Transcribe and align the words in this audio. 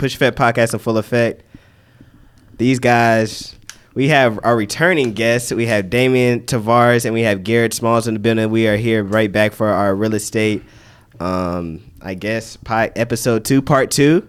Push 0.00 0.16
Fed 0.16 0.34
podcast 0.34 0.72
in 0.72 0.78
full 0.78 0.96
effect. 0.96 1.42
These 2.56 2.78
guys, 2.78 3.54
we 3.92 4.08
have 4.08 4.40
our 4.44 4.56
returning 4.56 5.12
guests. 5.12 5.52
We 5.52 5.66
have 5.66 5.90
Damian 5.90 6.40
Tavares 6.40 7.04
and 7.04 7.12
we 7.12 7.20
have 7.20 7.44
Garrett 7.44 7.74
Smalls 7.74 8.08
in 8.08 8.14
the 8.14 8.20
building. 8.20 8.48
We 8.48 8.66
are 8.66 8.78
here 8.78 9.04
right 9.04 9.30
back 9.30 9.52
for 9.52 9.68
our 9.68 9.94
real 9.94 10.14
estate, 10.14 10.62
um, 11.20 11.82
I 12.00 12.14
guess, 12.14 12.56
pi- 12.56 12.92
episode 12.96 13.44
two, 13.44 13.60
part 13.60 13.90
two. 13.90 14.26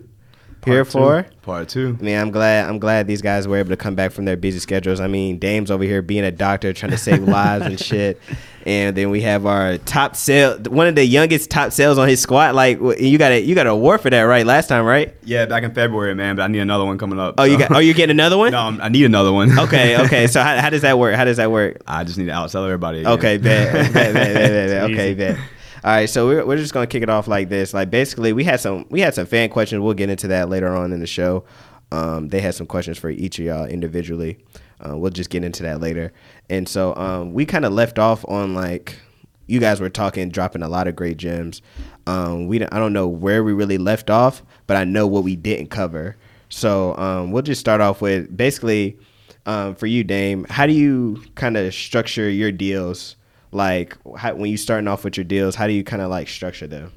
Here 0.65 0.85
Part 0.85 0.87
two. 0.87 0.91
for. 0.91 1.25
Part 1.41 1.69
two. 1.69 1.97
I 1.99 2.03
mean, 2.03 2.17
I'm 2.17 2.29
glad. 2.31 2.69
I'm 2.69 2.77
glad 2.79 3.07
these 3.07 3.21
guys 3.21 3.47
were 3.47 3.57
able 3.57 3.69
to 3.71 3.77
come 3.77 3.95
back 3.95 4.11
from 4.11 4.25
their 4.25 4.37
busy 4.37 4.59
schedules. 4.59 4.99
I 4.99 5.07
mean, 5.07 5.39
Dame's 5.39 5.71
over 5.71 5.83
here 5.83 6.01
being 6.01 6.23
a 6.23 6.31
doctor, 6.31 6.71
trying 6.73 6.91
to 6.91 6.97
save 6.97 7.23
lives 7.27 7.65
and 7.65 7.79
shit. 7.79 8.19
And 8.63 8.95
then 8.95 9.09
we 9.09 9.21
have 9.21 9.47
our 9.47 9.79
top 9.79 10.15
sale, 10.15 10.59
one 10.69 10.85
of 10.85 10.93
the 10.93 11.03
youngest 11.03 11.49
top 11.49 11.71
sales 11.71 11.97
on 11.97 12.07
his 12.07 12.19
squad. 12.21 12.53
Like 12.53 12.79
you 12.99 13.17
got 13.17 13.31
a 13.31 13.39
you 13.41 13.55
got 13.55 13.65
a 13.65 13.71
award 13.71 14.01
for 14.01 14.11
that, 14.11 14.21
right? 14.21 14.45
Last 14.45 14.67
time, 14.67 14.85
right? 14.85 15.15
Yeah, 15.23 15.47
back 15.47 15.63
in 15.63 15.73
February, 15.73 16.13
man. 16.13 16.35
But 16.35 16.43
I 16.43 16.47
need 16.47 16.59
another 16.59 16.85
one 16.85 16.99
coming 16.99 17.19
up. 17.19 17.35
Oh, 17.39 17.43
you 17.43 17.53
so- 17.53 17.59
got. 17.67 17.71
Oh, 17.75 17.79
you 17.79 17.95
getting 17.95 18.11
another 18.11 18.37
one? 18.37 18.51
no, 18.51 18.59
I'm- 18.59 18.79
I 18.81 18.89
need 18.89 19.05
another 19.05 19.31
one. 19.33 19.57
Okay, 19.57 19.99
okay. 20.05 20.27
So 20.27 20.43
how, 20.43 20.57
how 20.61 20.69
does 20.69 20.83
that 20.83 20.99
work? 20.99 21.15
How 21.15 21.25
does 21.25 21.37
that 21.37 21.49
work? 21.49 21.81
I 21.87 22.03
just 22.03 22.19
need 22.19 22.25
to 22.27 22.33
outsell 22.33 22.65
everybody. 22.65 22.99
again. 22.99 23.13
Okay, 23.13 23.37
bet, 23.37 23.73
bet, 23.73 23.93
bet, 23.93 24.13
bet, 24.13 24.35
bet, 24.35 24.69
bet. 24.69 24.91
Okay, 24.91 25.13
bet. 25.15 25.37
All 25.83 25.89
right, 25.89 26.07
so 26.07 26.27
we're, 26.27 26.45
we're 26.45 26.57
just 26.57 26.73
gonna 26.73 26.85
kick 26.85 27.01
it 27.01 27.09
off 27.09 27.27
like 27.27 27.49
this. 27.49 27.73
Like 27.73 27.89
basically, 27.89 28.33
we 28.33 28.43
had 28.43 28.59
some 28.59 28.85
we 28.89 29.01
had 29.01 29.15
some 29.15 29.25
fan 29.25 29.49
questions. 29.49 29.81
We'll 29.81 29.95
get 29.95 30.11
into 30.11 30.27
that 30.27 30.47
later 30.47 30.75
on 30.75 30.93
in 30.93 30.99
the 30.99 31.07
show. 31.07 31.43
Um, 31.91 32.29
they 32.29 32.39
had 32.39 32.53
some 32.53 32.67
questions 32.67 32.99
for 32.99 33.09
each 33.09 33.39
of 33.39 33.45
y'all 33.45 33.65
individually. 33.65 34.37
Uh, 34.79 34.95
we'll 34.95 35.11
just 35.11 35.31
get 35.31 35.43
into 35.43 35.63
that 35.63 35.81
later. 35.81 36.13
And 36.49 36.69
so 36.69 36.95
um, 36.95 37.33
we 37.33 37.45
kind 37.45 37.65
of 37.65 37.73
left 37.73 37.97
off 37.97 38.23
on 38.27 38.53
like 38.53 38.99
you 39.47 39.59
guys 39.59 39.81
were 39.81 39.89
talking, 39.89 40.29
dropping 40.29 40.61
a 40.61 40.69
lot 40.69 40.87
of 40.87 40.95
great 40.95 41.17
gems. 41.17 41.63
Um, 42.05 42.45
we 42.45 42.63
I 42.63 42.77
don't 42.77 42.93
know 42.93 43.07
where 43.07 43.43
we 43.43 43.51
really 43.51 43.79
left 43.79 44.11
off, 44.11 44.43
but 44.67 44.77
I 44.77 44.83
know 44.83 45.07
what 45.07 45.23
we 45.23 45.35
didn't 45.35 45.71
cover. 45.71 46.15
So 46.49 46.95
um, 46.97 47.31
we'll 47.31 47.41
just 47.41 47.59
start 47.59 47.81
off 47.81 48.01
with 48.01 48.35
basically 48.37 48.99
um, 49.47 49.73
for 49.73 49.87
you, 49.87 50.03
Dame. 50.03 50.45
How 50.47 50.67
do 50.67 50.73
you 50.73 51.23
kind 51.33 51.57
of 51.57 51.73
structure 51.73 52.29
your 52.29 52.51
deals? 52.51 53.15
Like 53.51 53.97
how, 54.17 54.35
when 54.35 54.49
you 54.49 54.57
starting 54.57 54.87
off 54.87 55.03
with 55.03 55.17
your 55.17 55.23
deals, 55.23 55.55
how 55.55 55.67
do 55.67 55.73
you 55.73 55.83
kind 55.83 56.01
of 56.01 56.09
like 56.09 56.27
structure 56.27 56.67
them? 56.67 56.91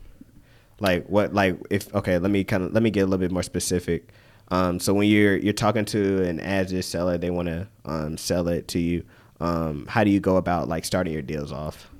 Like 0.81 1.07
what? 1.09 1.35
Like 1.35 1.59
if 1.71 1.93
okay, 1.95 2.19
let 2.19 2.31
me 2.31 2.45
kind 2.45 2.65
of 2.65 2.73
let 2.73 2.83
me 2.83 2.91
get 2.91 3.01
a 3.01 3.07
little 3.07 3.19
bit 3.19 3.31
more 3.31 3.43
specific. 3.43 4.09
Um, 4.49 4.79
so 4.79 4.93
when 4.95 5.09
you're 5.09 5.37
you're 5.37 5.53
talking 5.53 5.85
to 5.87 6.25
an 6.25 6.41
as 6.41 6.73
is 6.73 6.87
seller, 6.87 7.19
they 7.19 7.31
want 7.31 7.49
to 7.49 7.69
um, 7.85 8.17
sell 8.17 8.49
it 8.49 8.69
to 8.69 8.79
you. 8.79 9.05
Um, 9.41 9.87
how 9.87 10.05
do 10.05 10.11
you 10.11 10.21
go 10.21 10.37
about 10.37 10.69
like 10.69 10.85
starting 10.85 11.13
your 11.13 11.23
deals 11.23 11.53
off? 11.53 11.91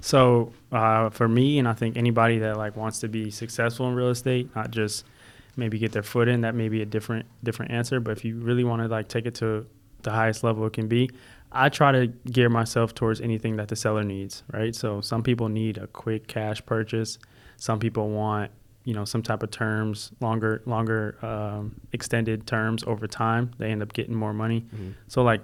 So 0.00 0.52
uh, 0.72 1.10
for 1.10 1.28
me, 1.28 1.58
and 1.58 1.68
I 1.68 1.74
think 1.74 1.96
anybody 1.96 2.38
that 2.40 2.56
like 2.56 2.76
wants 2.76 3.00
to 3.00 3.08
be 3.08 3.30
successful 3.30 3.88
in 3.88 3.94
real 3.94 4.10
estate, 4.10 4.54
not 4.54 4.70
just 4.70 5.04
maybe 5.56 5.78
get 5.78 5.92
their 5.92 6.02
foot 6.02 6.28
in, 6.28 6.40
that 6.42 6.54
may 6.54 6.68
be 6.68 6.82
a 6.82 6.86
different 6.86 7.26
different 7.42 7.72
answer. 7.72 8.00
But 8.00 8.12
if 8.12 8.24
you 8.24 8.38
really 8.38 8.64
want 8.64 8.82
to 8.82 8.88
like 8.88 9.08
take 9.08 9.26
it 9.26 9.34
to 9.36 9.66
the 10.02 10.10
highest 10.10 10.42
level 10.42 10.66
it 10.66 10.72
can 10.72 10.88
be, 10.88 11.10
I 11.52 11.68
try 11.68 11.92
to 11.92 12.06
gear 12.06 12.48
myself 12.48 12.94
towards 12.94 13.20
anything 13.20 13.56
that 13.56 13.68
the 13.68 13.76
seller 13.76 14.02
needs. 14.04 14.42
Right. 14.52 14.74
So 14.74 15.00
some 15.00 15.22
people 15.22 15.48
need 15.48 15.78
a 15.78 15.86
quick 15.86 16.26
cash 16.26 16.64
purchase. 16.64 17.18
Some 17.56 17.78
people 17.78 18.10
want 18.10 18.50
you 18.84 18.94
know 18.94 19.04
some 19.04 19.22
type 19.22 19.42
of 19.42 19.50
terms, 19.50 20.10
longer 20.20 20.62
longer 20.66 21.16
um, 21.22 21.80
extended 21.92 22.46
terms 22.46 22.82
over 22.86 23.06
time. 23.06 23.52
They 23.58 23.70
end 23.70 23.82
up 23.82 23.92
getting 23.92 24.14
more 24.14 24.32
money. 24.32 24.66
So 25.08 25.22
like 25.22 25.42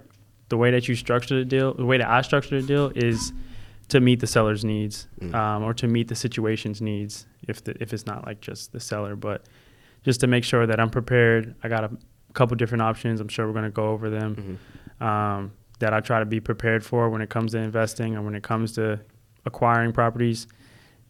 the 0.49 0.57
way 0.57 0.71
that 0.71 0.89
you 0.89 0.95
structure 0.97 1.39
the 1.39 1.45
deal, 1.45 1.75
the 1.75 1.85
way 1.85 1.99
that 1.99 2.09
I 2.09 2.23
structure 2.23 2.61
the 2.61 2.67
deal 2.67 2.91
is 2.95 3.33
to 3.89 4.01
meet 4.01 4.21
the 4.21 4.27
seller's 4.27 4.65
needs 4.65 5.09
um, 5.35 5.63
or 5.65 5.73
to 5.75 5.87
meet 5.87 6.09
the 6.09 6.15
situation's 6.15 6.81
needs 6.81 7.27
if 7.47 7.65
the, 7.65 7.75
if 7.83 7.93
it's 7.93 8.07
not 8.07 8.27
like 8.27 8.41
just 8.41 8.73
the 8.73 8.81
seller 8.81 9.17
but 9.17 9.47
just 10.05 10.21
to 10.21 10.27
make 10.27 10.45
sure 10.45 10.67
that 10.67 10.79
i'm 10.79 10.91
prepared 10.91 11.55
i 11.63 11.69
got 11.69 11.85
a 11.85 11.91
couple 12.35 12.55
different 12.57 12.83
options 12.83 13.21
i'm 13.21 13.29
sure 13.29 13.47
we're 13.47 13.53
going 13.53 13.65
to 13.65 13.71
go 13.71 13.89
over 13.89 14.11
them 14.11 14.59
um, 15.01 15.53
that 15.79 15.93
i 15.95 16.01
try 16.01 16.19
to 16.19 16.27
be 16.27 16.41
prepared 16.41 16.85
for 16.85 17.09
when 17.09 17.21
it 17.21 17.31
comes 17.31 17.53
to 17.53 17.59
investing 17.59 18.17
and 18.17 18.25
when 18.25 18.35
it 18.35 18.43
comes 18.43 18.73
to 18.73 19.01
acquiring 19.49 19.93
properties. 19.93 20.47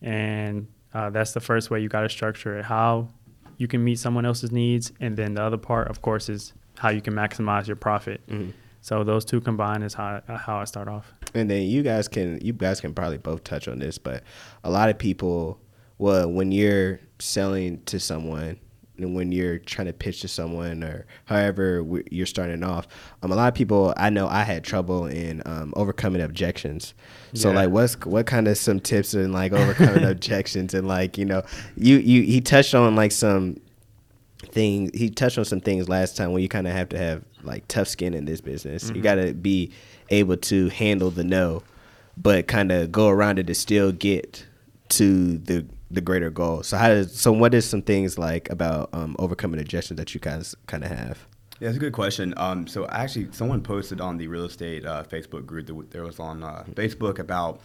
And 0.01 0.69
uh, 0.95 1.11
that's 1.11 1.33
the 1.33 1.41
first 1.41 1.71
way 1.71 1.81
you 1.81 1.89
got 1.89 2.03
to 2.03 2.09
structure 2.09 2.59
it 2.59 2.65
how 2.65 3.09
you 3.59 3.69
can 3.69 3.83
meet 3.85 3.99
someone 3.99 4.25
else's 4.25 4.53
needs. 4.53 4.93
And 5.01 5.17
then 5.17 5.35
the 5.35 5.43
other 5.43 5.59
part 5.59 5.89
of 5.89 6.01
course 6.01 6.29
is 6.29 6.55
how 6.79 6.89
you 6.91 7.03
can 7.03 7.15
maximize 7.15 7.67
your 7.67 7.77
profit. 7.77 8.21
So 8.81 9.03
those 9.05 9.25
two 9.25 9.41
combined 9.41 9.83
is 9.85 9.95
how, 9.95 10.23
how 10.29 10.59
i 10.59 10.65
start 10.65 10.89
off. 10.89 11.13
And 11.35 11.51
then 11.51 11.63
you 11.63 11.83
guys 11.83 12.09
can 12.09 12.41
you 12.41 12.53
guys 12.53 12.81
can 12.81 12.95
probably 12.95 13.19
both 13.19 13.45
touch 13.45 13.69
on 13.69 13.81
this 13.81 13.99
but 13.99 14.23
a 14.65 14.71
lot 14.71 14.89
of 14.89 14.97
people 14.97 15.61
well 15.99 16.31
when 16.31 16.53
you're 16.53 17.01
selling 17.19 17.83
to 17.87 17.99
someone 17.99 18.59
when 18.99 19.33
you're 19.33 19.59
trying 19.59 19.87
to 19.87 19.93
pitch 19.93 20.21
to 20.23 20.29
someone 20.29 20.83
or 20.83 21.07
however 21.27 21.85
you're 22.11 22.27
starting 22.27 22.63
off. 22.65 22.87
Um, 23.23 23.31
a 23.33 23.37
lot 23.37 23.49
of 23.49 23.55
people 23.55 23.95
i 23.97 24.11
know 24.11 24.27
i 24.29 24.43
had 24.43 24.65
trouble 24.65 25.07
in 25.07 25.43
um, 25.47 25.73
overcoming 25.77 26.21
objections. 26.23 26.95
So 27.35 27.51
Yeah. 27.51 27.57
like 27.57 27.71
what's 27.71 27.95
what 28.05 28.27
kind 28.27 28.49
of 28.49 28.59
some 28.59 28.81
tips 28.81 29.15
in 29.15 29.33
like 29.33 29.53
overcoming 29.53 30.05
objections 30.11 30.75
and 30.75 30.87
like 30.89 31.17
you 31.19 31.25
know 31.25 31.43
you 31.77 31.99
you 31.99 32.23
he 32.23 32.41
touched 32.41 32.75
on 32.75 32.97
like 32.97 33.13
some 33.13 33.61
things 34.53 34.91
he 34.95 35.11
touched 35.11 35.39
on 35.39 35.45
some 35.45 35.61
things 35.61 35.89
last 35.89 36.17
time 36.17 36.33
where 36.33 36.41
you 36.41 36.49
kind 36.49 36.67
of 36.67 36.73
have 36.73 36.89
to 36.91 36.99
have 36.99 37.23
like 37.43 37.67
tough 37.69 37.89
skin 37.89 38.15
in 38.15 38.25
this 38.25 38.41
business. 38.41 38.91
You 38.95 39.03
got 39.03 39.17
to 39.17 39.35
be 39.35 39.73
able 40.11 40.37
to 40.39 40.69
handle 40.71 41.11
the 41.11 41.25
no 41.25 41.63
but 42.17 42.49
kind 42.49 42.73
of 42.73 42.91
go 42.91 43.09
around 43.09 43.39
it 43.39 43.47
to 43.47 43.55
still 43.55 43.93
get 43.93 44.45
to 44.89 45.39
the 45.39 45.65
the 45.91 46.01
greater 46.01 46.31
goal 46.31 46.63
so 46.63 46.77
how 46.77 46.89
does 46.89 47.19
so 47.19 47.33
what 47.33 47.55
is 47.55 47.69
some 47.69 47.83
things 47.83 48.19
like 48.19 48.51
about 48.51 48.89
um, 48.93 49.17
overcoming 49.19 49.61
objections 49.61 49.97
that 49.97 50.15
you 50.15 50.21
guys 50.21 50.55
kind 50.67 50.85
of 50.85 50.91
have 50.91 51.27
Yeah, 51.61 51.71
it's 51.71 51.77
a 51.77 51.81
good 51.81 51.93
question. 51.93 52.35
Um, 52.37 52.69
so 52.69 52.87
actually, 52.87 53.33
someone 53.33 53.63
posted 53.63 54.01
on 54.01 54.17
the 54.17 54.29
real 54.29 54.45
estate 54.45 54.87
uh, 54.87 55.03
Facebook 55.03 55.45
group 55.45 55.67
that 55.67 55.91
there 55.91 56.05
was 56.05 56.21
on 56.21 56.45
uh, 56.45 56.63
Facebook 56.75 57.19
about 57.19 57.61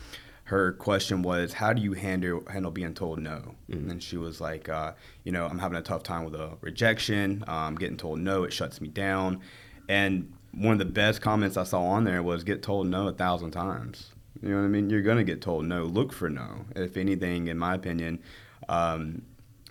her 0.45 0.73
question 0.73 1.21
was, 1.21 1.53
"How 1.53 1.73
do 1.73 1.81
you 1.81 1.93
handle 1.93 2.43
handle 2.49 2.71
being 2.71 2.93
told 2.93 3.19
no?" 3.19 3.55
And 3.69 4.01
she 4.01 4.17
was 4.17 4.41
like, 4.41 4.67
uh, 4.67 4.93
"You 5.23 5.31
know, 5.31 5.45
I'm 5.45 5.59
having 5.59 5.77
a 5.77 5.81
tough 5.81 6.03
time 6.03 6.25
with 6.25 6.35
a 6.35 6.57
rejection. 6.61 7.43
Um, 7.47 7.75
getting 7.75 7.97
told 7.97 8.19
no, 8.19 8.43
it 8.43 8.51
shuts 8.51 8.81
me 8.81 8.87
down." 8.87 9.41
And 9.87 10.33
one 10.51 10.73
of 10.73 10.79
the 10.79 10.85
best 10.85 11.21
comments 11.21 11.55
I 11.55 11.63
saw 11.63 11.83
on 11.83 12.03
there 12.03 12.23
was, 12.23 12.43
"Get 12.43 12.63
told 12.63 12.87
no 12.87 13.07
a 13.07 13.13
thousand 13.13 13.51
times." 13.51 14.12
You 14.43 14.49
know 14.49 14.57
what 14.57 14.65
I 14.65 14.67
mean? 14.67 14.89
You're 14.89 15.01
gonna 15.01 15.23
get 15.23 15.41
told 15.41 15.65
no. 15.65 15.85
Look 15.85 16.11
for 16.11 16.29
no. 16.29 16.65
If 16.75 16.97
anything, 16.97 17.47
in 17.47 17.57
my 17.57 17.75
opinion, 17.75 18.21
um, 18.67 19.21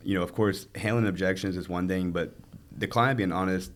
you 0.02 0.14
know, 0.14 0.22
of 0.22 0.32
course, 0.32 0.66
handling 0.74 1.06
objections 1.06 1.58
is 1.58 1.68
one 1.68 1.88
thing, 1.88 2.10
but 2.10 2.34
the 2.74 2.86
client 2.86 3.18
being 3.18 3.32
honest 3.32 3.70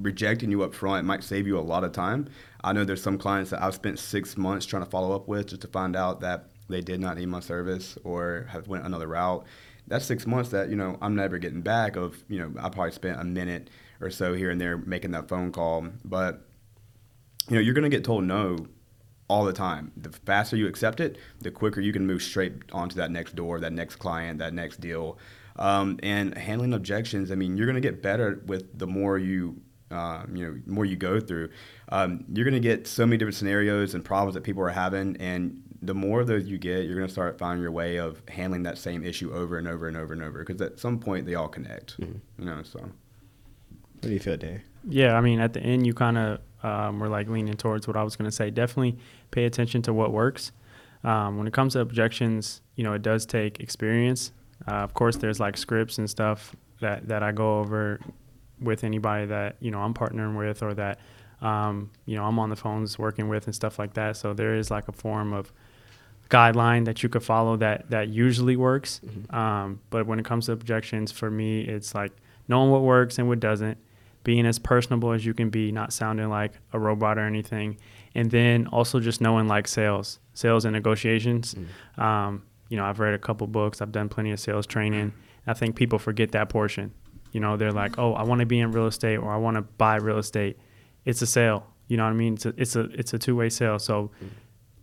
rejecting 0.00 0.50
you 0.50 0.62
up 0.62 0.74
front 0.74 1.06
might 1.06 1.22
save 1.22 1.46
you 1.46 1.56
a 1.56 1.60
lot 1.60 1.84
of 1.84 1.92
time. 1.92 2.28
I 2.64 2.72
know 2.72 2.84
there's 2.84 3.02
some 3.02 3.18
clients 3.18 3.50
that 3.50 3.62
I've 3.62 3.74
spent 3.74 4.00
six 4.00 4.36
months 4.36 4.66
trying 4.66 4.84
to 4.84 4.90
follow 4.90 5.14
up 5.14 5.28
with 5.28 5.46
just 5.46 5.62
to 5.62 5.68
find 5.68 5.94
out 5.94 6.20
that 6.20 6.50
they 6.68 6.80
did 6.80 6.98
not 7.00 7.16
need 7.16 7.26
my 7.26 7.40
service 7.40 7.96
or 8.02 8.46
have 8.50 8.66
went 8.66 8.84
another 8.84 9.06
route. 9.06 9.46
That's 9.86 10.04
six 10.04 10.26
months 10.26 10.50
that 10.50 10.68
you 10.70 10.76
know 10.76 10.98
I'm 11.00 11.14
never 11.14 11.38
getting 11.38 11.62
back. 11.62 11.94
Of 11.94 12.24
you 12.28 12.40
know 12.40 12.52
I 12.60 12.68
probably 12.68 12.90
spent 12.90 13.20
a 13.20 13.24
minute 13.24 13.70
or 14.00 14.10
so 14.10 14.34
here 14.34 14.50
and 14.50 14.60
there 14.60 14.76
making 14.76 15.12
that 15.12 15.28
phone 15.28 15.52
call, 15.52 15.86
but 16.04 16.44
you 17.48 17.54
know 17.54 17.60
you're 17.60 17.74
gonna 17.74 17.88
get 17.88 18.02
told 18.02 18.24
no 18.24 18.66
all 19.28 19.44
the 19.44 19.52
time. 19.52 19.92
The 19.96 20.10
faster 20.10 20.56
you 20.56 20.66
accept 20.66 21.00
it, 21.00 21.18
the 21.40 21.50
quicker 21.50 21.80
you 21.80 21.92
can 21.92 22.06
move 22.06 22.22
straight 22.22 22.52
onto 22.72 22.96
that 22.96 23.10
next 23.10 23.34
door, 23.34 23.60
that 23.60 23.72
next 23.72 23.96
client, 23.96 24.38
that 24.38 24.54
next 24.54 24.80
deal. 24.80 25.18
Um, 25.56 25.98
and 26.02 26.36
handling 26.36 26.74
objections, 26.74 27.30
I 27.30 27.34
mean, 27.34 27.56
you're 27.56 27.66
going 27.66 27.80
to 27.80 27.80
get 27.80 28.02
better 28.02 28.42
with 28.46 28.78
the 28.78 28.86
more 28.86 29.18
you, 29.18 29.60
uh, 29.90 30.24
you 30.32 30.44
know, 30.44 30.60
more 30.66 30.84
you 30.84 30.96
go 30.96 31.18
through. 31.18 31.50
Um, 31.88 32.24
you're 32.32 32.44
going 32.44 32.60
to 32.60 32.68
get 32.68 32.86
so 32.86 33.06
many 33.06 33.16
different 33.16 33.36
scenarios 33.36 33.94
and 33.94 34.04
problems 34.04 34.34
that 34.34 34.42
people 34.42 34.62
are 34.62 34.70
having, 34.70 35.16
and 35.16 35.62
the 35.82 35.94
more 35.94 36.20
of 36.20 36.26
those 36.26 36.46
you 36.46 36.58
get, 36.58 36.84
you're 36.84 36.96
going 36.96 37.06
to 37.06 37.12
start 37.12 37.38
finding 37.38 37.62
your 37.62 37.70
way 37.70 37.96
of 37.96 38.22
handling 38.28 38.64
that 38.64 38.78
same 38.78 39.04
issue 39.04 39.32
over 39.32 39.58
and 39.58 39.66
over 39.66 39.88
and 39.88 39.96
over 39.96 40.12
and 40.12 40.22
over. 40.22 40.40
Because 40.40 40.60
at 40.60 40.78
some 40.78 40.98
point, 40.98 41.26
they 41.26 41.34
all 41.34 41.48
connect. 41.48 41.96
You 41.98 42.20
know, 42.38 42.62
so. 42.62 42.80
what 42.80 42.92
do 44.02 44.10
you 44.10 44.20
feel 44.20 44.36
Dave? 44.36 44.62
Yeah, 44.88 45.14
I 45.14 45.20
mean, 45.20 45.40
at 45.40 45.52
the 45.52 45.60
end, 45.60 45.86
you 45.86 45.94
kind 45.94 46.18
of 46.18 46.40
um, 46.62 46.98
were 46.98 47.08
like 47.08 47.28
leaning 47.28 47.54
towards 47.54 47.86
what 47.86 47.96
I 47.96 48.02
was 48.02 48.16
going 48.16 48.28
to 48.30 48.34
say. 48.34 48.50
Definitely 48.50 48.98
pay 49.30 49.44
attention 49.44 49.82
to 49.82 49.92
what 49.92 50.12
works. 50.12 50.52
Um, 51.04 51.38
when 51.38 51.46
it 51.46 51.52
comes 51.52 51.74
to 51.74 51.80
objections, 51.80 52.62
you 52.74 52.84
know, 52.84 52.92
it 52.92 53.02
does 53.02 53.26
take 53.26 53.60
experience. 53.60 54.32
Uh, 54.66 54.76
of 54.76 54.94
course, 54.94 55.16
there's 55.16 55.38
like 55.38 55.56
scripts 55.56 55.98
and 55.98 56.08
stuff 56.08 56.56
that, 56.80 57.06
that 57.08 57.22
I 57.22 57.32
go 57.32 57.60
over 57.60 58.00
with 58.60 58.84
anybody 58.84 59.26
that, 59.26 59.56
you 59.60 59.70
know, 59.70 59.80
I'm 59.80 59.94
partnering 59.94 60.36
with 60.36 60.62
or 60.62 60.74
that, 60.74 60.98
um, 61.42 61.90
you 62.06 62.16
know, 62.16 62.24
I'm 62.24 62.38
on 62.38 62.50
the 62.50 62.56
phones 62.56 62.98
working 62.98 63.28
with 63.28 63.46
and 63.46 63.54
stuff 63.54 63.78
like 63.78 63.94
that. 63.94 64.16
So 64.16 64.32
there 64.32 64.56
is 64.56 64.70
like 64.70 64.88
a 64.88 64.92
form 64.92 65.32
of 65.32 65.52
guideline 66.30 66.86
that 66.86 67.02
you 67.02 67.08
could 67.08 67.22
follow 67.22 67.56
that, 67.58 67.88
that 67.90 68.08
usually 68.08 68.56
works. 68.56 69.00
Um, 69.30 69.80
but 69.90 70.06
when 70.06 70.18
it 70.18 70.24
comes 70.24 70.46
to 70.46 70.52
objections, 70.52 71.12
for 71.12 71.30
me, 71.30 71.60
it's 71.60 71.94
like 71.94 72.12
knowing 72.48 72.70
what 72.70 72.82
works 72.82 73.18
and 73.18 73.28
what 73.28 73.38
doesn't 73.38 73.78
being 74.26 74.44
as 74.44 74.58
personable 74.58 75.12
as 75.12 75.24
you 75.24 75.32
can 75.32 75.50
be, 75.50 75.70
not 75.70 75.92
sounding 75.92 76.28
like 76.28 76.52
a 76.72 76.78
robot 76.80 77.16
or 77.16 77.20
anything, 77.20 77.78
and 78.16 78.28
then 78.28 78.66
also 78.66 78.98
just 78.98 79.20
knowing 79.20 79.46
like 79.46 79.68
sales, 79.68 80.18
sales 80.34 80.64
and 80.64 80.72
negotiations. 80.72 81.54
Um, 81.96 82.42
you 82.68 82.76
know, 82.76 82.84
I've 82.84 82.98
read 82.98 83.14
a 83.14 83.18
couple 83.18 83.46
books, 83.46 83.80
I've 83.80 83.92
done 83.92 84.08
plenty 84.08 84.32
of 84.32 84.40
sales 84.40 84.66
training. 84.66 85.12
I 85.46 85.54
think 85.54 85.76
people 85.76 86.00
forget 86.00 86.32
that 86.32 86.48
portion. 86.48 86.92
You 87.30 87.38
know, 87.38 87.56
they're 87.56 87.70
like, 87.70 88.00
oh, 88.00 88.14
I 88.14 88.24
want 88.24 88.40
to 88.40 88.46
be 88.46 88.58
in 88.58 88.72
real 88.72 88.88
estate 88.88 89.18
or 89.18 89.32
I 89.32 89.36
want 89.36 89.58
to 89.58 89.62
buy 89.62 89.94
real 89.94 90.18
estate. 90.18 90.58
It's 91.04 91.22
a 91.22 91.26
sale. 91.26 91.64
You 91.86 91.96
know 91.96 92.02
what 92.02 92.10
I 92.10 92.14
mean? 92.14 92.34
It's 92.34 92.46
a 92.46 92.54
it's 92.56 92.74
a 92.74 92.80
it's 92.80 93.14
a 93.14 93.18
two 93.20 93.36
way 93.36 93.48
sale. 93.48 93.78
So 93.78 94.10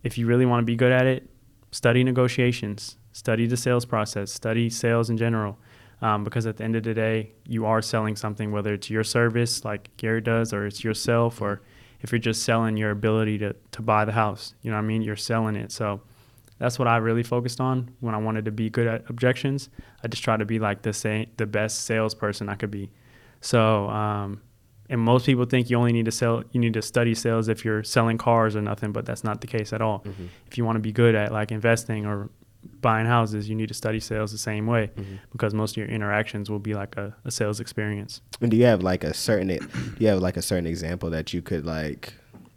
if 0.04 0.16
you 0.16 0.26
really 0.26 0.46
want 0.46 0.62
to 0.62 0.64
be 0.64 0.74
good 0.74 0.90
at 0.90 1.04
it, 1.04 1.28
study 1.70 2.02
negotiations, 2.02 2.96
study 3.12 3.46
the 3.46 3.58
sales 3.58 3.84
process, 3.84 4.32
study 4.32 4.70
sales 4.70 5.10
in 5.10 5.18
general. 5.18 5.58
Um, 6.04 6.22
because 6.22 6.44
at 6.44 6.58
the 6.58 6.64
end 6.64 6.76
of 6.76 6.82
the 6.82 6.92
day, 6.92 7.32
you 7.48 7.64
are 7.64 7.80
selling 7.80 8.14
something, 8.14 8.52
whether 8.52 8.74
it's 8.74 8.90
your 8.90 9.04
service 9.04 9.64
like 9.64 9.88
Gary 9.96 10.20
does, 10.20 10.52
or 10.52 10.66
it's 10.66 10.84
yourself, 10.84 11.40
or 11.40 11.62
if 12.02 12.12
you're 12.12 12.18
just 12.18 12.42
selling 12.42 12.76
your 12.76 12.90
ability 12.90 13.38
to, 13.38 13.56
to 13.70 13.80
buy 13.80 14.04
the 14.04 14.12
house. 14.12 14.54
You 14.60 14.70
know 14.70 14.76
what 14.76 14.82
I 14.82 14.86
mean? 14.86 15.00
You're 15.00 15.16
selling 15.16 15.56
it. 15.56 15.72
So 15.72 16.02
that's 16.58 16.78
what 16.78 16.88
I 16.88 16.98
really 16.98 17.22
focused 17.22 17.58
on 17.58 17.88
when 18.00 18.14
I 18.14 18.18
wanted 18.18 18.44
to 18.44 18.50
be 18.52 18.68
good 18.68 18.86
at 18.86 19.08
objections. 19.08 19.70
I 20.02 20.08
just 20.08 20.22
try 20.22 20.36
to 20.36 20.44
be 20.44 20.58
like 20.58 20.82
the 20.82 20.92
sa- 20.92 21.24
the 21.38 21.46
best 21.46 21.86
salesperson 21.86 22.50
I 22.50 22.56
could 22.56 22.70
be. 22.70 22.90
So, 23.40 23.88
um, 23.88 24.42
and 24.90 25.00
most 25.00 25.24
people 25.24 25.46
think 25.46 25.70
you 25.70 25.78
only 25.78 25.92
need 25.92 26.04
to 26.04 26.12
sell, 26.12 26.44
you 26.52 26.60
need 26.60 26.74
to 26.74 26.82
study 26.82 27.14
sales 27.14 27.48
if 27.48 27.64
you're 27.64 27.82
selling 27.82 28.18
cars 28.18 28.54
or 28.54 28.60
nothing, 28.60 28.92
but 28.92 29.06
that's 29.06 29.24
not 29.24 29.40
the 29.40 29.46
case 29.46 29.72
at 29.72 29.80
all. 29.80 30.00
Mm-hmm. 30.00 30.26
If 30.48 30.58
you 30.58 30.66
want 30.66 30.76
to 30.76 30.80
be 30.80 30.92
good 30.92 31.14
at 31.14 31.32
like 31.32 31.50
investing 31.50 32.04
or 32.04 32.28
buying 32.80 33.06
houses, 33.06 33.48
you 33.48 33.54
need 33.54 33.68
to 33.68 33.74
study 33.74 34.00
sales 34.00 34.32
the 34.32 34.38
same 34.38 34.66
way 34.66 34.90
Mm-hmm. 34.96 35.16
because 35.32 35.54
most 35.54 35.72
of 35.72 35.76
your 35.78 35.86
interactions 35.88 36.50
will 36.50 36.58
be 36.58 36.74
like 36.74 36.96
a, 36.96 37.14
a 37.24 37.30
sales 37.30 37.60
experience. 37.60 38.20
And 38.40 38.50
do 38.50 38.56
you 38.56 38.64
have 38.66 38.82
like 38.82 39.04
a 39.04 39.14
certain 39.14 39.48
do 39.48 39.58
you 39.98 40.08
have 40.08 40.20
like 40.20 40.36
a 40.36 40.42
certain 40.42 40.66
example 40.66 41.10
that 41.10 41.32
you 41.32 41.42
could 41.42 41.64
like 41.64 42.14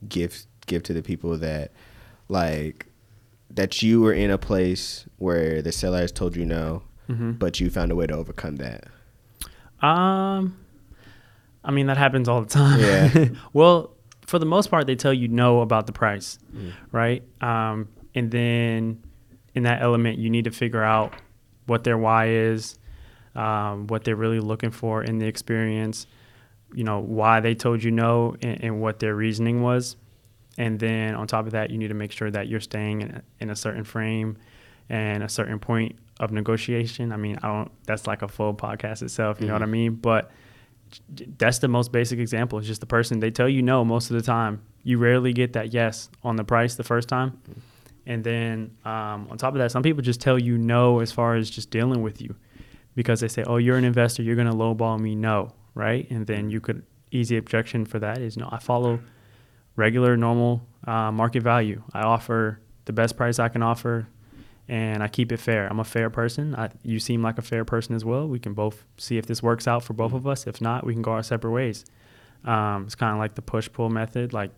give 0.07 0.45
give 0.65 0.83
to 0.83 0.93
the 0.93 1.01
people 1.01 1.37
that 1.37 1.71
like 2.29 2.85
that 3.49 3.81
you 3.81 4.01
were 4.01 4.13
in 4.13 4.29
a 4.31 4.37
place 4.37 5.05
where 5.17 5.61
the 5.61 5.71
seller 5.71 5.99
has 6.01 6.11
told 6.11 6.35
you 6.35 6.45
no, 6.45 6.83
hmm 7.07 7.31
but 7.31 7.59
you 7.59 7.69
found 7.69 7.91
a 7.91 7.95
way 7.95 8.05
to 8.07 8.13
overcome 8.13 8.57
that? 8.57 8.83
Um, 9.81 10.57
I 11.63 11.71
mean 11.71 11.87
that 11.87 11.97
happens 11.97 12.27
all 12.27 12.41
the 12.41 12.47
time. 12.49 12.79
Yeah. 12.79 13.27
well, 13.53 13.91
for 14.25 14.39
the 14.39 14.45
most 14.45 14.69
part, 14.69 14.87
they 14.87 14.95
tell 14.95 15.13
you 15.13 15.27
no 15.29 15.61
about 15.61 15.87
the 15.87 15.93
price, 15.93 16.37
Mm. 16.53 16.71
right? 16.91 17.23
Um, 17.41 17.87
and 18.15 18.29
then 18.31 19.01
in 19.57 19.63
that 19.63 19.81
element, 19.81 20.17
you 20.17 20.29
need 20.29 20.45
to 20.45 20.51
figure 20.51 20.83
out 20.83 21.13
what 21.65 21.83
their 21.83 21.97
why 21.97 22.29
is, 22.29 22.77
um, 23.35 23.87
what 23.87 24.03
they're 24.03 24.15
really 24.15 24.39
looking 24.39 24.71
for 24.71 25.03
in 25.03 25.17
the 25.19 25.25
experience, 25.27 26.07
you 26.73 26.83
know, 26.83 26.99
why 26.99 27.39
they 27.41 27.55
told 27.55 27.83
you 27.83 27.91
no, 27.91 28.35
and, 28.41 28.63
and 28.63 28.81
what 28.81 28.99
their 28.99 29.15
reasoning 29.15 29.61
was. 29.61 29.95
And 30.57 30.79
then 30.79 31.13
on 31.15 31.27
top 31.27 31.45
of 31.45 31.51
that, 31.51 31.69
you 31.69 31.77
need 31.77 31.89
to 31.89 31.93
make 31.93 32.11
sure 32.11 32.31
that 32.31 32.47
you're 32.47 32.59
staying 32.61 33.01
in 33.01 33.11
a, 33.11 33.21
in 33.39 33.49
a 33.49 33.55
certain 33.55 33.83
frame 33.83 34.37
and 34.89 35.21
a 35.23 35.29
certain 35.29 35.59
point 35.59 35.95
of 36.19 36.31
negotiation. 36.31 37.11
I 37.11 37.17
mean, 37.17 37.37
I 37.43 37.47
don't. 37.47 37.71
That's 37.85 38.07
like 38.07 38.21
a 38.23 38.27
full 38.27 38.53
podcast 38.55 39.03
itself. 39.03 39.39
You 39.39 39.47
know 39.47 39.53
what 39.53 39.61
I 39.61 39.65
Mhm. 39.65 39.69
mean? 39.71 39.93
But 39.95 40.31
that's 41.37 41.59
the 41.59 41.67
most 41.67 41.91
basic 41.91 42.17
example. 42.17 42.57
It's 42.57 42.67
just 42.67 42.79
the 42.81 42.87
person 42.87 43.19
they 43.19 43.29
tell 43.31 43.49
you 43.49 43.61
no 43.61 43.83
most 43.85 44.09
of 44.09 44.15
the 44.15 44.23
time. 44.23 44.61
You 44.83 44.97
rarely 44.97 45.33
get 45.33 45.53
that 45.53 45.73
yes 45.73 46.09
on 46.23 46.37
the 46.37 46.43
price 46.43 46.73
the 46.75 46.83
first 46.83 47.07
time. 47.09 47.37
And 48.07 48.23
then 48.23 48.77
um, 48.85 49.27
on 49.29 49.37
top 49.37 49.53
of 49.53 49.59
that, 49.59 49.69
some 49.71 49.83
people 49.83 50.01
just 50.01 50.21
tell 50.21 50.39
you 50.39 50.57
no 50.57 51.01
as 51.01 51.11
far 51.11 51.35
as 51.35 51.49
just 51.49 51.69
dealing 51.69 52.01
with 52.01 52.21
you 52.21 52.35
because 52.95 53.19
they 53.19 53.27
say, 53.27 53.43
"Oh, 53.45 53.57
you're 53.57 53.77
an 53.77 53.83
investor. 53.83 54.23
You're 54.23 54.35
going 54.35 54.47
to 54.47 54.53
lowball 54.53 54.99
me." 54.99 55.13
No, 55.13 55.53
right? 55.75 56.09
And 56.09 56.25
then 56.25 56.49
you 56.49 56.61
could 56.61 56.83
easy 57.11 57.37
objection 57.37 57.85
for 57.85 57.99
that 57.99 58.19
is 58.19 58.37
no. 58.37 58.47
I 58.51 58.59
follow 58.59 58.99
regular, 59.75 60.15
normal 60.17 60.65
uh, 60.85 61.11
market 61.11 61.43
value. 61.43 61.83
I 61.93 62.01
offer 62.01 62.59
the 62.85 62.93
best 62.93 63.17
price 63.17 63.39
I 63.39 63.49
can 63.49 63.61
offer, 63.61 64.07
and 64.69 65.03
I 65.03 65.09
keep 65.09 65.33
it 65.33 65.37
fair. 65.37 65.67
I'm 65.67 65.81
a 65.81 65.85
fair 65.85 66.09
person. 66.09 66.55
I, 66.55 66.69
you 66.83 66.99
seem 66.99 67.21
like 67.21 67.37
a 67.37 67.41
fair 67.41 67.65
person 67.65 67.93
as 67.93 68.05
well. 68.05 68.25
We 68.25 68.39
can 68.39 68.53
both 68.53 68.85
see 68.97 69.17
if 69.17 69.25
this 69.25 69.43
works 69.43 69.67
out 69.67 69.83
for 69.83 69.93
both 69.93 70.13
of 70.13 70.25
us. 70.25 70.47
If 70.47 70.61
not, 70.61 70.85
we 70.85 70.93
can 70.93 71.01
go 71.01 71.11
our 71.11 71.23
separate 71.23 71.51
ways. 71.51 71.83
Um, 72.45 72.85
it's 72.85 72.95
kind 72.95 73.11
of 73.11 73.19
like 73.19 73.35
the 73.35 73.41
push 73.41 73.69
pull 73.69 73.89
method. 73.89 74.31
Like 74.31 74.51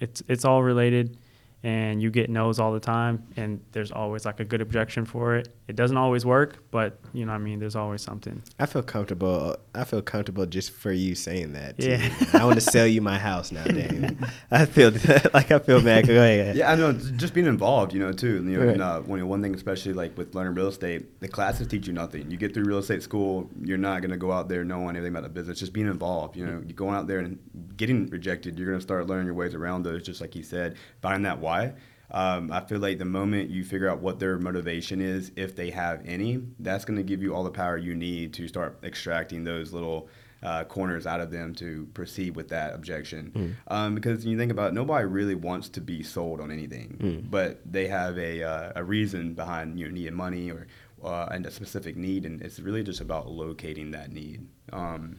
it's 0.00 0.22
it's 0.26 0.46
all 0.46 0.62
related, 0.62 1.18
and 1.62 2.00
you 2.02 2.10
get 2.10 2.30
no's 2.30 2.58
all 2.58 2.72
the 2.72 2.80
time, 2.80 3.26
and 3.36 3.60
there's 3.72 3.92
always 3.92 4.24
like 4.24 4.40
a 4.40 4.44
good 4.44 4.60
objection 4.60 5.04
for 5.04 5.36
it. 5.36 5.48
It 5.68 5.76
doesn't 5.76 5.98
always 5.98 6.24
work, 6.24 6.56
but 6.70 6.98
you 7.12 7.26
know, 7.26 7.32
what 7.32 7.38
I 7.40 7.44
mean, 7.44 7.58
there's 7.58 7.76
always 7.76 8.00
something. 8.00 8.42
I 8.58 8.64
feel 8.64 8.82
comfortable. 8.82 9.54
I 9.74 9.84
feel 9.84 10.00
comfortable 10.00 10.46
just 10.46 10.70
for 10.70 10.90
you 10.92 11.14
saying 11.14 11.52
that. 11.52 11.78
too. 11.78 11.90
Yeah. 11.90 12.14
I 12.40 12.46
want 12.46 12.54
to 12.54 12.62
sell 12.62 12.86
you 12.86 13.02
my 13.02 13.18
house 13.18 13.52
now, 13.52 13.64
Dane. 13.64 14.18
I 14.50 14.64
feel 14.64 14.90
like 15.34 15.50
I 15.52 15.58
feel 15.58 15.82
bad. 15.82 16.06
Go 16.06 16.14
ahead. 16.14 16.56
Yeah, 16.56 16.72
I 16.72 16.74
know. 16.74 16.92
Just 16.94 17.34
being 17.34 17.46
involved, 17.46 17.92
you 17.92 18.00
know, 18.00 18.12
too. 18.12 18.36
You 18.36 18.40
know, 18.58 18.60
Right. 18.64 18.68
and, 18.72 18.82
uh, 18.82 19.00
one, 19.02 19.28
one 19.28 19.42
thing, 19.42 19.54
especially 19.54 19.92
like 19.92 20.16
with 20.16 20.34
learning 20.34 20.54
real 20.54 20.68
estate, 20.68 21.20
the 21.20 21.28
classes 21.28 21.66
teach 21.66 21.86
you 21.86 21.92
nothing. 21.92 22.30
You 22.30 22.38
get 22.38 22.54
through 22.54 22.64
real 22.64 22.78
estate 22.78 23.02
school, 23.02 23.50
you're 23.62 23.76
not 23.76 24.00
going 24.00 24.10
to 24.10 24.16
go 24.16 24.32
out 24.32 24.48
there 24.48 24.64
knowing 24.64 24.96
anything 24.96 25.10
about 25.12 25.24
the 25.24 25.28
business. 25.28 25.58
Just 25.58 25.74
being 25.74 25.86
involved, 25.86 26.34
you 26.34 26.46
know, 26.46 26.62
you 26.66 26.72
going 26.72 26.94
out 26.94 27.06
there 27.08 27.18
and 27.18 27.38
getting 27.76 28.06
rejected, 28.06 28.58
you're 28.58 28.68
going 28.68 28.78
to 28.78 28.82
start 28.82 29.06
learning 29.06 29.26
your 29.26 29.34
ways 29.34 29.54
around 29.54 29.82
those. 29.82 30.02
Just 30.02 30.22
like 30.22 30.32
he 30.32 30.42
said, 30.42 30.76
finding 31.02 31.24
that 31.24 31.40
why. 31.40 31.74
Um, 32.10 32.50
I 32.52 32.60
feel 32.60 32.78
like 32.78 32.98
the 32.98 33.04
moment 33.04 33.50
you 33.50 33.64
figure 33.64 33.88
out 33.88 34.00
what 34.00 34.18
their 34.18 34.38
motivation 34.38 35.00
is, 35.00 35.30
if 35.36 35.54
they 35.54 35.70
have 35.70 36.00
any, 36.06 36.42
that's 36.58 36.84
going 36.84 36.96
to 36.96 37.02
give 37.02 37.22
you 37.22 37.34
all 37.34 37.44
the 37.44 37.50
power 37.50 37.76
you 37.76 37.94
need 37.94 38.32
to 38.34 38.48
start 38.48 38.78
extracting 38.82 39.44
those 39.44 39.72
little 39.72 40.08
uh, 40.42 40.64
corners 40.64 41.06
out 41.06 41.20
of 41.20 41.30
them 41.30 41.54
to 41.56 41.86
proceed 41.94 42.34
with 42.36 42.48
that 42.48 42.72
objection. 42.74 43.56
Um, 43.66 43.94
because 43.94 44.24
you 44.24 44.38
think 44.38 44.52
about 44.52 44.68
it, 44.68 44.74
nobody 44.74 45.04
really 45.04 45.34
wants 45.34 45.68
to 45.70 45.80
be 45.80 46.02
sold 46.02 46.40
on 46.40 46.50
anything, 46.50 46.96
Mm. 47.00 47.30
but 47.30 47.60
they 47.70 47.88
have 47.88 48.16
a, 48.18 48.42
uh, 48.42 48.72
a 48.76 48.84
reason 48.84 49.34
behind 49.34 49.78
you 49.78 49.86
know 49.86 49.92
needing 49.94 50.14
money 50.14 50.50
or 50.50 50.66
uh, 51.04 51.26
and 51.30 51.44
a 51.46 51.50
specific 51.50 51.96
need, 51.96 52.24
and 52.24 52.40
it's 52.42 52.58
really 52.60 52.82
just 52.82 53.00
about 53.00 53.28
locating 53.28 53.90
that 53.92 54.10
need. 54.12 54.46
Um, 54.72 55.16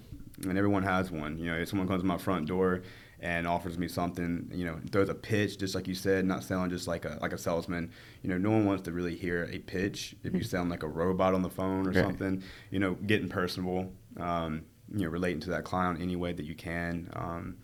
and 0.48 0.58
everyone 0.58 0.84
has 0.84 1.12
one. 1.12 1.38
You 1.38 1.46
know, 1.52 1.58
if 1.58 1.68
someone 1.70 1.88
comes 1.88 2.02
to 2.02 2.08
my 2.08 2.18
front 2.18 2.48
door 2.48 2.82
and 3.22 3.48
offers 3.48 3.78
me 3.78 3.88
something, 3.88 4.50
you 4.54 4.66
know, 4.66 4.80
throws 4.92 5.10
a 5.10 5.14
pitch, 5.14 5.58
just 5.58 5.76
like 5.76 5.88
you 5.88 5.96
said, 5.96 6.26
not 6.26 6.44
selling 6.44 6.70
just 6.70 6.88
like 6.88 7.06
a 7.06 7.18
like 7.22 7.34
a 7.34 7.38
salesman. 7.38 7.92
You 8.24 8.30
know, 8.30 8.38
no 8.38 8.50
one 8.52 8.66
wants 8.66 8.84
to 8.84 8.92
really 8.92 9.16
hear 9.16 9.50
a 9.52 9.60
pitch 9.60 10.16
if 10.24 10.34
you 10.34 10.44
sound 10.44 10.70
like 10.70 10.84
a 10.84 10.88
robot 10.88 11.34
on 11.34 11.42
the 11.42 11.50
phone 11.50 11.86
or 11.88 11.92
Right. 11.92 12.04
something. 12.04 12.44
You 12.72 12.80
know, 12.80 12.94
getting 12.96 13.30
personable. 13.30 13.92
Um, 14.18 14.64
you 14.94 15.04
know, 15.04 15.10
relating 15.10 15.40
to 15.42 15.50
that 15.52 15.66
client 15.66 16.02
any 16.02 16.16
way 16.16 16.34
that 16.34 16.46
you 16.46 16.56
can. 16.56 17.10
Um, 17.14 17.58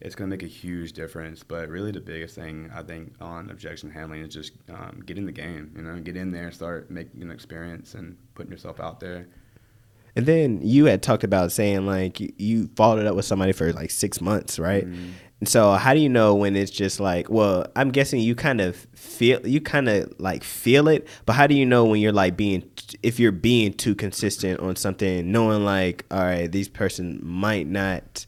it's 0.00 0.16
going 0.16 0.28
to 0.28 0.36
make 0.36 0.42
a 0.42 0.48
huge 0.52 0.94
difference. 0.94 1.44
But 1.44 1.68
really, 1.68 1.92
the 1.92 2.00
biggest 2.00 2.34
thing 2.34 2.68
I 2.74 2.82
think 2.82 3.12
on 3.20 3.50
objection 3.50 3.88
handling 3.88 4.22
is 4.22 4.34
just 4.34 4.52
um, 4.68 5.00
get 5.06 5.16
in 5.16 5.24
the 5.26 5.30
game. 5.32 5.72
You 5.76 5.82
know, 5.82 6.00
get 6.00 6.16
in 6.16 6.32
there, 6.32 6.46
and 6.46 6.54
start 6.54 6.90
making 6.90 7.22
an 7.22 7.30
experience, 7.30 7.94
and 7.94 8.16
putting 8.34 8.50
yourself 8.50 8.80
out 8.80 8.98
there. 8.98 9.28
And 10.14 10.26
then 10.26 10.60
you 10.62 10.86
had 10.86 11.02
talked 11.02 11.24
about 11.24 11.52
saying 11.52 11.86
like 11.86 12.20
you, 12.40 12.68
followed 12.76 13.06
up 13.06 13.16
with 13.16 13.24
somebody 13.24 13.52
for 13.52 13.72
like 13.72 13.90
six 13.90 14.20
months, 14.20 14.58
right? 14.58 14.86
Mm-hmm. 14.86 15.10
And 15.40 15.48
so 15.48 15.72
how 15.72 15.92
do 15.92 15.98
you 15.98 16.08
know 16.08 16.34
when 16.36 16.54
it's 16.54 16.70
just 16.70 17.00
like, 17.00 17.28
well, 17.28 17.66
I'm 17.74 17.90
guessing 17.90 18.20
you 18.20 18.34
kind 18.36 18.60
of 18.60 18.76
feel 18.94 19.44
you 19.44 19.60
kind 19.60 19.88
of 19.88 20.12
like 20.20 20.44
feel 20.44 20.86
it, 20.86 21.08
but 21.26 21.32
how 21.32 21.48
do 21.48 21.54
you 21.56 21.66
know 21.66 21.84
when 21.84 22.00
you're 22.00 22.12
like 22.12 22.36
being 22.36 22.62
if 23.02 23.18
you're 23.18 23.32
being 23.32 23.72
too 23.72 23.94
consistent 23.96 24.60
on 24.60 24.76
something, 24.76 25.32
knowing 25.32 25.64
like, 25.64 26.04
all 26.10 26.20
right, 26.20 26.50
these 26.50 26.68
person 26.68 27.18
might 27.22 27.66
not 27.66 28.26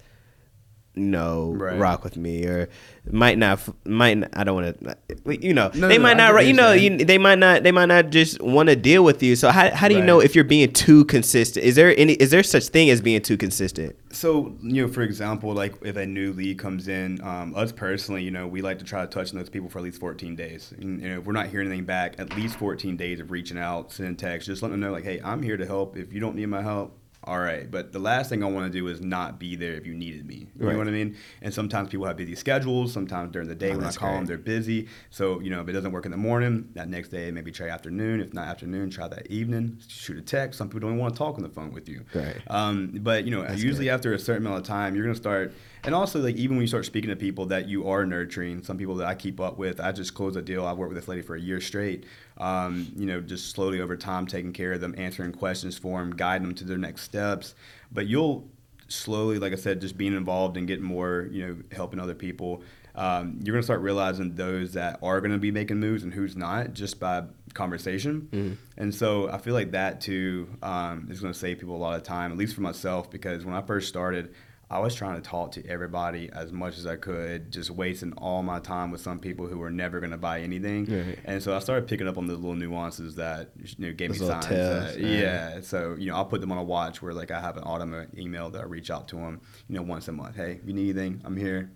you 0.97 1.03
know 1.03 1.53
Right. 1.53 1.79
rock 1.79 2.05
with 2.05 2.17
me 2.17 2.47
or 2.47 2.69
might 3.11 3.37
not 3.39 3.61
might 3.87 4.15
not, 4.19 4.31
I 4.33 4.45
don't 4.45 4.55
want 4.55 4.81
to 4.81 4.97
you 5.27 5.55
know 5.55 5.71
No, 5.75 5.89
they 5.89 5.97
no, 5.97 6.03
might 6.03 6.21
I 6.21 6.31
not 6.33 6.47
you 6.47 6.53
know 6.53 6.73
you, 6.73 6.99
they 6.99 7.19
might 7.19 7.39
not 7.39 7.63
they 7.63 7.73
might 7.73 7.87
not 7.87 8.11
just 8.11 8.41
want 8.41 8.69
to 8.69 8.77
deal 8.77 9.05
with 9.05 9.23
you. 9.23 9.37
So 9.37 9.51
how, 9.51 9.75
how 9.75 9.89
do 9.89 9.95
you 9.95 10.03
know 10.03 10.21
if 10.21 10.35
you're 10.35 10.45
being 10.45 10.73
too 10.73 11.05
consistent? 11.07 11.65
Is 11.65 11.77
there 11.77 11.95
any 11.99 12.15
is 12.15 12.31
there 12.31 12.43
such 12.43 12.69
thing 12.69 12.91
as 12.91 13.01
being 13.01 13.23
too 13.23 13.37
consistent? 13.37 13.97
So, 14.15 14.55
you 14.63 14.87
know, 14.87 14.93
for 14.93 15.03
example, 15.03 15.53
like 15.53 15.75
if 15.83 15.97
a 15.97 16.07
new 16.07 16.33
lead 16.33 16.59
comes 16.59 16.89
in, 16.89 17.21
um, 17.23 17.55
us 17.57 17.73
personally, 17.73 18.23
you 18.23 18.31
know, 18.31 18.47
we 18.47 18.63
like 18.63 18.79
to 18.79 18.85
try 18.85 19.01
to 19.01 19.09
touch 19.09 19.33
those 19.33 19.51
people 19.51 19.69
for 19.69 19.79
at 19.79 19.85
least 19.85 19.99
14 19.99 20.37
days. 20.37 20.73
And, 20.79 21.01
you 21.03 21.09
know, 21.09 21.19
if 21.19 21.25
we're 21.27 21.33
not 21.33 21.49
hearing 21.49 21.67
anything 21.67 21.85
back, 21.85 22.15
at 22.19 22.35
least 22.37 22.57
14 22.57 22.97
days 22.97 23.19
of 23.19 23.33
reaching 23.33 23.59
out, 23.59 23.93
sending 23.93 24.15
text, 24.15 24.47
just 24.47 24.63
let 24.63 24.71
them 24.71 24.81
know, 24.81 24.93
like, 24.93 25.05
hey, 25.05 25.21
I'm 25.25 25.43
here 25.43 25.57
to 25.57 25.67
help. 25.67 25.97
If 25.97 26.13
you 26.13 26.21
don't 26.21 26.37
need 26.37 26.47
my 26.47 26.63
help, 26.63 26.97
all 27.27 27.39
right. 27.41 27.71
But 27.71 27.93
the 27.93 27.99
last 27.99 28.29
thing 28.29 28.43
I 28.45 28.47
want 28.47 28.71
to 28.71 28.79
do 28.79 28.87
is 28.89 29.01
not 29.01 29.39
be 29.39 29.57
there 29.57 29.73
if 29.75 29.87
you 29.87 29.95
needed 29.95 30.27
me. 30.27 30.47
You 30.59 30.67
Right. 30.67 30.73
know 30.73 30.79
what 30.79 30.89
I 30.89 30.93
mean? 30.93 31.17
And 31.43 31.53
sometimes 31.55 31.89
people 31.89 32.07
have 32.07 32.17
busy 32.17 32.35
schedules. 32.35 32.93
Sometimes 32.93 33.33
during 33.33 33.49
the 33.49 33.55
day 33.55 33.73
Oh, 33.73 33.77
when 33.79 33.87
I 33.87 33.93
call 33.93 34.15
them, 34.15 34.27
they're 34.27 34.37
busy. 34.39 34.89
So, 35.11 35.41
you 35.41 35.51
know, 35.51 35.61
if 35.63 35.69
it 35.69 35.73
doesn't 35.73 35.93
work 35.93 36.05
in 36.05 36.11
the 36.11 36.19
morning, 36.19 36.69
that 36.75 36.89
next 36.89 37.09
day, 37.09 37.31
maybe 37.31 37.51
try 37.51 37.69
afternoon. 37.69 38.21
If 38.21 38.35
not 38.35 38.47
afternoon, 38.47 38.91
try 38.91 39.09
that 39.09 39.27
evening. 39.29 39.79
Shoot 39.89 40.19
a 40.19 40.23
text. 40.23 40.59
Some 40.59 40.69
people 40.69 40.81
don't 40.81 40.91
even 40.91 41.01
want 41.01 41.15
to 41.15 41.19
talk 41.19 41.37
on 41.37 41.43
the 41.43 41.49
phone 41.49 41.73
with 41.73 41.89
you. 41.89 42.05
Right. 42.15 42.37
Um, 42.49 42.91
but 43.03 43.25
you 43.25 43.31
know, 43.31 43.43
That's 43.43 43.63
usually 43.63 43.89
after 43.91 44.13
a 44.13 44.19
certain 44.19 44.47
amount 44.47 44.61
of 44.61 44.67
time, 44.67 44.95
you're 44.95 45.05
gonna 45.05 45.15
start, 45.17 45.53
and 45.85 45.95
also 45.95 46.21
like 46.21 46.37
even 46.37 46.57
when 46.57 46.63
you 46.63 46.69
start 46.69 46.85
speaking 46.87 47.11
to 47.11 47.17
people 47.17 47.47
that 47.47 47.69
you 47.69 47.89
are 47.89 48.07
nurturing, 48.07 48.63
some 48.63 48.79
people 48.79 48.95
that 48.97 49.07
I 49.07 49.15
keep 49.15 49.41
up 49.41 49.59
with, 49.59 49.81
I 49.81 49.93
just 49.93 50.15
closed 50.15 50.37
a 50.37 50.43
deal. 50.43 50.67
I've 50.67 50.79
worked 50.79 50.93
with 50.93 51.01
this 51.03 51.09
lady 51.09 51.23
for 51.23 51.37
a 51.37 51.41
year 51.41 51.61
straight. 51.61 52.05
Um, 52.39 52.93
you 52.97 53.07
know, 53.07 53.21
just 53.21 53.51
slowly 53.51 53.81
over 53.81 53.97
time, 53.97 54.27
taking 54.27 54.53
care 54.53 54.73
of 54.73 54.81
them, 54.81 54.95
answering 54.97 55.33
questions 55.33 55.77
for 55.79 56.01
them, 56.01 56.15
guiding 56.17 56.47
them 56.47 56.55
to 56.57 56.65
their 56.65 56.79
next 56.79 57.03
steps. 57.03 57.55
But 57.93 58.07
you'll 58.07 58.49
slowly, 58.89 59.39
like 59.39 59.53
I 59.53 59.57
said, 59.57 59.81
just 59.81 59.97
being 59.97 60.15
involved 60.15 60.57
and 60.57 60.67
getting 60.67 60.85
more, 60.85 61.29
you 61.31 61.47
know, 61.47 61.57
helping 61.73 62.01
other 62.01 62.15
people. 62.15 62.63
um, 62.97 63.41
you're 63.43 63.55
gonna 63.55 63.63
start 63.63 63.81
realizing 63.81 64.35
those 64.35 64.75
that 64.75 65.01
are 65.03 65.21
gonna 65.21 65.39
be 65.39 65.51
making 65.51 65.79
moves 65.81 66.05
and 66.05 66.15
who's 66.15 66.37
not 66.37 66.75
just 66.75 67.01
by 67.01 67.25
conversation. 67.53 68.29
Mm-hmm. 68.31 68.55
And 68.77 68.95
so 68.95 69.29
I 69.31 69.39
feel 69.39 69.55
like 69.55 69.73
that 69.73 70.01
too 70.01 70.49
um, 70.63 71.09
is 71.11 71.21
gonna 71.21 71.35
save 71.35 71.59
people 71.59 71.77
a 71.77 71.79
lot 71.79 71.97
of 71.97 72.05
time, 72.05 72.31
at 72.31 72.39
least 72.39 72.55
for 72.55 72.61
myself, 72.61 73.11
because 73.11 73.45
when 73.45 73.55
I 73.55 73.63
first 73.63 73.89
started. 73.89 74.35
I 74.75 74.79
was 74.81 74.95
trying 74.95 75.15
to 75.15 75.23
talk 75.23 75.53
to 75.53 75.65
everybody 75.67 76.29
as 76.33 76.51
much 76.51 76.79
as 76.79 76.85
I 76.87 76.97
could, 76.97 77.53
just 77.53 77.71
wasting 77.71 78.13
all 78.15 78.43
my 78.43 78.59
time 78.59 78.91
with 78.91 79.01
some 79.01 79.21
people 79.21 79.47
who 79.47 79.59
were 79.59 79.71
never 79.71 80.01
going 80.01 80.11
to 80.11 80.17
buy 80.19 80.41
anything. 80.41 80.85
Right. 80.87 81.19
And 81.25 81.41
so 81.41 81.55
I 81.55 81.61
started 81.61 81.87
picking 81.89 82.09
up 82.09 82.19
on 82.19 82.27
the 82.27 82.35
little 82.35 82.57
nuances 82.57 83.15
that 83.15 83.51
you 83.57 83.87
know 83.87 83.93
gave 83.93 84.11
Those 84.11 84.21
me 84.23 84.27
signs. 84.27 84.47
tells, 84.47 84.95
that- 84.95 85.01
yeah. 85.01 85.09
yeah. 85.55 85.61
So 85.61 85.95
you 85.97 86.11
know 86.11 86.17
I'll 86.17 86.25
put 86.25 86.41
them 86.41 86.51
on 86.51 86.59
a 86.59 86.63
watch 86.65 87.01
where 87.03 87.15
like 87.15 87.31
I 87.31 87.41
have 87.41 87.57
an 87.57 87.63
auto 87.63 88.07
email 88.19 88.51
that 88.51 88.63
I 88.63 88.65
reach 88.65 88.91
out 88.91 89.07
to 89.09 89.17
them, 89.17 89.41
you 89.69 89.77
know, 89.77 89.83
once 89.83 90.09
a 90.09 90.13
month. 90.13 90.35
Hey, 90.35 90.59
if 90.61 90.67
you 90.67 90.73
need 90.75 90.97
anything, 90.97 91.23
I'm 91.25 91.37
here. 91.37 91.71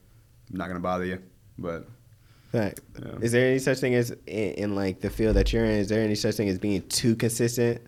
I'm 0.51 0.57
not 0.57 0.65
going 0.65 0.77
to 0.77 0.83
bother 0.83 1.05
you, 1.05 1.23
but 1.57 1.87
Right. 2.53 2.77
Yeah. 2.99 3.13
Is 3.21 3.31
there 3.33 3.47
any 3.49 3.59
such 3.59 3.79
thing 3.79 3.95
as 3.95 4.11
in, 4.27 4.53
in 4.55 4.75
like 4.75 5.01
the 5.01 5.11
field 5.11 5.37
that 5.37 5.53
you're 5.53 5.65
in? 5.67 5.73
Is 5.73 5.89
there 5.89 6.03
any 6.03 6.15
such 6.17 6.35
thing 6.37 6.49
as 6.49 6.59
being 6.59 6.81
too 6.89 7.15
consistent? 7.15 7.81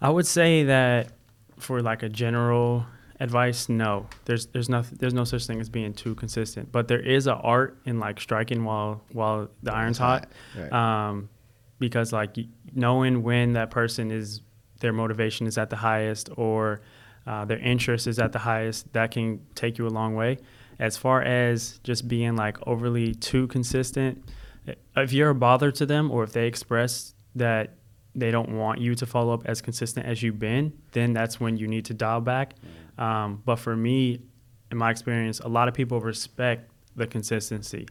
I 0.00 0.10
would 0.10 0.26
say 0.26 0.64
that 0.64 1.12
for 1.58 1.80
like 1.82 2.02
a 2.02 2.08
general 2.08 2.86
advice, 3.20 3.68
no. 3.68 4.06
There's 4.24 4.46
there's 4.46 4.68
no 4.68 4.82
there's 4.82 5.14
no 5.14 5.24
such 5.24 5.46
thing 5.46 5.60
as 5.60 5.68
being 5.68 5.92
too 5.92 6.14
consistent. 6.14 6.72
But 6.72 6.88
there 6.88 7.00
is 7.00 7.26
an 7.26 7.38
art 7.42 7.78
in 7.84 7.98
like 7.98 8.20
striking 8.20 8.64
while 8.64 9.02
while 9.12 9.48
the 9.62 9.74
iron's 9.74 9.98
hot. 9.98 10.28
Right. 10.58 10.72
Um, 10.72 11.28
because 11.78 12.12
like 12.12 12.36
knowing 12.74 13.22
when 13.22 13.52
that 13.54 13.70
person 13.70 14.10
is 14.10 14.40
their 14.80 14.92
motivation 14.92 15.46
is 15.46 15.58
at 15.58 15.70
the 15.70 15.76
highest 15.76 16.30
or 16.36 16.80
uh, 17.26 17.44
their 17.44 17.58
interest 17.58 18.06
is 18.06 18.18
at 18.18 18.32
the 18.32 18.38
highest, 18.38 18.92
that 18.92 19.10
can 19.10 19.40
take 19.54 19.78
you 19.78 19.86
a 19.86 19.88
long 19.90 20.14
way. 20.14 20.38
As 20.78 20.96
far 20.96 21.22
as 21.22 21.78
just 21.84 22.08
being 22.08 22.36
like 22.36 22.58
overly 22.66 23.14
too 23.14 23.46
consistent, 23.46 24.24
if 24.96 25.12
you're 25.12 25.30
a 25.30 25.34
bother 25.34 25.70
to 25.72 25.86
them 25.86 26.10
or 26.10 26.24
if 26.24 26.32
they 26.32 26.46
express 26.46 27.14
that 27.34 27.74
they 28.14 28.30
don't 28.30 28.50
want 28.56 28.80
you 28.80 28.94
to 28.94 29.06
follow 29.06 29.34
up 29.34 29.42
as 29.46 29.60
consistent 29.60 30.06
as 30.06 30.22
you've 30.22 30.38
been, 30.38 30.72
then 30.92 31.12
that's 31.12 31.40
when 31.40 31.56
you 31.56 31.66
need 31.66 31.84
to 31.86 31.94
dial 31.94 32.20
back. 32.20 32.54
Um, 32.98 33.42
but 33.44 33.56
for 33.56 33.76
me, 33.76 34.20
in 34.70 34.78
my 34.78 34.90
experience, 34.90 35.40
a 35.40 35.48
lot 35.48 35.68
of 35.68 35.74
people 35.74 36.00
respect 36.00 36.70
the 36.96 37.06
consistency. 37.06 37.86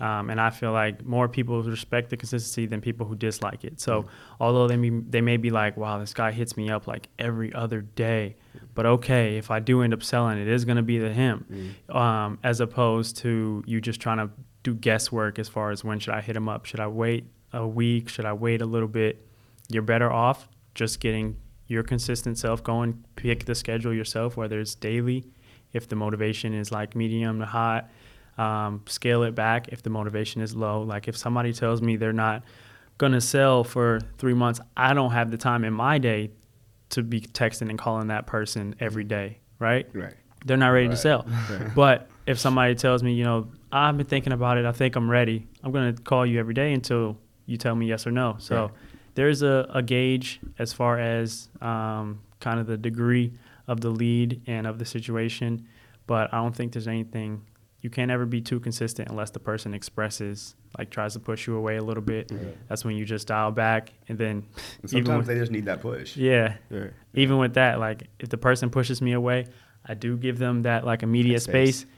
Um, 0.00 0.28
and 0.28 0.40
I 0.40 0.50
feel 0.50 0.72
like 0.72 1.04
more 1.04 1.28
people 1.28 1.62
respect 1.62 2.10
the 2.10 2.16
consistency 2.16 2.66
than 2.66 2.80
people 2.80 3.06
who 3.06 3.14
dislike 3.14 3.64
it. 3.64 3.80
So 3.80 4.06
although 4.40 4.66
they 4.66 4.76
may, 4.76 4.90
they 4.90 5.20
may 5.20 5.36
be 5.36 5.50
like, 5.50 5.76
wow, 5.76 5.98
this 5.98 6.12
guy 6.12 6.32
hits 6.32 6.56
me 6.56 6.68
up 6.68 6.86
like 6.86 7.08
every 7.18 7.52
other 7.54 7.80
day, 7.80 8.36
but 8.74 8.86
okay, 8.86 9.36
if 9.36 9.50
I 9.52 9.60
do 9.60 9.82
end 9.82 9.94
up 9.94 10.02
selling, 10.02 10.38
it 10.38 10.48
is 10.48 10.64
going 10.64 10.78
to 10.78 10.82
be 10.82 10.98
the 10.98 11.12
him, 11.12 11.76
um, 11.88 12.38
as 12.42 12.60
opposed 12.60 13.18
to 13.18 13.62
you 13.66 13.80
just 13.80 14.00
trying 14.00 14.18
to 14.18 14.30
do 14.64 14.74
guesswork 14.74 15.38
as 15.38 15.48
far 15.48 15.70
as 15.70 15.84
when 15.84 16.00
should 16.00 16.14
I 16.14 16.20
hit 16.20 16.36
him 16.36 16.48
up? 16.48 16.64
Should 16.64 16.80
I 16.80 16.88
wait 16.88 17.26
a 17.52 17.66
week? 17.66 18.08
Should 18.08 18.24
I 18.24 18.32
wait 18.32 18.62
a 18.62 18.66
little 18.66 18.88
bit? 18.88 19.24
You're 19.68 19.82
better 19.82 20.10
off 20.10 20.48
just 20.74 20.98
getting 20.98 21.36
your 21.66 21.82
consistent 21.82 22.38
self 22.38 22.62
going. 22.62 23.04
Pick 23.16 23.44
the 23.44 23.54
schedule 23.54 23.92
yourself, 23.94 24.36
whether 24.36 24.60
it's 24.60 24.74
daily, 24.74 25.24
if 25.72 25.88
the 25.88 25.96
motivation 25.96 26.54
is 26.54 26.70
like 26.70 26.94
medium 26.94 27.38
to 27.40 27.46
hot. 27.46 27.90
Um, 28.36 28.82
scale 28.86 29.22
it 29.22 29.34
back 29.36 29.68
if 29.68 29.82
the 29.82 29.90
motivation 29.90 30.42
is 30.42 30.56
low. 30.56 30.82
Like 30.82 31.06
if 31.08 31.16
somebody 31.16 31.52
tells 31.52 31.80
me 31.80 31.96
they're 31.96 32.12
not 32.12 32.42
gonna 32.98 33.20
sell 33.20 33.62
for 33.64 34.00
three 34.18 34.34
months, 34.34 34.60
I 34.76 34.92
don't 34.94 35.12
have 35.12 35.30
the 35.30 35.36
time 35.38 35.64
in 35.64 35.72
my 35.72 35.98
day 35.98 36.30
to 36.90 37.02
be 37.02 37.20
texting 37.20 37.70
and 37.70 37.78
calling 37.78 38.08
that 38.08 38.26
person 38.26 38.74
every 38.80 39.04
day, 39.04 39.38
right? 39.58 39.88
Right. 39.92 40.14
They're 40.44 40.56
not 40.56 40.68
ready 40.68 40.86
to 40.86 40.90
Right. 40.90 40.98
sell. 40.98 41.26
But 41.74 42.08
if 42.26 42.38
somebody 42.38 42.74
tells 42.74 43.02
me, 43.02 43.14
you 43.14 43.24
know, 43.24 43.48
I've 43.72 43.96
been 43.96 44.06
thinking 44.06 44.32
about 44.32 44.58
it, 44.58 44.64
I 44.64 44.72
think 44.72 44.94
I'm 44.96 45.10
ready, 45.10 45.46
I'm 45.62 45.72
going 45.72 45.94
to 45.94 46.02
call 46.02 46.24
you 46.26 46.38
every 46.38 46.54
day 46.54 46.72
until 46.72 47.16
you 47.46 47.56
tell 47.56 47.74
me 47.74 47.86
yes 47.86 48.06
or 48.06 48.10
no. 48.12 48.36
So 48.38 48.62
Right. 48.66 48.70
There's 49.14 49.42
a, 49.42 49.68
a 49.72 49.82
gauge 49.82 50.40
as 50.58 50.72
far 50.72 50.98
as 50.98 51.48
um, 51.60 52.20
kind 52.40 52.58
of 52.60 52.66
the 52.66 52.76
degree 52.76 53.32
of 53.66 53.80
the 53.80 53.90
lead 53.90 54.40
and 54.46 54.66
of 54.66 54.78
the 54.78 54.84
situation. 54.84 55.66
But 56.06 56.32
I 56.34 56.38
don't 56.38 56.54
think 56.54 56.72
there's 56.72 56.88
anything, 56.88 57.42
you 57.80 57.90
can't 57.90 58.10
ever 58.10 58.26
be 58.26 58.40
too 58.40 58.60
consistent 58.60 59.08
unless 59.08 59.30
the 59.30 59.38
person 59.40 59.72
expresses, 59.72 60.54
like 60.76 60.90
tries 60.90 61.14
to 61.14 61.20
push 61.20 61.46
you 61.46 61.56
away 61.56 61.76
a 61.76 61.82
little 61.82 62.02
bit. 62.02 62.30
That's 62.68 62.84
when 62.84 62.96
you 62.96 63.04
just 63.04 63.26
dial 63.26 63.50
back. 63.52 63.92
And 64.08 64.18
then 64.18 64.28
and 64.82 64.92
even 64.92 65.06
sometimes 65.06 65.18
with- 65.18 65.26
they 65.28 65.38
just 65.40 65.52
need 65.52 65.64
that 65.66 65.80
push. 65.80 66.16
yeah, 66.16 66.56
Right. 66.70 66.92
even 67.14 67.38
with 67.38 67.54
that, 67.54 67.78
like 67.78 68.08
if 68.18 68.28
the 68.28 68.36
person 68.38 68.68
pushes 68.70 69.00
me 69.00 69.12
away, 69.12 69.46
I 69.86 69.94
do 69.94 70.16
give 70.16 70.38
them 70.38 70.62
that 70.62 70.84
like 70.84 71.02
immediate 71.02 71.40
Space. 71.40 71.78
space. 71.80 71.90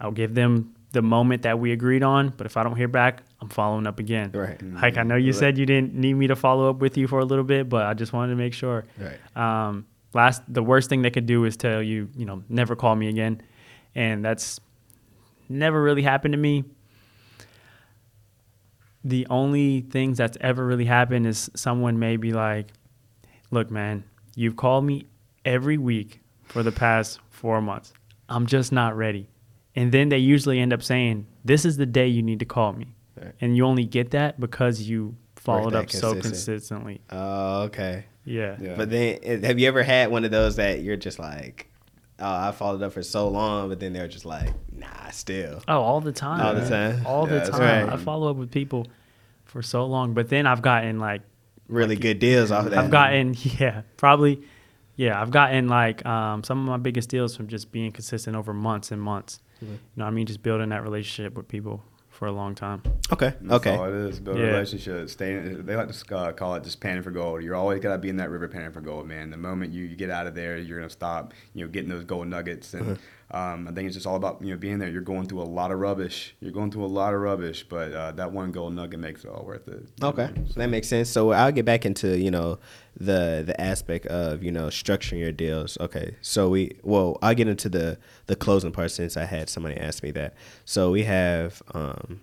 I'll 0.00 0.10
give 0.12 0.34
them 0.34 0.74
the 0.92 1.02
moment 1.02 1.42
that 1.42 1.58
we 1.58 1.72
agreed 1.72 2.02
on. 2.02 2.28
But 2.36 2.46
if 2.46 2.56
I 2.56 2.62
don't 2.62 2.76
hear 2.76 2.88
back, 2.88 3.22
I'm 3.40 3.48
following 3.48 3.86
up 3.86 3.98
again. 3.98 4.30
Right. 4.32 4.62
Like 4.62 4.98
I 4.98 5.02
know 5.02 5.16
you 5.16 5.32
said 5.32 5.58
you 5.58 5.66
didn't 5.66 5.94
need 5.94 6.14
me 6.14 6.26
to 6.28 6.36
follow 6.36 6.70
up 6.70 6.76
with 6.76 6.96
you 6.96 7.08
for 7.08 7.18
a 7.18 7.24
little 7.24 7.44
bit, 7.44 7.68
but 7.68 7.86
I 7.86 7.94
just 7.94 8.12
wanted 8.12 8.32
to 8.32 8.36
make 8.36 8.54
sure. 8.54 8.84
Right. 8.98 9.36
Um, 9.36 9.86
last, 10.12 10.42
the 10.48 10.62
worst 10.62 10.88
thing 10.88 11.02
they 11.02 11.10
could 11.10 11.26
do 11.26 11.44
is 11.44 11.56
tell 11.56 11.82
you, 11.82 12.08
you 12.14 12.26
know, 12.26 12.42
never 12.48 12.76
call 12.76 12.94
me 12.94 13.08
again, 13.08 13.42
and 13.94 14.24
that's 14.24 14.60
never 15.48 15.82
really 15.82 16.02
happened 16.02 16.32
to 16.32 16.38
me. 16.38 16.64
The 19.04 19.26
only 19.30 19.80
things 19.80 20.18
that's 20.18 20.38
ever 20.40 20.64
really 20.64 20.84
happened 20.84 21.26
is 21.26 21.50
someone 21.56 21.98
may 21.98 22.16
be 22.16 22.32
like, 22.32 22.68
"Look, 23.50 23.70
man, 23.70 24.04
you've 24.36 24.56
called 24.56 24.84
me 24.84 25.06
every 25.44 25.76
week 25.76 26.20
for 26.44 26.62
the 26.62 26.70
past 26.70 27.18
four 27.30 27.60
months. 27.60 27.92
I'm 28.28 28.46
just 28.46 28.70
not 28.70 28.96
ready." 28.96 29.31
And 29.74 29.90
then 29.92 30.08
they 30.10 30.18
usually 30.18 30.60
end 30.60 30.72
up 30.72 30.82
saying, 30.82 31.26
"This 31.44 31.64
is 31.64 31.76
the 31.76 31.86
day 31.86 32.06
you 32.08 32.22
need 32.22 32.38
to 32.40 32.44
call 32.44 32.72
me," 32.74 32.94
Right. 33.20 33.32
and 33.40 33.56
you 33.56 33.64
only 33.64 33.84
get 33.86 34.10
that 34.10 34.38
because 34.38 34.82
you 34.82 35.16
followed 35.36 35.72
that 35.72 35.84
up 35.84 35.90
so 35.90 36.14
consistently. 36.20 37.00
Oh, 37.10 37.62
okay. 37.62 38.04
Yeah. 38.24 38.56
Yeah. 38.60 38.74
But 38.76 38.90
then, 38.90 39.18
eh, 39.22 39.46
have 39.46 39.58
you 39.58 39.66
ever 39.68 39.82
had 39.82 40.10
one 40.10 40.24
of 40.24 40.30
those 40.30 40.56
that 40.56 40.82
you're 40.82 40.96
just 40.96 41.18
like, 41.18 41.68
oh, 42.20 42.24
I 42.48 42.52
followed 42.52 42.82
up 42.82 42.92
for 42.92 43.02
so 43.02 43.28
long, 43.28 43.68
but 43.68 43.80
then 43.80 43.92
they're 43.92 44.06
just 44.06 44.24
like, 44.24 44.50
nah, 44.72 45.10
still. 45.10 45.62
Oh, 45.66 45.80
all 45.80 46.00
the 46.00 46.12
time. 46.12 46.40
All 46.40 46.54
the 46.54 46.68
time? 46.68 47.04
All 47.06 47.26
Yeah, 47.26 47.32
the 47.32 47.38
that's 47.40 47.50
time. 47.50 47.88
right. 47.88 47.92
I 47.92 47.96
follow 47.96 48.30
up 48.30 48.36
with 48.36 48.50
people 48.52 48.86
for 49.44 49.62
so 49.62 49.84
long, 49.86 50.14
but 50.14 50.28
then 50.28 50.46
I've 50.46 50.62
gotten 50.62 50.98
like 51.00 51.22
Really 51.68 51.96
good 51.96 52.18
deals 52.18 52.50
off 52.52 52.66
of 52.66 52.72
that. 52.72 52.84
I've 52.84 52.90
gotten 52.90 53.34
yeah, 53.58 53.82
probably 53.96 54.42
yeah, 55.02 55.20
I've 55.20 55.30
gotten 55.32 55.68
like 55.68 56.04
um, 56.06 56.44
some 56.44 56.60
of 56.60 56.64
my 56.66 56.76
biggest 56.76 57.08
deals 57.08 57.36
from 57.36 57.48
just 57.48 57.72
being 57.72 57.90
consistent 57.92 58.36
over 58.36 58.52
months 58.54 58.92
and 58.92 59.02
months. 59.02 59.40
Mm-hmm. 59.56 59.72
You 59.72 59.78
know, 59.96 60.04
what 60.04 60.10
I 60.10 60.10
mean, 60.12 60.26
just 60.26 60.42
building 60.42 60.68
that 60.68 60.82
relationship 60.82 61.34
with 61.36 61.48
people 61.48 61.82
for 62.08 62.26
a 62.26 62.32
long 62.32 62.54
time. 62.54 62.82
Okay. 63.10 63.32
That's 63.40 63.54
Okay. 63.66 63.74
all 63.76 63.86
it 63.86 63.94
is. 63.94 64.20
Build 64.20 64.38
Yeah. 64.38 64.44
a 64.44 64.52
relationship. 64.52 65.08
Staying. 65.08 65.64
They 65.66 65.74
like 65.74 65.90
to 65.90 66.16
uh, 66.16 66.32
call 66.32 66.54
it 66.54 66.62
just 66.62 66.78
panning 66.80 67.02
for 67.02 67.10
gold. 67.10 67.42
You're 67.42 67.54
always 67.56 67.80
gotta 67.80 67.98
be 67.98 68.10
in 68.10 68.16
that 68.18 68.30
river 68.30 68.46
panning 68.48 68.70
for 68.70 68.80
gold, 68.80 69.08
man. 69.08 69.30
The 69.30 69.36
moment 69.38 69.72
you, 69.72 69.84
you 69.84 69.96
get 69.96 70.10
out 70.10 70.26
of 70.26 70.34
there, 70.34 70.56
you're 70.58 70.78
gonna 70.78 70.90
stop. 70.90 71.32
You 71.54 71.64
know, 71.64 71.70
getting 71.70 71.88
those 71.90 72.04
gold 72.04 72.28
nuggets. 72.28 72.74
And 72.74 72.98
um, 73.32 73.66
I 73.68 73.72
think 73.72 73.86
it's 73.86 73.94
just 73.94 74.06
all 74.06 74.16
about 74.16 74.42
you 74.42 74.50
know 74.50 74.56
being 74.58 74.78
there. 74.78 74.88
You're 74.90 75.00
going 75.00 75.26
through 75.26 75.40
a 75.42 75.44
lot 75.58 75.70
of 75.70 75.78
rubbish. 75.78 76.34
You're 76.40 76.52
going 76.52 76.70
through 76.70 76.84
a 76.84 76.94
lot 77.00 77.14
of 77.14 77.20
rubbish, 77.20 77.64
but 77.68 77.92
uh, 77.92 78.12
that 78.12 78.30
one 78.32 78.52
gold 78.52 78.74
nugget 78.74 79.00
makes 79.00 79.24
it 79.24 79.30
all 79.30 79.44
worth 79.44 79.66
it. 79.68 79.86
Okay, 80.02 80.28
So- 80.48 80.60
that 80.60 80.68
makes 80.68 80.88
sense. 80.88 81.08
So 81.08 81.32
I'll 81.32 81.52
get 81.52 81.64
back 81.64 81.86
into 81.86 82.18
you 82.18 82.30
know 82.30 82.58
the 82.96 83.42
the 83.46 83.58
aspect 83.60 84.06
of 84.06 84.42
you 84.42 84.52
know 84.52 84.66
structuring 84.66 85.18
your 85.20 85.32
deals. 85.32 85.78
Okay, 85.80 86.16
so 86.20 86.48
we 86.50 86.78
well 86.82 87.18
I'll 87.22 87.34
get 87.34 87.48
into 87.48 87.68
the 87.68 87.98
the 88.26 88.36
closing 88.36 88.70
part 88.72 88.90
since 88.90 89.16
I 89.16 89.24
had 89.24 89.48
somebody 89.48 89.76
ask 89.76 90.02
me 90.02 90.10
that. 90.12 90.34
So 90.64 90.90
we 90.90 91.04
have 91.04 91.62
um, 91.74 92.20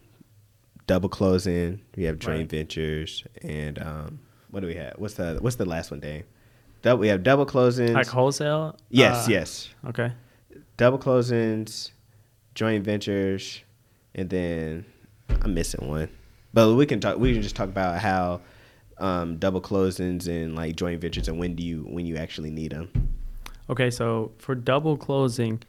double 0.87 1.09
closing. 1.09 1.81
We 1.95 2.03
have 2.03 2.19
joint 2.19 2.39
Right. 2.39 2.49
ventures, 2.49 3.23
and 3.41 3.79
um, 3.81 4.19
what 4.51 4.59
do 4.61 4.67
we 4.67 4.75
have? 4.75 4.93
What's 4.97 5.15
the 5.15 5.37
what's 5.41 5.55
the 5.55 5.65
last 5.65 5.91
one, 5.91 5.99
Dave? 5.99 6.25
Double, 6.81 6.99
we 7.01 7.07
have 7.09 7.23
double 7.23 7.45
closing. 7.45 7.93
Like 7.93 8.07
wholesale? 8.07 8.77
yes, 8.89 9.27
Uh, 9.27 9.31
yes. 9.31 9.69
Okay. 9.87 10.11
Double 10.79 10.97
closings, 10.97 11.91
joint 12.55 12.85
ventures, 12.85 13.65
and 14.15 14.29
then 14.29 14.85
I'm 15.41 15.53
missing 15.53 15.85
one. 15.85 16.07
But 16.53 16.73
we 16.73 16.85
can 16.85 17.01
talk. 17.01 17.17
We 17.17 17.33
can 17.33 17.41
just 17.41 17.57
talk 17.57 17.67
about 17.67 17.99
how 17.99 18.39
um, 18.97 19.35
double 19.35 19.59
closings 19.59 20.29
and 20.29 20.55
like 20.55 20.77
joint 20.77 21.01
ventures 21.01 21.27
and 21.27 21.37
when 21.37 21.55
do 21.55 21.63
you 21.63 21.81
when 21.81 22.05
you 22.05 22.15
actually 22.15 22.49
need 22.49 22.71
them. 22.71 22.89
Okay, 23.69 23.91
so 23.91 24.31
for 24.37 24.55
double 24.55 24.95
closing, 24.95 25.61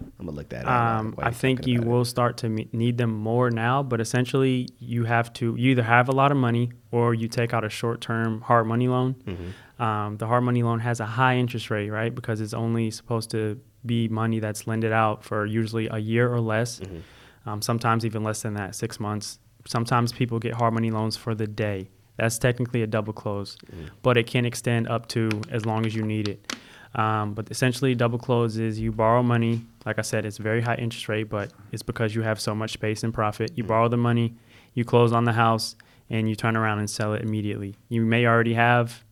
I'm 0.00 0.26
gonna 0.26 0.36
look 0.36 0.50
that 0.50 0.64
up. 0.64 0.70
Um, 0.70 1.12
while 1.14 1.26
I 1.26 1.32
think 1.32 1.66
you 1.66 1.78
about 1.78 1.86
it. 1.86 1.90
will 1.90 2.04
start 2.04 2.36
to 2.36 2.48
need 2.48 2.98
them 2.98 3.10
more 3.10 3.50
now, 3.50 3.82
but 3.82 4.00
essentially 4.00 4.68
you 4.78 5.06
have 5.06 5.32
to 5.32 5.56
you 5.56 5.72
either 5.72 5.82
have 5.82 6.08
a 6.08 6.12
lot 6.12 6.30
of 6.30 6.36
money 6.36 6.70
or 6.92 7.14
you 7.14 7.26
take 7.26 7.52
out 7.52 7.64
a 7.64 7.68
short-term 7.68 8.42
hard 8.42 8.68
money 8.68 8.86
loan. 8.86 9.14
Mm-hmm. 9.26 9.82
Um, 9.82 10.18
the 10.18 10.28
hard 10.28 10.44
money 10.44 10.62
loan 10.62 10.78
has 10.78 11.00
a 11.00 11.06
high 11.06 11.36
interest 11.36 11.68
rate, 11.68 11.90
right? 11.90 12.14
Because 12.14 12.40
it's 12.40 12.54
only 12.54 12.92
supposed 12.92 13.32
to 13.32 13.60
be 13.84 14.08
money 14.08 14.38
that's 14.38 14.66
lended 14.66 14.92
out 14.92 15.24
for 15.24 15.46
usually 15.46 15.88
a 15.88 15.98
year 15.98 16.32
or 16.32 16.40
less. 16.40 16.80
Mm-hmm. 16.80 17.48
Um, 17.48 17.62
sometimes 17.62 18.06
even 18.06 18.22
less 18.22 18.42
than 18.42 18.54
that, 18.54 18.74
six 18.74 19.00
months. 19.00 19.38
Sometimes 19.66 20.12
people 20.12 20.38
get 20.38 20.54
hard 20.54 20.74
money 20.74 20.90
loans 20.90 21.16
for 21.16 21.34
the 21.34 21.46
day. 21.46 21.88
That's 22.16 22.38
technically 22.38 22.82
a 22.82 22.86
double 22.86 23.12
close, 23.12 23.56
but 24.02 24.16
it 24.16 24.26
can 24.26 24.44
extend 24.44 24.86
up 24.88 25.08
to 25.08 25.30
as 25.50 25.64
long 25.64 25.86
as 25.86 25.94
you 25.94 26.02
need 26.02 26.28
it. 26.28 26.54
Um, 26.94 27.32
but 27.32 27.50
essentially, 27.50 27.94
double 27.94 28.18
close 28.18 28.58
is 28.58 28.78
you 28.78 28.92
borrow 28.92 29.22
money. 29.22 29.64
Like 29.86 29.98
I 29.98 30.02
said, 30.02 30.26
it's 30.26 30.36
very 30.36 30.60
high 30.60 30.74
interest 30.74 31.08
rate, 31.08 31.30
but 31.30 31.52
it's 31.72 31.82
because 31.82 32.14
you 32.14 32.22
have 32.22 32.38
so 32.38 32.54
much 32.54 32.72
space 32.72 33.02
and 33.02 33.14
profit. 33.14 33.52
You 33.56 33.64
borrow 33.64 33.88
the 33.88 33.96
money, 33.96 34.34
you 34.74 34.84
close 34.84 35.12
on 35.12 35.24
the 35.24 35.32
house, 35.32 35.74
and 36.10 36.28
you 36.28 36.36
turn 36.36 36.54
around 36.56 36.80
and 36.80 36.90
sell 36.90 37.14
it 37.14 37.22
immediately. 37.22 37.76
You 37.88 38.04
may 38.04 38.26
already 38.26 38.54
have, 38.54 39.02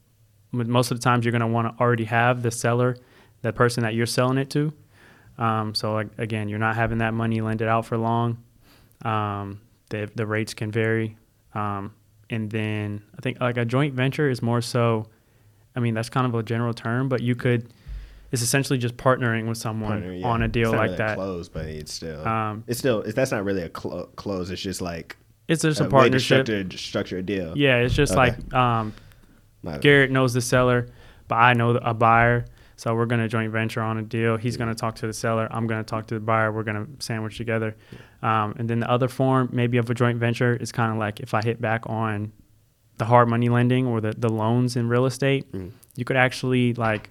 most 0.53 0.91
of 0.91 0.99
the 0.99 1.03
times, 1.03 1.25
you're 1.25 1.33
going 1.33 1.41
to 1.41 1.47
want 1.47 1.75
to 1.75 1.83
already 1.83 2.05
have 2.05 2.43
the 2.43 2.51
seller, 2.51 2.97
the 3.43 3.53
person 3.53 3.83
that 3.83 3.95
you're 3.95 4.07
selling 4.07 4.39
it 4.39 4.51
to. 4.51 4.73
Um, 5.39 5.75
so 5.75 5.95
like, 5.95 6.09
again, 6.19 6.49
you're 6.49 6.59
not 6.59 6.77
having 6.77 6.99
that 6.99 7.15
money 7.15 7.41
lended 7.41 7.69
out 7.69 7.87
for 7.87 7.97
long. 7.97 8.39
Um, 9.05 9.61
the 9.89 10.11
the 10.15 10.27
rates 10.27 10.53
can 10.55 10.71
vary, 10.71 11.17
um, 11.55 11.95
and 12.29 12.51
then 12.51 13.03
I 13.17 13.23
think 13.23 13.41
like 13.41 13.57
a 13.57 13.65
joint 13.65 13.95
venture 13.95 14.29
is 14.29 14.43
more 14.43 14.61
so. 14.61 15.07
I 15.75 15.81
mean, 15.81 15.95
that's 15.95 16.11
kind 16.11 16.27
of 16.27 16.35
a 16.35 16.43
general 16.43 16.75
term, 16.75 17.09
but 17.09 17.23
you 17.23 17.35
could. 17.35 17.73
It's 18.33 18.43
essentially 18.43 18.79
just 18.79 18.97
partnering 18.97 19.49
with 19.49 19.59
someone 19.59 19.91
Partner, 19.93 20.13
yeah. 20.13 20.27
on 20.27 20.43
a 20.43 20.49
deal 20.49 20.69
It's 20.69 20.73
not 20.73 20.79
like 20.79 20.87
really 20.91 20.97
that. 20.99 21.17
Close, 21.17 21.49
but 21.49 21.65
it's 21.67 21.93
still. 21.93 22.29
Um, 22.29 22.63
it's 22.69 22.79
still. 22.79 23.01
It's, 23.03 23.15
that's 23.15 23.33
not 23.33 23.45
really 23.45 23.63
a 23.63 23.69
clo- 23.69 24.09
close. 24.15 24.51
It's 24.51 24.63
just 24.63 24.81
like 24.81 25.17
It's 25.49 25.63
just 25.63 25.81
a 25.81 25.89
way 25.89 26.11
to 26.11 26.21
structure, 26.21 26.65
structure 26.77 27.19
a 27.19 27.23
deal. 27.23 27.57
Yeah, 27.57 27.79
it's 27.79 27.95
just 27.95 28.13
Okay. 28.13 28.37
like 28.37 28.55
um, 28.55 28.93
Garrett 29.81 30.11
knows 30.13 30.33
the 30.35 30.41
seller, 30.41 30.89
but 31.27 31.37
I 31.37 31.55
know 31.55 31.71
a 31.71 31.95
buyer. 31.95 32.45
So 32.81 32.95
we're 32.95 33.05
going 33.05 33.21
to 33.21 33.29
joint 33.29 33.53
venture 33.53 33.83
on 33.83 33.99
a 33.99 34.03
deal. 34.03 34.39
He's 34.39 34.57
going 34.57 34.71
to 34.71 34.75
talk 34.75 34.95
to 34.97 35.07
the 35.07 35.13
seller. 35.13 35.47
I'm 35.51 35.67
going 35.67 35.85
to 35.85 35.87
talk 35.87 36.07
to 36.07 36.15
the 36.15 36.21
buyer. 36.21 36.51
We're 36.51 36.63
going 36.63 36.87
to 36.87 37.05
sandwich 37.05 37.37
together. 37.37 37.77
Um, 38.23 38.55
and 38.59 38.71
then 38.71 38.81
the 38.81 38.91
other 38.91 39.07
form, 39.07 39.51
maybe 39.53 39.77
of 39.77 39.91
a 39.91 39.95
joint 39.95 40.19
venture, 40.19 40.57
is 40.57 40.73
kind 40.73 40.91
of 40.91 40.97
like 40.97 41.21
if 41.21 41.35
I 41.35 41.43
hit 41.43 41.61
back 41.61 41.83
on 41.91 42.33
the 42.97 43.05
hard 43.05 43.29
money 43.29 43.51
lending 43.51 43.87
or 43.87 44.01
the, 44.01 44.13
the 44.17 44.31
loans 44.31 44.77
in 44.77 44.89
real 44.89 45.05
estate, 45.05 45.53
Mm. 45.53 45.73
you 45.95 46.07
could 46.07 46.17
actually 46.17 46.73
like 46.73 47.11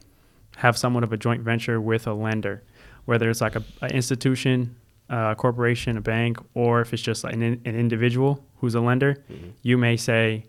have 0.57 0.75
somewhat 0.75 1.03
of 1.03 1.13
a 1.13 1.17
joint 1.17 1.43
venture 1.43 1.79
with 1.79 2.07
a 2.07 2.13
lender, 2.13 2.63
whether 3.05 3.29
it's 3.29 3.41
like 3.41 3.55
a, 3.55 3.63
a 3.83 3.89
institution, 3.89 4.75
a 5.07 5.35
corporation, 5.37 5.97
a 5.97 6.01
bank, 6.01 6.39
or 6.55 6.81
if 6.81 6.93
it's 6.93 7.03
just 7.03 7.23
like 7.23 7.33
an, 7.35 7.43
an 7.43 7.75
individual 7.75 8.43
who's 8.57 8.73
a 8.73 8.81
lender. 8.81 9.23
Mm-hmm. 9.31 9.49
You 9.61 9.77
may 9.77 9.97
say, 9.97 10.45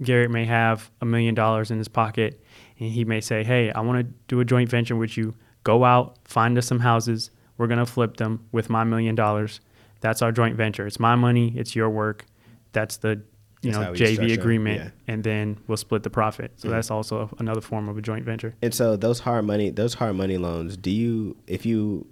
Garrett 0.00 0.30
may 0.30 0.44
have 0.44 0.88
a 1.00 1.04
million 1.04 1.34
dollars 1.34 1.72
in 1.72 1.78
his 1.78 1.88
pocket, 1.88 2.40
and 2.78 2.90
he 2.90 3.04
may 3.04 3.20
say, 3.20 3.42
"Hey, 3.44 3.70
I 3.72 3.80
want 3.80 4.06
to 4.06 4.12
do 4.28 4.40
a 4.40 4.44
joint 4.44 4.68
venture 4.68 4.96
with 4.96 5.16
you. 5.16 5.34
Go 5.64 5.84
out, 5.84 6.18
find 6.24 6.56
us 6.58 6.66
some 6.66 6.80
houses. 6.80 7.30
We're 7.58 7.66
gonna 7.68 7.86
flip 7.86 8.16
them 8.18 8.44
with 8.52 8.68
my 8.70 8.84
million 8.84 9.14
dollars. 9.14 9.60
That's 10.00 10.22
our 10.22 10.30
joint 10.32 10.56
venture. 10.56 10.86
It's 10.86 11.00
my 11.00 11.14
money. 11.16 11.52
It's 11.56 11.74
your 11.74 11.88
work. 11.90 12.26
That's 12.72 12.98
the 12.98 13.22
you 13.62 13.72
That's 13.72 13.98
know 14.00 14.06
JV 14.06 14.34
agreement, 14.34 14.76
yeah. 14.78 15.12
and 15.12 15.24
then 15.24 15.58
we'll 15.66 15.78
split 15.78 16.02
the 16.02 16.10
profit. 16.10 16.52
So 16.56 16.68
Mhm. 16.68 16.72
that's 16.72 16.90
also 16.90 17.34
another 17.38 17.62
form 17.62 17.88
of 17.88 17.96
a 17.96 18.02
joint 18.02 18.24
venture. 18.24 18.54
And 18.62 18.72
so 18.74 18.94
those 18.96 19.20
hard 19.20 19.44
money, 19.46 19.70
those 19.70 19.94
hard 19.94 20.14
money 20.14 20.36
loans. 20.36 20.76
Do 20.76 20.90
you, 20.90 21.36
if 21.46 21.64
you, 21.64 22.06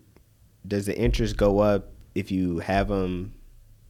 does 0.67 0.87
the 0.87 0.99
interest 0.99 1.37
go 1.37 1.59
up 1.61 1.93
if 2.15 2.33
you 2.33 2.59
have 2.61 2.89
them 2.89 3.35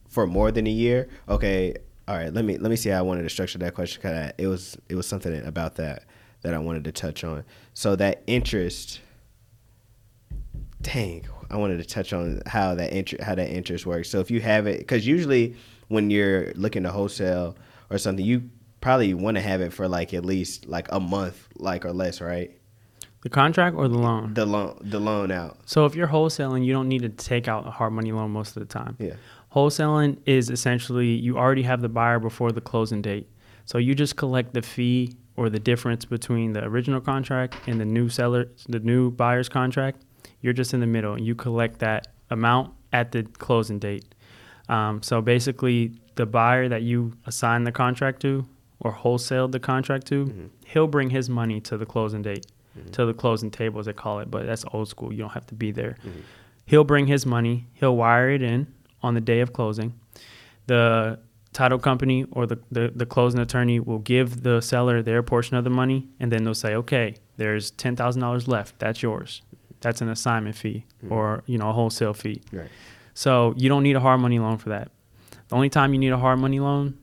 for 0.09 0.27
more 0.27 0.51
than 0.51 0.67
a 0.67 0.71
year? 0.71 1.07
Okay, 1.29 1.73
all 2.07 2.17
right. 2.17 2.31
Let 2.31 2.43
me 2.45 2.57
let 2.57 2.69
me 2.69 2.75
see 2.75 2.89
how 2.89 2.99
I 2.99 3.01
wanted 3.01 3.23
to 3.23 3.29
structure 3.29 3.57
that 3.59 3.73
question 3.73 4.01
because 4.03 4.33
it 4.37 4.47
was 4.47 4.77
it 4.89 4.95
was 4.95 5.07
something 5.07 5.33
about 5.45 5.75
that 5.75 6.03
that 6.45 6.53
I 6.53 6.59
wanted 6.59 6.83
to 6.83 6.91
touch 6.91 7.23
on. 7.23 7.43
So 7.73 7.95
that 7.95 8.21
interest, 8.27 9.01
dang, 10.79 11.25
I 11.49 11.57
wanted 11.57 11.77
to 11.77 11.85
touch 11.85 12.13
on 12.13 12.43
how 12.45 12.75
that 12.75 12.93
interest 12.93 13.23
how 13.23 13.33
that 13.33 13.49
interest 13.49 13.87
works. 13.87 14.09
So 14.09 14.19
if 14.19 14.29
you 14.29 14.41
have 14.41 14.67
it, 14.67 14.77
because 14.77 15.07
usually 15.07 15.55
when 15.87 16.11
you're 16.11 16.53
looking 16.53 16.83
to 16.83 16.91
wholesale 16.91 17.57
or 17.89 17.97
something, 17.97 18.23
you 18.23 18.47
probably 18.79 19.15
want 19.15 19.37
to 19.37 19.41
have 19.41 19.59
it 19.59 19.73
for 19.73 19.87
like 19.87 20.13
at 20.13 20.23
least 20.23 20.67
like 20.67 20.87
a 20.91 20.99
month, 20.99 21.47
like 21.57 21.83
or 21.83 21.91
less, 21.91 22.21
right? 22.21 22.55
The 23.23 23.29
contract 23.29 23.75
or 23.75 23.87
the 23.87 23.97
loan. 23.97 24.35
The 24.35 24.45
loan, 24.45 24.77
the 24.81 24.99
loan 24.99 25.31
out. 25.31 25.57
So 25.65 25.87
if 25.87 25.95
you're 25.95 26.07
wholesaling, 26.07 26.63
you 26.63 26.73
don't 26.73 26.87
need 26.87 27.01
to 27.01 27.09
take 27.09 27.47
out 27.47 27.65
a 27.65 27.71
hard 27.71 27.91
money 27.93 28.11
loan 28.11 28.29
most 28.29 28.55
of 28.55 28.61
the 28.61 28.71
time. 28.71 28.97
Yeah. 28.99 29.15
Wholesaling 29.51 30.19
is 30.27 30.51
essentially 30.51 31.07
you 31.07 31.39
already 31.39 31.63
have 31.63 31.81
the 31.81 31.89
buyer 31.89 32.19
before 32.19 32.51
the 32.51 32.61
closing 32.61 33.01
date. 33.01 33.27
So 33.65 33.79
you 33.79 33.95
just 33.95 34.15
collect 34.15 34.53
the 34.53 34.61
fee 34.61 35.15
or 35.37 35.49
the 35.49 35.59
difference 35.59 36.05
between 36.05 36.53
the 36.53 36.63
original 36.63 37.01
contract 37.01 37.55
and 37.67 37.79
the 37.79 37.85
new 37.85 38.09
seller, 38.09 38.47
the 38.69 38.79
new 38.79 39.11
buyer's 39.11 39.49
contract. 39.49 40.01
You're 40.41 40.53
just 40.53 40.73
in 40.73 40.79
the 40.79 40.87
middle 40.87 41.13
and 41.13 41.25
you 41.25 41.35
collect 41.35 41.79
that 41.79 42.07
amount 42.29 42.73
at 42.93 43.11
the 43.11 43.23
closing 43.23 43.79
date. 43.79 44.05
Um, 44.69 45.03
so 45.03 45.21
basically, 45.21 45.99
the 46.15 46.25
buyer 46.25 46.67
that 46.69 46.81
you 46.81 47.13
assign 47.25 47.65
the 47.65 47.71
contract 47.71 48.21
to 48.21 48.45
or 48.79 48.93
wholesaled 48.93 49.51
the 49.51 49.59
contract 49.59 50.07
to, 50.07 50.25
Mhm. 50.25 50.49
he'll 50.65 50.87
bring 50.87 51.09
his 51.09 51.29
money 51.29 51.59
to 51.61 51.77
the 51.77 51.85
closing 51.85 52.21
date, 52.21 52.45
to 52.91 53.05
the 53.05 53.13
closing 53.13 53.51
table 53.51 53.79
as 53.79 53.85
they 53.85 53.93
call 53.93 54.19
it. 54.19 54.29
But 54.31 54.45
that's 54.45 54.65
old 54.73 54.87
school. 54.87 55.11
You 55.11 55.19
don't 55.19 55.31
have 55.33 55.45
to 55.47 55.55
be 55.55 55.71
there. 55.71 55.97
Mhm. 56.05 56.11
He'll 56.65 56.83
bring 56.83 57.07
his 57.07 57.25
money. 57.25 57.67
He'll 57.73 57.95
wire 57.95 58.29
it 58.31 58.41
in 58.41 58.67
on 59.03 59.13
the 59.13 59.21
day 59.21 59.39
of 59.41 59.53
closing. 59.53 59.93
The 60.67 61.19
title 61.55 61.79
company 61.79 62.25
or 62.31 62.45
the, 62.45 62.57
the, 62.71 62.91
the 62.95 63.05
closing 63.05 63.39
attorney 63.39 63.79
will 63.79 63.99
give 63.99 64.43
the 64.43 64.61
seller 64.61 65.01
their 65.01 65.23
portion 65.23 65.57
of 65.57 65.63
the 65.63 65.69
money, 65.69 66.07
and 66.19 66.31
then 66.31 66.43
they'll 66.43 66.53
say, 66.53 66.75
okay, 66.75 67.15
there's 67.37 67.71
ten 67.71 67.95
thousand 67.95 68.21
dollars 68.21 68.47
left. 68.47 68.77
That's 68.79 69.01
yours. 69.01 69.41
That's 69.81 70.01
an 70.01 70.09
assignment 70.09 70.55
fee 70.55 70.85
Mhm. 71.03 71.11
or 71.11 71.43
you 71.45 71.57
know 71.57 71.69
a 71.69 71.73
wholesale 71.73 72.13
fee. 72.13 72.41
Right. 72.51 72.69
So 73.13 73.53
you 73.57 73.69
don't 73.69 73.83
need 73.83 73.95
a 73.95 73.99
hard 73.99 74.19
money 74.19 74.39
loan 74.39 74.57
for 74.57 74.69
that. 74.69 74.91
The 75.47 75.55
only 75.55 75.69
time 75.69 75.93
you 75.93 75.99
need 75.99 76.11
a 76.11 76.17
hard 76.17 76.39
money 76.39 76.59
loan, 76.59 76.97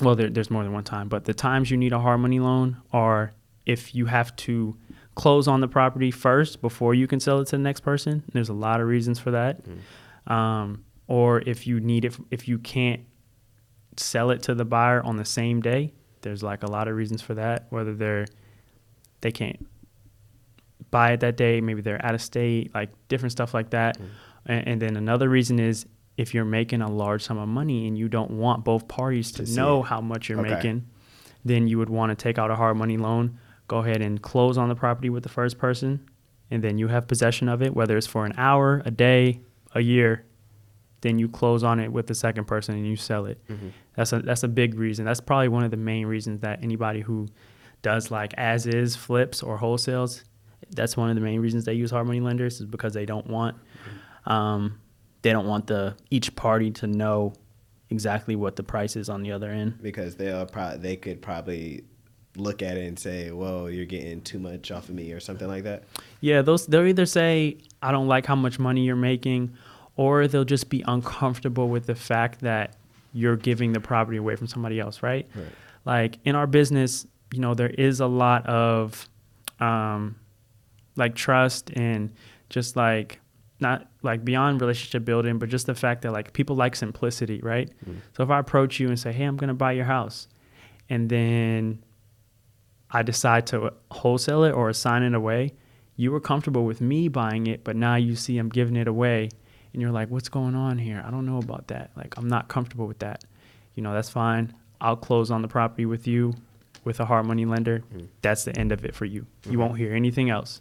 well, 0.00 0.14
there, 0.14 0.30
there's 0.30 0.50
more 0.50 0.62
than 0.64 0.72
one 0.72 0.84
time, 0.84 1.08
but 1.08 1.24
the 1.24 1.34
times 1.34 1.70
you 1.70 1.76
need 1.76 1.92
a 1.92 1.98
hard 2.00 2.20
money 2.20 2.40
loan 2.40 2.76
are 2.92 3.32
if 3.66 3.94
you 3.94 4.06
have 4.06 4.34
to 4.36 4.76
close 5.14 5.46
on 5.48 5.60
the 5.60 5.68
property 5.68 6.10
first 6.10 6.62
before 6.62 6.94
you 6.94 7.06
can 7.06 7.20
sell 7.20 7.40
it 7.40 7.46
to 7.48 7.56
the 7.56 7.62
next 7.62 7.80
person. 7.80 8.22
There's 8.32 8.48
a 8.48 8.54
lot 8.66 8.80
of 8.80 8.86
reasons 8.88 9.18
for 9.18 9.30
that. 9.32 9.60
Um, 10.26 10.84
or 11.08 11.40
if 11.46 11.66
you 11.66 11.80
need 11.80 12.04
it, 12.04 12.16
if 12.30 12.48
you 12.48 12.58
can't 12.58 13.02
sell 13.96 14.30
it 14.30 14.42
to 14.44 14.54
the 14.54 14.64
buyer 14.64 15.02
on 15.02 15.16
the 15.16 15.24
same 15.24 15.60
day, 15.60 15.92
there's 16.22 16.42
like 16.42 16.62
a 16.62 16.70
lot 16.70 16.88
of 16.88 16.96
reasons 16.96 17.20
for 17.22 17.34
that. 17.34 17.66
Whether 17.70 17.94
they're 17.94 18.26
they 19.20 19.30
can't 19.30 19.66
buy 20.90 21.12
it 21.12 21.20
that 21.20 21.36
day, 21.36 21.60
maybe 21.60 21.80
they're 21.80 22.04
out 22.04 22.14
of 22.14 22.20
state, 22.22 22.74
like 22.74 22.90
different 23.08 23.32
stuff 23.32 23.54
like 23.54 23.70
that. 23.70 23.96
And, 24.46 24.68
and 24.68 24.82
then 24.82 24.96
another 24.96 25.28
reason 25.28 25.58
is 25.58 25.86
if 26.16 26.34
you're 26.34 26.44
making 26.44 26.82
a 26.82 26.90
large 26.90 27.22
sum 27.22 27.38
of 27.38 27.48
money 27.48 27.86
and 27.86 27.96
you 27.96 28.08
don't 28.08 28.32
want 28.32 28.64
both 28.64 28.88
parties 28.88 29.32
to, 29.32 29.46
To 29.46 29.52
know 29.52 29.82
how 29.82 30.00
much 30.00 30.28
you're 30.28 30.40
Okay. 30.40 30.54
making, 30.54 30.86
then 31.44 31.66
you 31.68 31.78
would 31.78 31.88
want 31.88 32.10
to 32.10 32.16
take 32.16 32.38
out 32.38 32.50
a 32.50 32.56
hard 32.56 32.76
money 32.76 32.96
loan, 32.98 33.38
go 33.68 33.78
ahead 33.78 34.02
and 34.02 34.20
close 34.20 34.58
on 34.58 34.68
the 34.68 34.74
property 34.74 35.08
with 35.08 35.22
the 35.22 35.28
first 35.28 35.56
person, 35.58 36.04
and 36.50 36.62
then 36.62 36.76
you 36.76 36.88
have 36.88 37.08
possession 37.08 37.48
of 37.48 37.62
it, 37.62 37.74
whether 37.74 37.96
it's 37.96 38.06
for 38.06 38.26
an 38.26 38.34
hour, 38.36 38.82
a 38.84 38.90
day, 38.90 39.40
a 39.74 39.80
year. 39.80 40.24
Then 41.00 41.18
you 41.18 41.28
close 41.28 41.64
on 41.64 41.80
it 41.80 41.90
with 41.90 42.06
the 42.06 42.14
second 42.14 42.44
person 42.44 42.74
and 42.76 42.86
you 42.86 42.96
sell 42.96 43.24
it. 43.26 43.40
Mm-hmm. 43.48 43.68
That's 43.96 44.12
a 44.12 44.20
that's 44.20 44.42
a 44.42 44.48
big 44.48 44.74
reason. 44.74 45.04
That's 45.04 45.20
probably 45.20 45.48
one 45.48 45.64
of 45.64 45.70
the 45.70 45.76
main 45.76 46.06
reasons 46.06 46.40
that 46.40 46.62
anybody 46.62 47.00
who 47.00 47.28
does 47.82 48.10
like 48.10 48.32
as 48.34 48.66
is 48.66 48.96
flips 48.96 49.42
or 49.42 49.58
wholesales, 49.58 50.22
that's 50.70 50.96
one 50.96 51.10
of 51.10 51.14
the 51.14 51.20
main 51.20 51.40
reasons 51.40 51.64
they 51.64 51.74
use 51.74 51.90
hard 51.90 52.06
money 52.06 52.20
lenders 52.20 52.60
is 52.60 52.66
because 52.66 52.94
they 52.94 53.04
don't 53.04 53.26
want 53.26 53.56
um, 54.26 54.80
they 55.22 55.32
don't 55.32 55.46
want 55.46 55.66
the 55.66 55.96
each 56.10 56.34
party 56.36 56.70
to 56.70 56.86
know 56.86 57.34
exactly 57.90 58.36
what 58.36 58.56
the 58.56 58.62
price 58.62 58.96
is 58.96 59.08
on 59.08 59.22
the 59.22 59.32
other 59.32 59.50
end. 59.50 59.78
Because 59.82 60.16
they'll 60.16 60.46
pro- 60.46 60.76
they 60.76 60.96
could 60.96 61.20
probably 61.20 61.84
look 62.36 62.62
at 62.62 62.76
it 62.76 62.86
and 62.86 62.98
say, 62.98 63.30
"Well, 63.30 63.68
you're 63.68 63.84
getting 63.84 64.22
too 64.22 64.38
much 64.38 64.70
off 64.70 64.88
of 64.88 64.94
me" 64.94 65.12
or 65.12 65.20
something 65.20 65.48
like 65.48 65.64
that. 65.64 65.84
Yeah, 66.20 66.42
those 66.42 66.66
they'll 66.66 66.86
either 66.86 67.06
say 67.06 67.58
I 67.82 67.92
don't 67.92 68.08
like 68.08 68.26
how 68.26 68.36
much 68.36 68.58
money 68.58 68.84
you're 68.84 68.96
making, 68.96 69.54
or 69.96 70.26
they'll 70.28 70.44
just 70.44 70.70
be 70.70 70.82
uncomfortable 70.86 71.68
with 71.68 71.86
the 71.86 71.94
fact 71.94 72.40
that 72.40 72.76
you're 73.12 73.36
giving 73.36 73.72
the 73.72 73.80
property 73.80 74.16
away 74.16 74.36
from 74.36 74.46
somebody 74.46 74.80
else, 74.80 75.02
right? 75.02 75.28
Right. 75.34 75.46
Like 75.84 76.18
in 76.24 76.34
our 76.34 76.46
business, 76.46 77.06
you 77.32 77.40
know, 77.40 77.54
there 77.54 77.70
is 77.70 78.00
a 78.00 78.06
lot 78.06 78.46
of 78.46 79.08
um, 79.60 80.16
like 80.96 81.14
trust 81.14 81.70
and 81.74 82.12
just 82.48 82.76
like 82.76 83.20
not 83.60 83.88
like 84.02 84.24
beyond 84.24 84.60
relationship 84.60 85.04
building, 85.04 85.38
but 85.38 85.48
just 85.48 85.66
the 85.66 85.74
fact 85.74 86.02
that 86.02 86.12
like 86.12 86.32
people 86.32 86.56
like 86.56 86.74
simplicity, 86.76 87.40
right? 87.42 87.70
So 88.16 88.22
if 88.22 88.30
I 88.30 88.38
approach 88.38 88.80
you 88.80 88.88
and 88.88 88.98
say, 88.98 89.12
"Hey, 89.12 89.24
I'm 89.24 89.36
gonna 89.36 89.54
buy 89.54 89.72
your 89.72 89.84
house," 89.84 90.28
and 90.90 91.08
then 91.08 91.82
I 92.90 93.02
decide 93.02 93.46
to 93.48 93.72
wholesale 93.90 94.44
it 94.44 94.52
or 94.52 94.68
assign 94.68 95.02
it 95.02 95.14
away, 95.14 95.54
you 95.96 96.10
were 96.12 96.20
comfortable 96.20 96.64
with 96.64 96.80
me 96.80 97.08
buying 97.08 97.46
it, 97.46 97.64
but 97.64 97.76
now 97.76 97.94
you 97.94 98.16
see 98.16 98.36
I'm 98.38 98.48
giving 98.48 98.76
it 98.76 98.88
away, 98.88 99.30
and 99.72 99.82
you're 99.82 99.90
like, 99.90 100.10
"What's 100.10 100.28
going 100.28 100.54
on 100.54 100.78
here? 100.78 101.02
I 101.06 101.10
don't 101.10 101.26
know 101.26 101.38
about 101.38 101.68
that. 101.68 101.90
Like, 101.96 102.16
I'm 102.16 102.28
not 102.28 102.48
comfortable 102.48 102.86
with 102.86 102.98
that." 103.00 103.24
You 103.74 103.82
know, 103.82 103.92
that's 103.92 104.10
fine. 104.10 104.52
I'll 104.80 104.96
close 104.96 105.30
on 105.30 105.42
the 105.42 105.48
property 105.48 105.86
with 105.86 106.06
you, 106.06 106.34
with 106.84 107.00
a 107.00 107.04
hard 107.04 107.26
money 107.26 107.44
lender. 107.44 107.82
That's 108.20 108.44
the 108.44 108.56
end 108.58 108.72
of 108.72 108.84
it 108.84 108.94
for 108.94 109.04
you. 109.04 109.26
You 109.48 109.58
won't 109.58 109.78
hear 109.78 109.94
anything 109.94 110.30
else. 110.30 110.60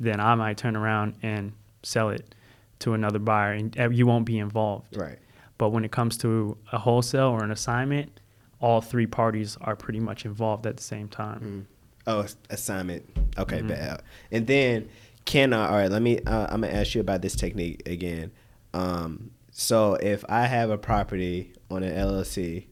Then 0.00 0.20
I 0.20 0.34
might 0.34 0.56
turn 0.56 0.76
around 0.76 1.14
and 1.22 1.52
sell 1.82 2.10
it 2.10 2.34
to 2.80 2.94
another 2.94 3.18
buyer, 3.18 3.52
and 3.52 3.78
uh, 3.78 3.88
you 3.88 4.06
won't 4.06 4.26
be 4.26 4.38
involved. 4.38 4.96
Right. 4.96 5.18
But 5.58 5.70
when 5.70 5.84
it 5.84 5.92
comes 5.92 6.16
to 6.18 6.56
a 6.72 6.78
wholesale 6.78 7.28
or 7.28 7.44
an 7.44 7.52
assignment, 7.52 8.18
all 8.60 8.80
three 8.80 9.06
parties 9.06 9.56
are 9.60 9.76
pretty 9.76 10.00
much 10.00 10.24
involved 10.24 10.66
at 10.66 10.76
the 10.76 10.82
same 10.82 11.08
time. 11.08 11.68
Oh, 12.06 12.26
assignment. 12.50 13.04
Okay, 13.38 13.62
bad. 13.62 14.02
And 14.32 14.46
then 14.46 14.88
can 15.24 15.52
I? 15.52 15.68
All 15.68 15.74
right, 15.74 15.90
let 15.90 16.02
me. 16.02 16.18
Uh, 16.20 16.46
I'm 16.50 16.62
gonna 16.62 16.72
ask 16.72 16.94
you 16.94 17.00
about 17.00 17.22
this 17.22 17.36
technique 17.36 17.82
again. 17.86 18.32
Um, 18.74 19.32
so 19.50 19.94
if 19.94 20.24
I 20.28 20.46
have 20.46 20.70
a 20.70 20.78
property 20.78 21.52
on 21.70 21.82
an 21.82 21.94
LLC 21.94 22.66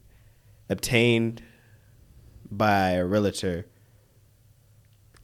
obtained 0.69 1.43
by 2.51 2.91
a 2.93 3.05
realtor, 3.05 3.67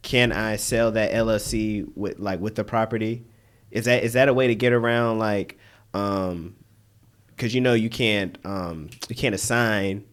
can 0.03 0.33
I 0.33 0.57
sell 0.57 0.93
that 0.93 1.13
LLC 1.13 1.91
with 1.97 2.19
like 2.19 2.41
with 2.41 2.55
the 2.55 2.65
property? 2.65 3.27
Is 3.71 3.87
that 3.87 4.05
is 4.05 4.13
that 4.13 4.29
a 4.29 4.35
way 4.35 4.47
to 4.47 4.55
get 4.55 4.73
around 4.73 5.19
like 5.19 5.59
um 5.95 6.57
because 7.29 7.55
you 7.55 7.61
know 7.61 7.75
you 7.75 7.91
can't 7.91 8.39
um 8.45 8.91
you 9.09 9.17
can't 9.17 9.35
assign 9.35 10.05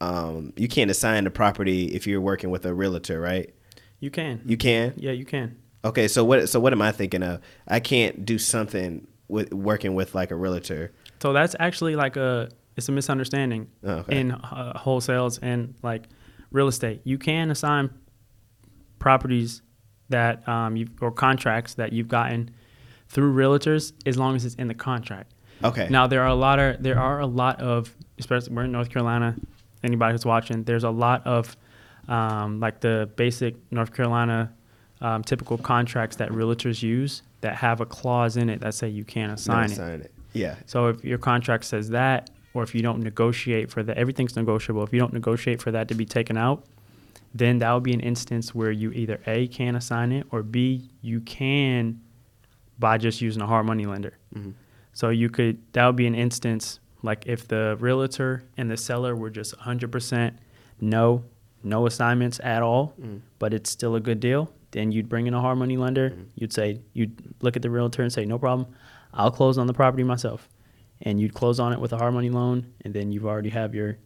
um 0.00 0.52
you 0.56 0.68
can't 0.68 0.90
assign 0.90 1.24
the 1.24 1.30
property 1.30 1.86
if 1.86 2.06
you're 2.06 2.20
working 2.20 2.50
with 2.50 2.64
a 2.66 2.74
realtor, 2.74 3.20
right? 3.20 3.52
You 4.00 4.10
can. 4.10 4.42
You 4.44 4.56
can. 4.56 4.94
yeah, 4.96 5.12
you 5.12 5.24
can. 5.24 5.56
Okay, 5.84 6.08
so 6.08 6.24
what 6.24 6.48
so 6.48 6.60
what 6.60 6.72
am 6.72 6.82
I 6.82 6.92
thinking 6.92 7.22
of? 7.22 7.40
I 7.66 7.80
can't 7.80 8.24
do 8.24 8.38
something 8.38 9.06
with 9.28 9.52
working 9.52 9.94
with 9.94 10.14
like 10.14 10.30
a 10.30 10.36
realtor. 10.36 10.92
So 11.22 11.32
that's 11.32 11.56
actually 11.58 11.96
like 11.96 12.16
a 12.16 12.48
it's 12.76 12.88
a 12.88 12.92
misunderstanding 12.92 13.68
Oh, 13.84 13.90
okay. 13.98 14.20
in 14.20 14.32
uh, 14.32 14.72
wholesales 14.78 15.38
and 15.42 15.74
like 15.82 16.04
real 16.50 16.68
estate. 16.68 17.00
You 17.04 17.18
can 17.18 17.50
assign 17.50 17.90
properties 18.98 19.62
that 20.10 20.46
um 20.48 20.76
you 20.76 20.86
or 21.00 21.10
contracts 21.10 21.74
that 21.74 21.92
you've 21.92 22.08
gotten 22.08 22.50
through 23.08 23.34
realtors 23.34 23.92
as 24.06 24.16
long 24.16 24.36
as 24.36 24.44
it's 24.44 24.54
in 24.56 24.68
the 24.68 24.74
contract. 24.74 25.32
Okay. 25.62 25.88
Now 25.90 26.06
there 26.06 26.22
are 26.22 26.28
a 26.28 26.34
lot 26.34 26.58
of 26.58 26.82
there 26.82 26.98
are 26.98 27.20
a 27.20 27.26
lot 27.26 27.60
of 27.60 27.94
especially 28.18 28.54
we're 28.54 28.64
in 28.64 28.72
North 28.72 28.90
Carolina. 28.90 29.36
Anybody 29.82 30.12
who's 30.12 30.24
watching, 30.24 30.64
there's 30.64 30.84
a 30.84 30.90
lot 30.90 31.26
of 31.26 31.56
um, 32.08 32.58
like 32.60 32.80
the 32.80 33.10
basic 33.16 33.54
North 33.70 33.92
Carolina 33.94 34.52
um, 35.04 35.22
typical 35.22 35.58
contracts 35.58 36.16
that 36.16 36.30
realtors 36.30 36.82
use 36.82 37.22
that 37.42 37.54
have 37.56 37.80
a 37.80 37.86
clause 37.86 38.36
in 38.36 38.48
it 38.48 38.60
that 38.60 38.72
say 38.74 38.88
you 38.88 39.04
can't 39.04 39.32
assign 39.32 39.70
it. 39.70 39.78
it. 40.06 40.12
Yeah. 40.32 40.56
So 40.66 40.88
if 40.88 41.04
your 41.04 41.18
contract 41.18 41.64
says 41.64 41.90
that, 41.90 42.30
or 42.54 42.62
if 42.62 42.74
you 42.74 42.80
don't 42.82 43.00
negotiate 43.02 43.70
for 43.70 43.82
that, 43.82 43.96
everything's 43.98 44.34
negotiable. 44.36 44.82
If 44.82 44.92
you 44.92 44.98
don't 45.00 45.12
negotiate 45.12 45.60
for 45.60 45.70
that 45.72 45.88
to 45.88 45.94
be 45.94 46.06
taken 46.06 46.36
out, 46.36 46.64
then 47.34 47.58
that 47.58 47.72
would 47.72 47.82
be 47.82 47.92
an 47.92 48.00
instance 48.00 48.54
where 48.54 48.70
you 48.70 48.92
either 48.92 49.20
A, 49.26 49.46
can 49.48 49.74
assign 49.76 50.12
it, 50.12 50.26
or 50.30 50.42
B, 50.42 50.88
you 51.02 51.20
can 51.20 52.00
by 52.78 52.96
just 52.96 53.20
using 53.20 53.42
a 53.42 53.46
hard 53.46 53.66
money 53.66 53.86
lender. 53.86 54.14
Mhm. 54.34 54.54
So 54.92 55.10
you 55.10 55.28
could, 55.28 55.58
that 55.74 55.84
would 55.86 55.96
be 55.96 56.06
an 56.06 56.14
instance 56.14 56.80
like 57.02 57.24
if 57.26 57.46
the 57.48 57.76
realtor 57.80 58.44
and 58.56 58.70
the 58.70 58.76
seller 58.76 59.14
were 59.14 59.30
just 59.30 59.54
100% 59.58 60.32
no, 60.80 61.24
no 61.62 61.86
assignments 61.86 62.40
at 62.42 62.62
all, 62.62 62.94
Mm. 63.00 63.20
but 63.38 63.52
it's 63.52 63.68
still 63.70 63.94
a 63.96 64.00
good 64.00 64.20
deal, 64.20 64.50
then 64.74 64.92
you'd 64.92 65.08
bring 65.08 65.26
in 65.26 65.34
a 65.34 65.40
hard 65.40 65.56
money 65.56 65.76
lender. 65.76 66.10
Mm-hmm. 66.10 66.22
You'd 66.34 66.52
say, 66.52 66.80
you'd 66.92 67.34
look 67.40 67.56
at 67.56 67.62
the 67.62 67.70
realtor 67.70 68.02
and 68.02 68.12
say, 68.12 68.24
no 68.26 68.38
problem, 68.38 68.66
I'll 69.14 69.30
close 69.30 69.56
on 69.56 69.66
the 69.66 69.72
property 69.72 70.04
myself. 70.04 70.48
And 71.00 71.20
you'd 71.20 71.34
close 71.34 71.58
on 71.58 71.72
it 71.72 71.80
with 71.80 71.92
a 71.92 71.96
hard 71.96 72.14
money 72.14 72.30
loan, 72.30 72.72
and 72.82 72.92
then 72.92 73.10
you've 73.12 73.26
already 73.26 73.50
have 73.50 73.74
your, 73.74 73.98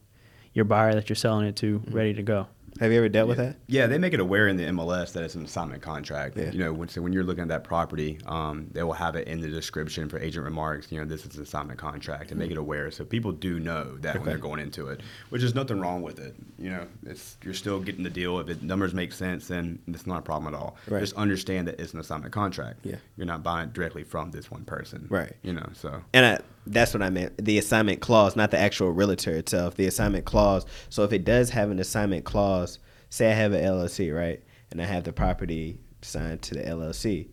your 0.52 0.64
buyer 0.64 0.94
that 0.94 1.08
you're 1.08 1.16
selling 1.16 1.46
it 1.46 1.56
to 1.56 1.80
Mm-hmm. 1.80 1.94
ready 1.94 2.14
to 2.14 2.22
go. 2.22 2.46
Have 2.80 2.92
you 2.92 2.98
ever 2.98 3.08
dealt 3.08 3.28
with 3.28 3.38
that? 3.38 3.56
Yeah, 3.66 3.86
they 3.86 3.98
make 3.98 4.12
it 4.14 4.20
aware 4.20 4.48
in 4.48 4.56
the 4.56 4.64
MLS 4.64 5.12
that 5.12 5.24
it's 5.24 5.34
an 5.34 5.44
assignment 5.44 5.82
contract. 5.82 6.36
Yeah. 6.36 6.50
You 6.50 6.58
know, 6.58 6.72
when, 6.72 6.88
so 6.88 7.02
when 7.02 7.12
you're 7.12 7.24
looking 7.24 7.42
at 7.42 7.48
that 7.48 7.64
property, 7.64 8.18
um, 8.26 8.68
they 8.72 8.82
will 8.82 8.92
have 8.92 9.16
it 9.16 9.26
in 9.28 9.40
the 9.40 9.48
description 9.48 10.08
for 10.08 10.18
agent 10.18 10.44
remarks. 10.44 10.92
You 10.92 11.00
know, 11.00 11.06
this 11.06 11.26
is 11.26 11.36
an 11.36 11.42
assignment 11.42 11.78
contract, 11.78 12.30
and 12.30 12.38
make 12.38 12.50
it 12.50 12.56
aware 12.58 12.90
so 12.90 13.04
people 13.04 13.32
do 13.32 13.58
know 13.58 13.96
that 13.98 14.16
when 14.16 14.24
they're 14.26 14.38
going 14.38 14.60
into 14.60 14.88
it. 14.88 15.02
Which 15.30 15.42
is 15.42 15.54
nothing 15.54 15.80
wrong 15.80 16.02
with 16.02 16.18
it. 16.18 16.34
You 16.58 16.70
know, 16.70 16.86
it's 17.06 17.36
you're 17.42 17.54
still 17.54 17.80
getting 17.80 18.04
the 18.04 18.10
deal. 18.10 18.38
If 18.38 18.48
it 18.48 18.62
numbers 18.62 18.94
make 18.94 19.12
sense, 19.12 19.48
then 19.48 19.78
it's 19.88 20.06
not 20.06 20.20
a 20.20 20.22
problem 20.22 20.52
at 20.52 20.58
all. 20.58 20.76
Right. 20.88 21.00
Just 21.00 21.14
understand 21.14 21.68
that 21.68 21.80
it's 21.80 21.94
an 21.94 22.00
assignment 22.00 22.32
contract. 22.32 22.80
Yeah. 22.84 22.96
you're 23.16 23.26
not 23.26 23.42
buying 23.42 23.70
directly 23.70 24.04
from 24.04 24.30
this 24.30 24.50
one 24.50 24.64
person. 24.64 25.06
Right. 25.10 25.32
You 25.42 25.52
know, 25.52 25.68
so 25.74 26.02
And 26.12 26.24
I, 26.26 26.38
that's 26.68 26.94
what 26.94 27.02
I 27.02 27.10
meant. 27.10 27.44
The 27.44 27.58
assignment 27.58 28.00
clause, 28.00 28.36
not 28.36 28.50
the 28.50 28.58
actual 28.58 28.90
realtor 28.90 29.32
itself. 29.32 29.74
The 29.74 29.86
assignment 29.86 30.24
clause. 30.24 30.66
So 30.88 31.04
if 31.04 31.12
it 31.12 31.24
does 31.24 31.50
have 31.50 31.70
an 31.70 31.78
assignment 31.78 32.24
clause, 32.24 32.78
say 33.10 33.30
I 33.30 33.34
have 33.34 33.52
an 33.52 33.64
LLC, 33.64 34.14
right, 34.14 34.42
and 34.70 34.80
I 34.80 34.84
have 34.84 35.04
the 35.04 35.12
property 35.12 35.78
signed 36.02 36.42
to 36.42 36.54
the 36.54 36.62
LLC, 36.62 37.28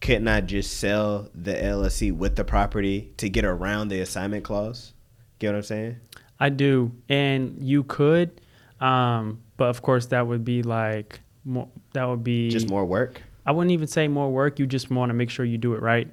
couldn't 0.00 0.28
I 0.28 0.40
just 0.40 0.78
sell 0.78 1.28
the 1.34 1.54
LLC 1.54 2.12
with 2.12 2.36
the 2.36 2.44
property 2.44 3.12
to 3.16 3.28
get 3.28 3.44
around 3.44 3.88
the 3.88 4.00
assignment 4.00 4.44
clause? 4.44 4.92
Get 5.38 5.48
what 5.48 5.56
I'm 5.56 5.62
saying? 5.62 5.96
I 6.40 6.50
do, 6.50 6.92
and 7.08 7.56
you 7.60 7.82
could, 7.82 8.40
um, 8.80 9.42
but 9.56 9.68
of 9.68 9.82
course 9.82 10.06
that 10.06 10.26
would 10.26 10.44
be 10.44 10.62
like 10.62 11.20
more, 11.44 11.68
that 11.94 12.04
would 12.04 12.22
be 12.22 12.48
Just 12.48 12.68
more 12.68 12.84
work. 12.84 13.22
I 13.44 13.50
wouldn't 13.50 13.72
even 13.72 13.88
say 13.88 14.08
more 14.08 14.30
work. 14.30 14.58
You 14.58 14.66
just 14.66 14.90
want 14.90 15.10
to 15.10 15.14
make 15.14 15.30
sure 15.30 15.44
you 15.44 15.58
do 15.58 15.74
it 15.74 15.82
right. 15.82 16.08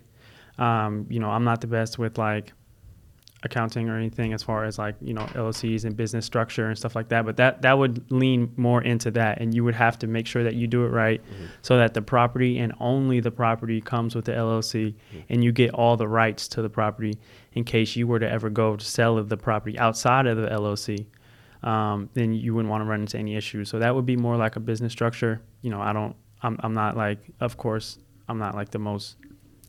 Um, 0.58 1.06
you 1.10 1.20
know, 1.20 1.30
I'm 1.30 1.44
not 1.44 1.62
the 1.62 1.68
best 1.68 1.98
with 1.98 2.18
like 2.18 2.54
accounting 3.44 3.90
or 3.90 3.96
anything 3.96 4.34
as 4.34 4.42
far 4.42 4.66
as 4.66 4.80
like 4.80 4.96
you 5.02 5.14
know 5.14 5.22
LLCs 5.22 5.86
and 5.86 5.96
business 5.96 6.26
structure 6.26 6.68
and 6.68 6.78
stuff 6.78 6.96
like 6.96 7.10
that. 7.10 7.26
But 7.26 7.38
that 7.38 7.62
that 7.62 7.78
would 7.78 8.12
lean 8.12 8.52
more 8.58 8.82
into 8.82 9.12
that, 9.12 9.40
and 9.40 9.54
you 9.54 9.64
would 9.64 9.76
have 9.76 10.00
to 10.00 10.08
make 10.08 10.28
sure 10.28 10.44
that 10.44 10.56
you 10.56 10.68
do 10.68 10.84
it 10.86 10.90
right, 10.90 11.22
so 11.62 11.78
that 11.78 11.94
the 11.94 12.02
property 12.02 12.58
and 12.58 12.74
only 12.80 13.20
the 13.20 13.32
property 13.32 13.80
comes 13.80 14.16
with 14.16 14.26
the 14.26 14.32
LLC, 14.34 14.96
and 15.30 15.44
you 15.44 15.52
get 15.52 15.72
all 15.72 15.96
the 15.96 16.08
rights 16.08 16.48
to 16.50 16.62
the 16.62 16.70
property 16.70 17.18
in 17.54 17.64
case 17.64 17.96
you 17.96 18.08
were 18.08 18.20
to 18.20 18.30
ever 18.30 18.50
go 18.50 18.76
to 18.76 18.86
sell 18.86 19.24
the 19.24 19.38
property 19.38 19.78
outside 19.80 20.26
of 20.26 20.38
the 20.38 20.48
LLC. 20.48 21.06
Um, 21.64 22.10
then 22.14 22.34
you 22.34 22.54
wouldn't 22.54 22.70
want 22.70 22.82
to 22.82 22.86
run 22.86 23.02
into 23.02 23.18
any 23.18 23.36
issues. 23.36 23.70
So 23.70 23.80
that 23.80 23.96
would 23.96 24.06
be 24.06 24.16
more 24.16 24.38
like 24.38 24.56
a 24.56 24.60
business 24.60 24.92
structure. 24.92 25.42
You 25.62 25.72
know, 25.72 25.82
I 25.82 25.94
don't. 25.94 26.16
I'm, 26.44 26.58
I'm 26.60 26.74
not 26.74 26.96
like, 26.96 27.20
of 27.40 27.58
course, 27.58 27.98
I'm 28.28 28.38
not 28.38 28.54
like 28.54 28.70
the 28.70 28.78
most 28.78 29.16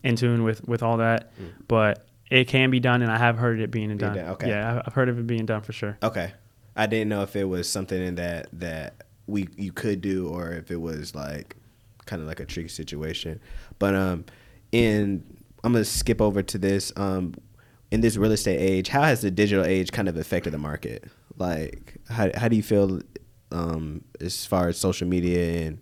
in 0.03 0.15
tune 0.15 0.43
with 0.43 0.67
with 0.67 0.83
all 0.83 0.97
that, 0.97 1.31
but 1.67 2.05
it 2.29 2.47
can 2.47 2.69
be 2.69 2.79
done, 2.79 3.01
and 3.01 3.11
I 3.11 3.17
have 3.17 3.37
heard 3.37 3.59
it 3.59 3.71
being 3.71 3.95
done. 3.97 4.15
done, 4.15 4.29
okay. 4.31 4.49
Yeah, 4.49 4.81
I've 4.85 4.93
heard 4.93 5.09
of 5.09 5.17
it 5.17 5.27
being 5.27 5.45
done 5.45 5.61
for 5.61 5.73
sure. 5.73 5.97
Okay. 6.03 6.33
I 6.75 6.85
didn't 6.85 7.09
know 7.09 7.23
if 7.23 7.35
it 7.35 7.45
was 7.45 7.69
something 7.69 7.99
in 8.01 8.15
that 8.15 8.47
that 8.53 9.03
we 9.25 9.49
you 9.57 9.71
could 9.71 10.01
do 10.01 10.27
or 10.27 10.51
if 10.51 10.69
it 10.71 10.79
was 10.79 11.15
like 11.15 11.55
kind 12.05 12.21
of 12.21 12.27
like 12.27 12.39
a 12.39 12.45
tricky 12.45 12.69
situation. 12.69 13.39
But 13.79 13.95
um 13.95 14.25
in 14.71 15.23
I'm 15.63 15.73
going 15.73 15.83
to 15.83 15.89
skip 15.89 16.21
over 16.21 16.43
to 16.43 16.57
this 16.57 16.93
um 16.95 17.33
in 17.89 18.01
this 18.01 18.15
real 18.17 18.31
estate 18.31 18.59
age, 18.59 18.89
how 18.89 19.01
has 19.03 19.21
the 19.21 19.31
digital 19.31 19.65
age 19.65 19.91
kind 19.91 20.07
of 20.07 20.17
affected 20.17 20.51
the 20.51 20.57
market? 20.59 21.05
Like 21.37 21.95
how 22.09 22.29
how 22.35 22.47
do 22.47 22.55
you 22.55 22.63
feel 22.63 23.01
um 23.51 24.03
as 24.21 24.45
far 24.45 24.67
as 24.67 24.77
social 24.77 25.07
media 25.07 25.67
and 25.67 25.79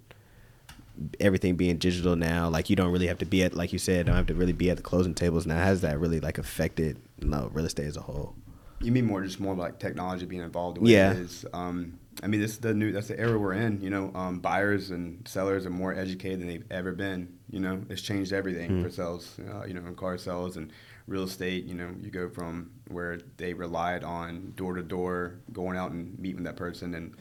everything 1.19 1.55
being 1.55 1.77
digital 1.77 2.15
now 2.15 2.47
like 2.49 2.69
you 2.69 2.75
don't 2.75 2.91
really 2.91 3.07
have 3.07 3.17
to 3.17 3.25
be 3.25 3.43
at 3.43 3.53
like 3.53 3.73
you 3.73 3.79
said 3.79 4.05
don't 4.05 4.15
have 4.15 4.27
to 4.27 4.33
really 4.33 4.53
be 4.53 4.69
at 4.69 4.77
the 4.77 4.83
closing 4.83 5.13
tables 5.13 5.45
now 5.45 5.57
has 5.57 5.81
that 5.81 5.99
really 5.99 6.19
like 6.19 6.37
affected 6.37 6.97
you 7.19 7.27
know, 7.27 7.49
real 7.53 7.65
estate 7.65 7.85
as 7.87 7.97
a 7.97 8.01
whole 8.01 8.35
You 8.81 8.91
mean 8.91 9.05
more 9.05 9.21
just 9.23 9.39
more 9.39 9.55
like 9.55 9.79
technology 9.79 10.25
being 10.25 10.41
involved 10.41 10.77
Yeah. 10.81 11.11
it 11.11 11.17
is. 11.17 11.45
Um, 11.53 11.99
I 12.23 12.27
mean, 12.27 12.39
this 12.39 12.51
is 12.51 12.59
the 12.59 12.73
new. 12.73 12.93
That's 12.93 13.09
the 13.09 13.19
era 13.19 13.37
we're 13.37 13.53
in. 13.53 13.81
You 13.81 13.89
know, 13.89 14.09
um, 14.15 14.39
buyers 14.39 14.89
and 14.91 15.27
sellers 15.27 15.65
are 15.65 15.69
more 15.69 15.93
educated 15.93 16.39
than 16.39 16.47
they've 16.47 16.63
ever 16.71 16.93
been. 16.93 17.27
You 17.49 17.59
know, 17.59 17.81
it's 17.89 18.01
changed 18.01 18.31
everything 18.31 18.81
for 18.81 18.89
sales. 18.89 19.37
Uh, 19.37 19.65
you 19.65 19.73
know, 19.73 19.85
in 19.85 19.95
car 19.95 20.17
sales 20.17 20.55
and 20.55 20.71
real 21.07 21.23
estate. 21.23 21.65
You 21.65 21.75
know, 21.75 21.89
you 22.01 22.09
go 22.11 22.29
from 22.29 22.71
where 22.87 23.19
they 23.35 23.53
relied 23.53 24.05
on 24.05 24.53
door 24.55 24.75
to 24.75 24.81
door, 24.81 25.41
going 25.51 25.77
out 25.77 25.91
and 25.91 26.17
meeting 26.17 26.43
that 26.43 26.55
person, 26.55 26.95
and 26.95 27.15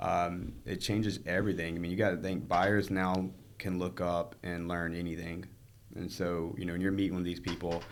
um, 0.00 0.52
it 0.64 0.76
changes 0.76 1.20
everything. 1.26 1.76
I 1.76 1.78
mean, 1.78 1.90
you 1.90 1.96
got 1.96 2.10
to 2.10 2.16
think 2.16 2.48
buyers 2.48 2.90
now 2.90 3.30
can 3.58 3.78
look 3.78 4.00
up 4.00 4.34
and 4.42 4.68
learn 4.68 4.94
anything, 4.94 5.46
and 5.94 6.10
so 6.10 6.54
you 6.58 6.64
know, 6.64 6.72
when 6.72 6.80
you're 6.80 6.92
meeting 6.92 7.16
with 7.16 7.24
these 7.24 7.40
people, 7.40 7.82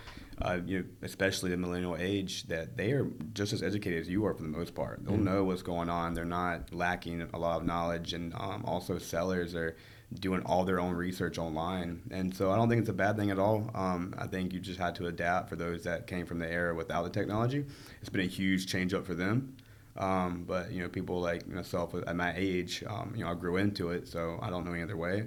uh, 0.42 0.58
you 0.64 0.80
know, 0.80 0.84
especially 1.02 1.50
the 1.50 1.56
millennial 1.56 1.96
age, 1.96 2.44
that 2.44 2.76
they 2.76 2.92
are 2.92 3.10
just 3.34 3.52
as 3.52 3.62
educated 3.62 4.00
as 4.00 4.08
you 4.08 4.24
are 4.24 4.34
for 4.34 4.42
the 4.42 4.48
most 4.48 4.74
part. 4.74 5.04
They'll 5.04 5.16
know 5.16 5.44
what's 5.44 5.62
going 5.62 5.90
on. 5.90 6.14
They're 6.14 6.24
not 6.24 6.72
lacking 6.74 7.28
a 7.32 7.38
lot 7.38 7.60
of 7.60 7.66
knowledge, 7.66 8.14
and 8.14 8.34
um, 8.34 8.64
also 8.64 8.98
sellers 8.98 9.54
are 9.54 9.76
doing 10.18 10.42
all 10.44 10.64
their 10.64 10.80
own 10.80 10.94
research 10.94 11.38
online. 11.38 12.02
And 12.10 12.34
so 12.34 12.50
I 12.50 12.56
don't 12.56 12.68
think 12.68 12.80
it's 12.80 12.90
a 12.90 12.94
bad 12.94 13.16
thing 13.16 13.30
at 13.30 13.38
all. 13.38 13.70
Um, 13.74 14.14
I 14.18 14.26
think 14.26 14.52
you 14.52 14.58
just 14.58 14.78
had 14.78 14.94
to 14.96 15.06
adapt 15.06 15.48
for 15.48 15.56
those 15.56 15.84
that 15.84 16.06
came 16.06 16.26
from 16.26 16.38
the 16.38 16.50
era 16.50 16.74
without 16.74 17.04
the 17.04 17.10
technology. 17.10 17.64
It's 18.00 18.10
been 18.10 18.22
a 18.22 18.28
huge 18.28 18.66
change 18.66 18.92
up 18.92 19.06
for 19.06 19.14
them. 19.14 19.56
Um, 20.00 20.44
but 20.48 20.72
you 20.72 20.82
know, 20.82 20.88
people 20.88 21.20
like 21.20 21.46
myself 21.46 21.94
at 21.94 22.16
my 22.16 22.32
age, 22.34 22.82
um, 22.88 23.12
you 23.14 23.22
know, 23.22 23.30
I 23.30 23.34
grew 23.34 23.58
into 23.58 23.90
it, 23.90 24.08
so 24.08 24.38
I 24.40 24.48
don't 24.48 24.64
know 24.64 24.72
any 24.72 24.82
other 24.82 24.96
way. 24.96 25.26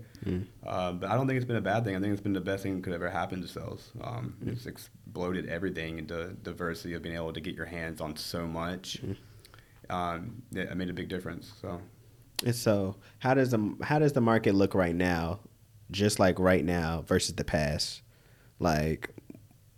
Uh, 0.66 0.94
but 0.94 1.10
I 1.12 1.16
don't 1.16 1.28
think 1.28 1.38
it's 1.38 1.46
been 1.46 1.58
a 1.58 1.62
bad 1.62 1.84
thing. 1.86 1.96
I 1.96 2.00
think 2.00 2.12
it's 2.12 2.22
been 2.22 2.34
the 2.34 2.42
best 2.42 2.64
thing 2.64 2.76
that 2.78 2.84
could 2.84 2.94
ever 2.94 3.10
happen 3.10 3.40
to 3.42 3.48
sales. 3.48 3.92
Um, 4.02 4.36
It's 4.48 4.66
exploded 4.66 5.48
everything 5.48 6.00
into 6.00 6.30
diversity 6.42 6.96
of 6.96 7.04
being 7.04 7.16
able 7.16 7.34
to 7.34 7.40
get 7.40 7.54
your 7.56 7.68
hands 7.68 8.02
on 8.02 8.16
so 8.16 8.48
much. 8.48 9.00
Um, 9.92 10.42
it, 10.56 10.70
it 10.72 10.76
made 10.76 10.90
a 10.90 10.94
big 10.94 11.08
difference. 11.08 11.54
So. 11.62 11.80
And 12.44 12.56
so, 12.56 12.96
how 13.20 13.36
does 13.36 13.52
the 13.52 13.76
how 13.84 14.00
does 14.00 14.14
the 14.14 14.22
market 14.22 14.56
look 14.56 14.74
right 14.74 14.96
now, 14.96 15.40
just 15.92 16.18
like 16.20 16.40
right 16.40 16.66
now 16.66 17.04
versus 17.06 17.36
the 17.36 17.44
past, 17.44 18.02
like 18.60 19.13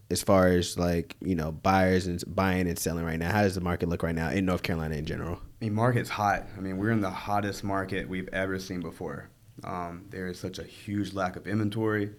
as 0.09 0.21
far 0.21 0.47
as 0.47 0.77
like 0.77 1.15
you 1.21 1.35
know 1.35 1.51
buyers 1.51 2.07
and 2.07 2.23
buying 2.27 2.67
and 2.67 2.77
selling 2.77 3.05
right 3.05 3.19
now? 3.19 3.31
How 3.31 3.43
does 3.43 3.55
the 3.55 3.61
market 3.61 3.89
look 3.89 4.03
right 4.03 4.15
now 4.15 4.29
in 4.29 4.45
North 4.45 4.63
Carolina 4.63 4.95
in 4.95 5.05
general? 5.05 5.39
I 5.61 5.65
mean, 5.65 5.73
market's 5.73 6.09
hot. 6.09 6.47
I 6.57 6.59
mean, 6.59 6.77
we're 6.77 6.91
in 6.91 7.01
the 7.01 7.09
hottest 7.09 7.63
market 7.63 8.07
we've 8.07 8.29
ever 8.33 8.59
seen 8.59 8.81
before. 8.81 9.29
Um, 9.63 10.05
there 10.09 10.27
is 10.27 10.39
such 10.39 10.59
a 10.59 10.63
huge 10.63 11.13
lack 11.13 11.35
of 11.35 11.47
inventory. 11.47 12.11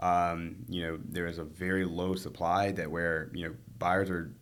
Um, 0.00 0.56
you 0.68 0.82
know, 0.82 0.98
there 1.04 1.26
is 1.26 1.38
a 1.38 1.44
very 1.44 1.84
low 1.84 2.14
supply 2.14 2.72
that 2.72 2.90
where 2.90 3.30
you 3.34 3.48
know 3.48 3.54
buyers 3.78 4.10
are 4.10 4.32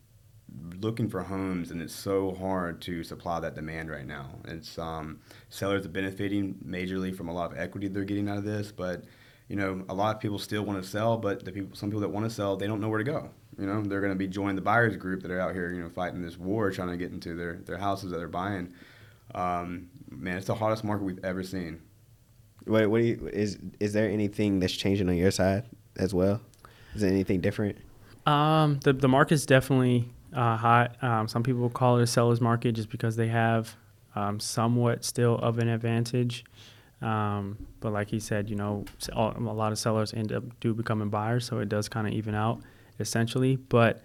looking 0.81 1.09
for 1.09 1.23
homes, 1.23 1.71
and 1.71 1.83
it's 1.83 1.95
so 1.95 2.35
hard 2.35 2.81
to 2.83 3.03
supply 3.03 3.41
that 3.41 3.55
demand 3.55 3.91
right 3.91 4.07
now. 4.07 4.29
It's 4.45 4.79
um, 4.79 5.21
sellers 5.49 5.87
are 5.87 5.91
benefiting 5.91 6.55
majorly 6.67 7.15
from 7.15 7.29
a 7.29 7.33
lot 7.33 7.53
of 7.53 7.59
equity 7.59 7.89
they're 7.89 8.05
getting 8.05 8.29
out 8.29 8.39
of 8.39 8.45
this, 8.45 8.71
but 8.71 9.05
you 9.49 9.57
know, 9.57 9.85
a 9.89 9.95
lot 9.95 10.15
of 10.15 10.21
people 10.21 10.39
still 10.39 10.63
want 10.63 10.83
to 10.83 10.89
sell, 10.89 11.17
but 11.17 11.45
the 11.45 11.53
people, 11.53 11.77
some 11.77 11.91
people 11.91 12.01
that 12.01 12.09
want 12.09 12.25
to 12.29 12.31
sell, 12.31 12.57
they 12.57 12.67
don't 12.67 12.81
know 12.81 12.89
where 12.89 12.99
to 12.99 13.05
go. 13.05 13.31
You 13.59 13.67
know, 13.67 13.83
they're 13.83 14.01
going 14.01 14.13
to 14.13 14.19
be 14.19 14.27
joining 14.27 14.57
the 14.57 14.63
buyers 14.63 14.97
group 14.97 15.23
that 15.23 15.31
are 15.31 15.41
out 15.41 15.55
here, 15.55 15.73
you 15.73 15.83
know, 15.83 15.89
fighting 15.89 16.23
this 16.23 16.39
war, 16.39 16.71
trying 16.71 16.89
to 16.89 16.97
get 16.97 17.13
into 17.13 17.35
their, 17.35 17.61
their 17.67 17.79
houses 17.79 18.11
that 18.11 18.17
they're 18.17 18.29
buying. 18.29 18.73
Um, 19.35 19.91
man, 20.11 20.39
it's 20.39 20.47
the 20.47 20.55
hottest 20.55 20.85
market 20.85 21.05
we've 21.05 21.25
ever 21.25 21.43
seen. 21.43 21.81
What, 22.67 22.89
what 22.89 22.99
do 22.99 23.05
you, 23.05 23.31
is 23.33 23.59
is 23.79 23.93
there 23.93 24.09
anything 24.09 24.59
that's 24.59 24.73
changing 24.73 25.09
on 25.09 25.17
your 25.17 25.31
side 25.31 25.65
as 25.97 26.15
well? 26.15 26.41
Is 26.95 27.03
there 27.03 27.11
anything 27.11 27.41
different? 27.41 27.77
Um, 28.27 28.81
the 28.83 28.93
the 28.93 29.09
market's 29.09 29.45
definitely 29.45 30.09
uh, 30.33 30.57
hot. 30.57 31.03
Um, 31.03 31.29
some 31.29 31.43
people 31.43 31.69
call 31.69 31.99
it 31.99 32.03
a 32.03 32.07
seller's 32.07 32.41
market 32.41 32.73
just 32.73 32.89
because 32.89 33.17
they 33.17 33.29
have 33.29 33.77
um, 34.15 34.41
somewhat 34.41 35.05
still 35.05 35.37
of 35.37 35.59
an 35.59 35.69
advantage. 35.69 36.45
Um, 37.05 37.59
but 37.81 37.93
like 37.93 38.09
he 38.09 38.19
said, 38.19 38.49
you 38.49 38.57
know, 38.57 38.85
a 39.13 39.39
lot 39.39 39.73
of 39.73 39.79
sellers 39.79 40.15
end 40.15 40.33
up 40.33 40.43
do 40.61 40.73
becoming 40.73 41.11
buyers, 41.11 41.45
so 41.47 41.59
it 41.59 41.69
does 41.69 41.89
kind 41.89 42.07
of 42.07 42.15
even 42.15 42.35
out 42.35 42.61
essentially. 42.99 43.57
But 43.57 44.03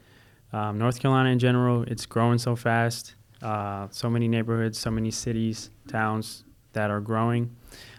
um, 0.52 0.78
North 0.78 1.00
Carolina 1.00 1.30
in 1.30 1.40
general, 1.40 1.84
it's 1.84 2.06
growing 2.06 2.38
so 2.38 2.56
fast. 2.56 3.16
Uh, 3.42 3.88
so 3.90 4.10
many 4.10 4.28
neighborhoods, 4.28 4.78
so 4.78 4.92
many 4.92 5.12
cities, 5.12 5.70
towns 5.88 6.44
that 6.74 6.92
are 6.92 7.00
growing. 7.00 7.56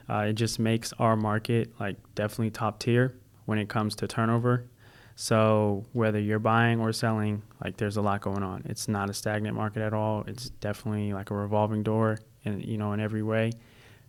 Uh, 0.08 0.26
it 0.28 0.34
just 0.34 0.58
makes 0.58 0.92
our 0.98 1.16
market 1.16 1.72
like 1.80 1.96
definitely 2.14 2.50
top 2.50 2.78
tier 2.78 3.14
when 3.46 3.58
it 3.58 3.68
comes 3.68 3.94
to 3.96 4.06
turnover. 4.06 4.66
So 5.16 5.84
whether 5.92 6.18
you're 6.18 6.38
buying 6.38 6.80
or 6.80 6.92
selling, 6.92 7.42
like 7.62 7.76
there's 7.76 7.96
a 7.96 8.02
lot 8.02 8.20
going 8.20 8.42
on. 8.42 8.64
It's 8.68 8.88
not 8.88 9.08
a 9.08 9.14
stagnant 9.14 9.56
market 9.56 9.82
at 9.82 9.94
all. 9.94 10.24
It's 10.26 10.50
definitely 10.50 11.12
like 11.12 11.30
a 11.30 11.34
revolving 11.34 11.82
door, 11.82 12.18
in 12.44 12.60
you 12.60 12.76
know 12.76 12.92
in 12.92 13.00
every 13.00 13.22
way. 13.22 13.52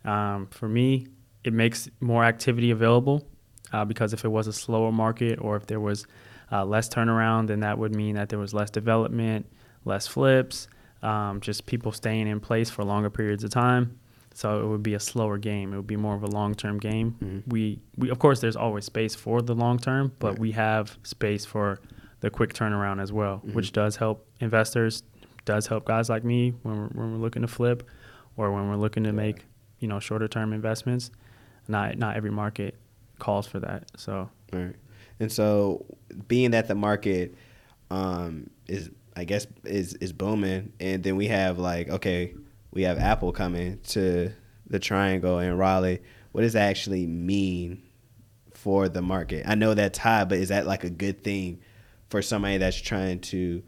Um, 0.06 0.48
for 0.48 0.68
me, 0.68 1.08
it 1.44 1.54
makes 1.54 1.90
more 2.00 2.24
activity 2.24 2.72
available 2.72 3.28
uh, 3.74 3.86
because 3.86 4.14
if 4.14 4.26
it 4.26 4.30
was 4.30 4.48
a 4.48 4.54
slower 4.54 4.92
market 4.92 5.40
or 5.42 5.56
if 5.56 5.68
there 5.68 5.80
was 5.80 6.06
uh, 6.52 6.66
less 6.66 6.90
turnaround, 6.90 7.48
then 7.48 7.62
that 7.62 7.78
would 7.78 7.96
mean 7.96 8.16
that 8.16 8.30
there 8.30 8.40
was 8.40 8.54
less 8.54 8.70
development, 8.70 9.46
less 9.86 10.08
flips, 10.08 10.68
um, 11.02 11.40
just 11.42 11.66
people 11.66 11.92
staying 11.92 12.28
in 12.28 12.40
place 12.40 12.70
for 12.70 12.84
longer 12.84 13.10
periods 13.10 13.44
of 13.44 13.50
time. 13.50 13.98
So 14.34 14.64
it 14.64 14.68
would 14.68 14.84
be 14.84 14.94
a 14.94 15.00
slower 15.00 15.38
game. 15.38 15.74
It 15.74 15.78
would 15.78 15.88
be 15.88 15.98
more 15.98 16.16
of 16.16 16.24
a 16.24 16.28
long-term 16.28 16.80
game. 16.80 17.18
Mm-hmm. 17.22 17.50
We, 17.50 17.80
we, 17.98 18.10
of 18.10 18.20
course, 18.20 18.40
there's 18.40 18.56
always 18.56 18.86
space 18.86 19.14
for 19.14 19.42
the 19.42 19.54
long 19.54 19.78
term, 19.78 20.14
but 20.20 20.32
right. 20.32 20.40
we 20.40 20.52
have 20.52 20.98
space 21.04 21.46
for 21.46 21.82
the 22.22 22.30
quick 22.30 22.54
turnaround 22.54 23.02
as 23.02 23.12
well, 23.12 23.38
mm-hmm. 23.38 23.54
which 23.54 23.74
does 23.74 23.98
help 23.98 24.26
investors, 24.40 25.04
does 25.44 25.68
help 25.68 25.86
guys 25.86 26.10
like 26.10 26.24
me 26.24 26.54
when 26.64 26.78
we're, 26.78 26.88
when 26.88 27.12
we're 27.12 27.18
looking 27.18 27.42
to 27.42 27.48
flip, 27.48 27.90
or 28.38 28.52
when 28.52 28.70
we're 28.70 28.78
looking 28.78 29.04
to 29.04 29.10
yeah. 29.10 29.16
make, 29.16 29.46
you 29.82 29.90
know, 29.90 30.00
shorter-term 30.00 30.54
investments. 30.54 31.12
Not 31.68 31.98
not 31.98 32.16
every 32.16 32.32
market 32.32 32.76
calls 33.20 33.46
for 33.46 33.60
that. 33.60 33.92
So. 33.98 34.30
Right. 34.54 34.76
And 35.20 35.32
so, 35.32 35.86
being 36.28 36.52
that 36.52 36.68
the 36.68 36.76
market 36.76 37.36
um, 37.92 38.50
is, 38.68 38.90
I 39.16 39.26
guess, 39.26 39.46
is 39.66 39.96
is 39.96 40.14
booming, 40.14 40.72
and 40.80 41.04
then 41.04 41.18
we 41.18 41.28
have 41.28 41.60
like, 41.60 41.90
okay 41.90 42.34
we 42.72 42.84
have 42.84 42.98
Apple 42.98 43.32
coming 43.32 43.80
to 43.90 44.32
the 44.68 44.80
Triangle 44.80 45.40
in 45.40 45.58
Raleigh. 45.58 46.02
What 46.32 46.42
does 46.42 46.54
that 46.54 46.70
actually 46.70 47.06
mean 47.06 47.84
for 48.54 48.88
the 48.88 49.02
market? 49.02 49.46
I 49.48 49.56
know 49.56 49.74
that's 49.74 49.98
high, 49.98 50.24
but 50.24 50.38
is 50.38 50.50
that 50.50 50.66
like 50.66 50.84
a 50.84 50.90
good 50.90 51.24
thing 51.24 51.60
for 52.10 52.22
somebody 52.22 52.58
that's 52.58 52.80
trying 52.80 53.20
to 53.20 53.62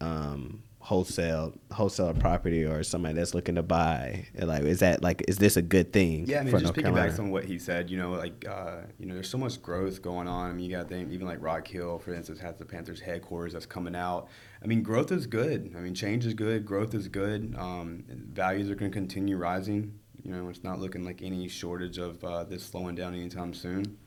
um, 0.00 0.62
wholesale 0.82 1.54
wholesale 1.70 2.12
property 2.12 2.64
or 2.64 2.82
somebody 2.82 3.14
that's 3.14 3.34
looking 3.34 3.54
to 3.54 3.62
buy? 3.62 4.26
Like, 4.36 4.64
is 4.64 4.80
that 4.80 5.02
like 5.02 5.22
is 5.28 5.38
this 5.38 5.56
a 5.56 5.62
good 5.62 5.92
thing? 5.92 6.26
Yeah, 6.26 6.40
I 6.40 6.42
mean, 6.42 6.58
just 6.58 6.74
piggybacks 6.74 7.18
on 7.18 7.30
what 7.30 7.44
he 7.44 7.58
said. 7.58 7.88
You 7.88 7.98
know, 7.98 8.10
like 8.10 8.44
uh, 8.46 8.82
you 8.98 9.06
know, 9.06 9.14
there's 9.14 9.30
so 9.30 9.38
much 9.38 9.62
growth 9.62 10.02
going 10.02 10.28
on. 10.28 10.50
I 10.50 10.52
mean, 10.52 10.68
you 10.68 10.76
got 10.76 10.88
think 10.88 11.10
even 11.12 11.26
like 11.26 11.40
Rock 11.40 11.66
Hill, 11.66 11.98
for 11.98 12.12
instance, 12.12 12.40
has 12.40 12.56
the 12.56 12.64
Panthers 12.64 13.00
headquarters 13.00 13.52
that's 13.52 13.66
coming 13.66 13.94
out. 13.94 14.28
I 14.62 14.66
mean, 14.66 14.82
growth 14.82 15.12
is 15.12 15.26
good. 15.26 15.72
I 15.76 15.80
mean, 15.80 15.94
change 15.94 16.26
is 16.26 16.34
good. 16.34 16.66
Growth 16.66 16.94
is 16.94 17.08
good. 17.08 17.54
Um, 17.56 18.04
values 18.08 18.68
are 18.68 18.74
going 18.74 18.90
to 18.90 18.94
continue 18.94 19.36
rising. 19.36 19.98
You 20.22 20.32
know, 20.32 20.48
it's 20.48 20.62
not 20.62 20.78
looking 20.78 21.04
like 21.04 21.22
any 21.22 21.48
shortage 21.48 21.98
of 21.98 22.22
uh, 22.22 22.44
this 22.44 22.64
slowing 22.64 22.94
down 22.94 23.14
anytime 23.14 23.54
soon. 23.54 23.98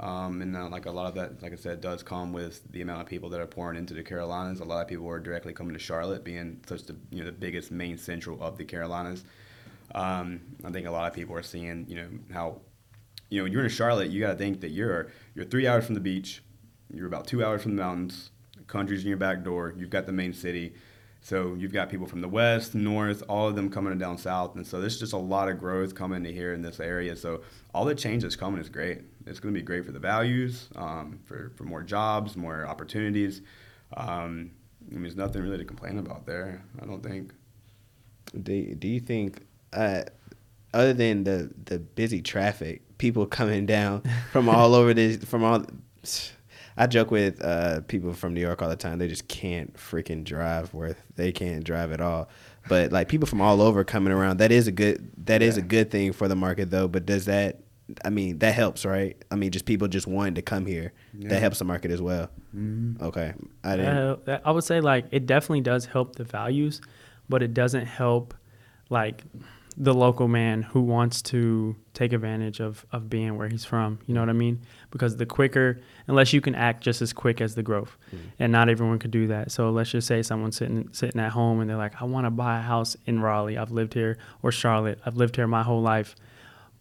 Um, 0.00 0.40
and 0.40 0.56
uh, 0.56 0.68
like 0.68 0.86
a 0.86 0.90
lot 0.90 1.06
of 1.06 1.14
that, 1.16 1.42
like 1.42 1.52
I 1.52 1.56
said, 1.56 1.80
does 1.80 2.02
come 2.02 2.32
with 2.32 2.62
the 2.72 2.80
amount 2.80 3.02
of 3.02 3.06
people 3.06 3.28
that 3.30 3.40
are 3.40 3.46
pouring 3.46 3.76
into 3.76 3.94
the 3.94 4.02
Carolinas. 4.02 4.60
A 4.60 4.64
lot 4.64 4.80
of 4.80 4.88
people 4.88 5.08
are 5.08 5.20
directly 5.20 5.52
coming 5.52 5.74
to 5.74 5.78
Charlotte, 5.78 6.24
being 6.24 6.60
such 6.66 6.84
the 6.84 6.96
you 7.10 7.20
know 7.20 7.26
the 7.26 7.32
biggest 7.32 7.70
main 7.70 7.98
central 7.98 8.42
of 8.42 8.56
the 8.56 8.64
Carolinas. 8.64 9.24
Um, 9.94 10.40
I 10.64 10.70
think 10.70 10.86
a 10.86 10.90
lot 10.90 11.06
of 11.06 11.14
people 11.14 11.36
are 11.36 11.42
seeing 11.42 11.86
you 11.88 11.96
know 11.96 12.08
how 12.32 12.62
you 13.28 13.40
know 13.40 13.46
you're 13.46 13.64
in 13.64 13.70
Charlotte. 13.70 14.10
You 14.10 14.20
got 14.20 14.32
to 14.32 14.38
think 14.38 14.60
that 14.62 14.70
you're 14.70 15.12
you're 15.34 15.44
three 15.44 15.66
hours 15.66 15.84
from 15.84 15.94
the 15.94 16.00
beach. 16.00 16.42
You're 16.92 17.06
about 17.06 17.26
two 17.26 17.44
hours 17.44 17.62
from 17.62 17.76
the 17.76 17.82
mountains 17.82 18.30
country's 18.72 19.02
in 19.02 19.08
your 19.08 19.18
back 19.18 19.44
door. 19.44 19.74
You've 19.76 19.90
got 19.90 20.06
the 20.06 20.12
main 20.12 20.32
city. 20.32 20.74
So 21.20 21.54
you've 21.54 21.72
got 21.72 21.88
people 21.88 22.06
from 22.06 22.20
the 22.20 22.28
west, 22.28 22.74
north, 22.74 23.22
all 23.28 23.46
of 23.46 23.54
them 23.54 23.70
coming 23.70 23.96
down 23.96 24.18
south, 24.18 24.56
and 24.56 24.66
so 24.66 24.80
there's 24.80 24.98
just 24.98 25.12
a 25.12 25.18
lot 25.18 25.48
of 25.48 25.60
growth 25.60 25.94
coming 25.94 26.24
to 26.24 26.32
here 26.32 26.52
in 26.52 26.62
this 26.62 26.80
area. 26.80 27.14
So 27.14 27.42
all 27.72 27.84
the 27.84 27.94
change 27.94 28.24
that's 28.24 28.34
coming 28.34 28.60
is 28.60 28.68
great. 28.68 29.02
It's 29.26 29.40
going 29.40 29.54
to 29.54 29.60
be 29.60 29.64
great 29.64 29.84
for 29.84 29.92
the 29.92 29.98
values, 29.98 30.68
um, 30.76 31.20
for 31.24 31.52
for 31.56 31.64
more 31.64 31.82
jobs, 31.82 32.36
more 32.36 32.66
opportunities. 32.66 33.42
Um, 33.96 34.52
I 34.88 34.94
mean, 34.94 35.02
there's 35.02 35.16
nothing 35.16 35.42
really 35.42 35.58
to 35.58 35.64
complain 35.64 35.98
about 35.98 36.26
there. 36.26 36.64
I 36.80 36.86
don't 36.86 37.02
think. 37.02 37.32
Do 38.42 38.74
Do 38.74 38.88
you 38.88 39.00
think, 39.00 39.44
uh, 39.72 40.02
other 40.74 40.92
than 40.92 41.24
the 41.24 41.50
the 41.64 41.78
busy 41.78 42.22
traffic, 42.22 42.82
people 42.98 43.26
coming 43.26 43.66
down 43.66 44.02
from 44.32 44.48
all 44.48 44.74
over 44.74 44.94
this, 44.94 45.24
from 45.24 45.44
all 45.44 45.64
I 46.76 46.86
joke 46.86 47.10
with 47.10 47.44
uh, 47.44 47.82
people 47.82 48.12
from 48.12 48.34
New 48.34 48.40
York 48.40 48.62
all 48.62 48.68
the 48.68 48.76
time. 48.76 48.98
They 48.98 49.08
just 49.08 49.28
can't 49.28 49.74
freaking 49.74 50.24
drive 50.24 50.72
worth. 50.72 51.02
They 51.16 51.32
can't 51.32 51.64
drive 51.64 51.92
at 51.92 52.00
all. 52.00 52.28
But 52.68 52.92
like 52.92 53.08
people 53.08 53.26
from 53.26 53.40
all 53.40 53.60
over 53.60 53.84
coming 53.84 54.12
around, 54.12 54.38
that 54.38 54.52
is 54.52 54.66
a 54.66 54.72
good 54.72 55.10
that 55.26 55.42
yeah. 55.42 55.48
is 55.48 55.56
a 55.56 55.62
good 55.62 55.90
thing 55.90 56.12
for 56.12 56.28
the 56.28 56.36
market 56.36 56.70
though. 56.70 56.88
But 56.88 57.06
does 57.06 57.26
that? 57.26 57.60
I 58.04 58.10
mean, 58.10 58.38
that 58.38 58.54
helps, 58.54 58.84
right? 58.84 59.16
I 59.30 59.36
mean, 59.36 59.50
just 59.50 59.64
people 59.64 59.88
just 59.88 60.06
wanting 60.06 60.34
to 60.34 60.42
come 60.42 60.66
here. 60.66 60.92
Yeah. 61.16 61.30
That 61.30 61.40
helps 61.40 61.58
the 61.58 61.64
market 61.64 61.90
as 61.90 62.02
well. 62.02 62.30
Mm-hmm. 62.54 63.02
Okay, 63.04 63.34
I 63.64 63.76
didn't. 63.76 64.28
Uh, 64.28 64.40
I 64.44 64.50
would 64.50 64.64
say 64.64 64.80
like 64.80 65.06
it 65.10 65.26
definitely 65.26 65.62
does 65.62 65.86
help 65.86 66.16
the 66.16 66.24
values, 66.24 66.80
but 67.28 67.42
it 67.42 67.54
doesn't 67.54 67.86
help 67.86 68.34
like 68.90 69.24
the 69.76 69.94
local 69.94 70.28
man 70.28 70.62
who 70.62 70.80
wants 70.80 71.22
to 71.22 71.74
take 71.94 72.12
advantage 72.12 72.60
of, 72.60 72.84
of 72.92 73.08
being 73.08 73.36
where 73.36 73.48
he's 73.48 73.64
from. 73.64 73.98
You 74.06 74.14
know 74.14 74.20
what 74.20 74.28
I 74.28 74.34
mean? 74.34 74.60
Because 74.90 75.16
the 75.16 75.26
quicker, 75.26 75.80
unless 76.06 76.32
you 76.32 76.40
can 76.40 76.54
act 76.54 76.82
just 76.82 77.00
as 77.00 77.12
quick 77.12 77.40
as 77.40 77.54
the 77.54 77.62
growth, 77.62 77.96
mm-hmm. 78.08 78.26
and 78.38 78.52
not 78.52 78.68
everyone 78.68 78.98
could 78.98 79.10
do 79.10 79.28
that. 79.28 79.50
So 79.50 79.70
let's 79.70 79.90
just 79.90 80.06
say 80.06 80.22
someone's 80.22 80.56
sitting 80.56 80.88
sitting 80.92 81.20
at 81.20 81.32
home 81.32 81.60
and 81.60 81.70
they're 81.70 81.76
like, 81.76 82.00
I 82.00 82.04
want 82.04 82.26
to 82.26 82.30
buy 82.30 82.58
a 82.58 82.62
house 82.62 82.96
in 83.06 83.20
Raleigh. 83.20 83.56
I've 83.56 83.70
lived 83.70 83.94
here 83.94 84.18
or 84.42 84.52
Charlotte. 84.52 85.00
I've 85.06 85.16
lived 85.16 85.36
here 85.36 85.46
my 85.46 85.62
whole 85.62 85.82
life, 85.82 86.16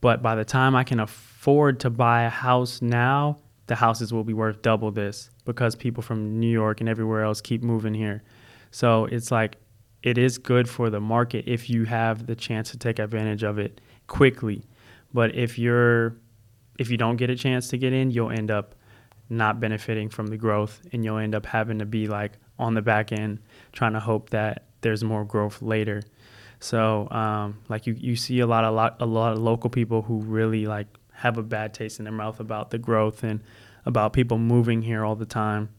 but 0.02 0.22
by 0.22 0.36
the 0.36 0.46
time 0.46 0.76
I 0.76 0.84
can 0.84 1.00
afford 1.00 1.80
to 1.82 1.90
buy 1.90 2.24
a 2.24 2.30
house 2.30 2.82
now, 2.82 3.38
the 3.68 3.76
houses 3.76 4.12
will 4.12 4.24
be 4.24 4.34
worth 4.34 4.62
double 4.62 4.92
this 4.92 5.30
because 5.46 5.76
people 5.76 6.04
from 6.04 6.40
New 6.40 6.50
York 6.50 6.82
and 6.82 6.90
everywhere 6.90 7.24
else 7.24 7.40
keep 7.40 7.64
moving 7.64 7.94
here. 7.94 8.24
So 8.72 9.06
it's 9.06 9.32
like 9.32 9.58
it 10.04 10.18
is 10.18 10.38
good 10.38 10.68
for 10.68 10.90
the 10.90 11.00
market 11.00 11.46
if 11.48 11.70
you 11.70 11.86
have 11.86 12.26
the 12.26 12.36
chance 12.36 12.72
to 12.72 12.78
take 12.78 13.00
advantage 13.00 13.44
of 13.44 13.60
it 13.60 13.80
quickly. 14.08 14.64
But 15.14 15.36
if 15.36 15.60
you're 15.60 16.18
if 16.80 16.90
you 16.90 16.98
don't 16.98 17.18
get 17.18 17.30
a 17.30 17.36
chance 17.36 17.68
to 17.70 17.78
get 17.78 17.94
in, 17.94 18.10
you'll 18.12 18.32
end 18.32 18.50
up 18.50 18.76
not 19.30 19.60
benefiting 19.60 20.10
from 20.10 20.28
the 20.28 20.38
growth 20.38 20.82
and 20.92 21.06
you'll 21.06 21.18
end 21.18 21.36
up 21.36 21.46
having 21.46 21.80
to 21.80 21.86
be 21.86 22.08
like 22.08 22.34
on 22.58 22.74
the 22.74 22.82
back 22.82 23.12
end 23.12 23.40
trying 23.72 23.94
to 23.94 24.00
hope 24.00 24.32
that 24.32 24.66
there's 24.82 25.04
more 25.04 25.24
growth 25.24 25.62
later. 25.62 26.02
So 26.62 27.10
um, 27.12 27.60
like 27.67 27.86
you, 27.86 27.95
you 28.00 28.15
see 28.15 28.39
a 28.39 28.47
lot 28.47 28.63
of 28.63 28.74
lot, 28.74 28.97
a 29.02 29.06
lot 29.06 29.34
of 29.34 29.39
local 29.39 29.69
people 29.69 30.04
who 30.04 30.19
really 30.19 30.65
like 30.65 30.88
have 31.13 31.38
a 31.38 31.43
bad 31.43 31.74
taste 31.74 32.00
in 32.00 32.06
their 32.06 32.13
mouth 32.13 32.39
about 32.39 32.71
the 32.71 32.78
growth 32.78 33.24
and 33.24 33.41
about 33.86 34.13
people 34.13 34.38
moving 34.38 34.82
here 34.82 35.04
all 35.04 35.15
the 35.15 35.26
time. 35.26 35.69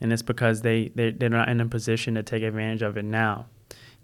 And 0.00 0.12
it's 0.12 0.22
because 0.22 0.62
they, 0.62 0.90
they, 0.94 1.12
they're 1.12 1.28
not 1.28 1.48
in 1.48 1.60
a 1.60 1.66
position 1.66 2.14
to 2.14 2.22
take 2.22 2.42
advantage 2.42 2.82
of 2.82 2.96
it 2.96 3.04
now 3.04 3.46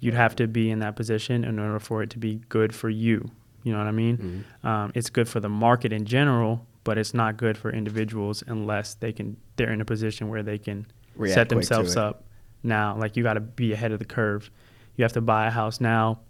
you'd 0.00 0.14
have 0.14 0.36
to 0.36 0.46
be 0.46 0.70
in 0.70 0.80
that 0.80 0.96
position 0.96 1.44
in 1.44 1.58
order 1.58 1.78
for 1.78 2.02
it 2.02 2.10
to 2.10 2.18
be 2.18 2.40
good 2.48 2.74
for 2.74 2.88
you. 2.88 3.30
You 3.62 3.72
know 3.72 3.78
what 3.78 3.86
I 3.86 3.92
mean? 3.92 4.16
Mm-hmm. 4.16 4.66
Um, 4.66 4.92
it's 4.94 5.10
good 5.10 5.28
for 5.28 5.40
the 5.40 5.48
market 5.48 5.92
in 5.92 6.04
general, 6.04 6.66
but 6.84 6.98
it's 6.98 7.14
not 7.14 7.36
good 7.36 7.58
for 7.58 7.72
individuals 7.72 8.44
unless 8.46 8.94
they 8.94 9.12
can. 9.12 9.36
They're 9.56 9.72
in 9.72 9.80
a 9.80 9.84
position 9.84 10.28
where 10.28 10.42
they 10.42 10.58
can 10.58 10.86
React 11.16 11.34
set 11.34 11.48
themselves 11.48 11.96
up 11.96 12.24
now. 12.62 12.96
Like 12.96 13.16
you 13.16 13.22
got 13.22 13.34
to 13.34 13.40
be 13.40 13.72
ahead 13.72 13.92
of 13.92 13.98
the 13.98 14.04
curve. 14.04 14.50
you 14.96 15.02
have 15.02 15.12
to 15.14 15.20
buy 15.20 15.46
a 15.46 15.50
house 15.50 15.80
now, 15.80 16.20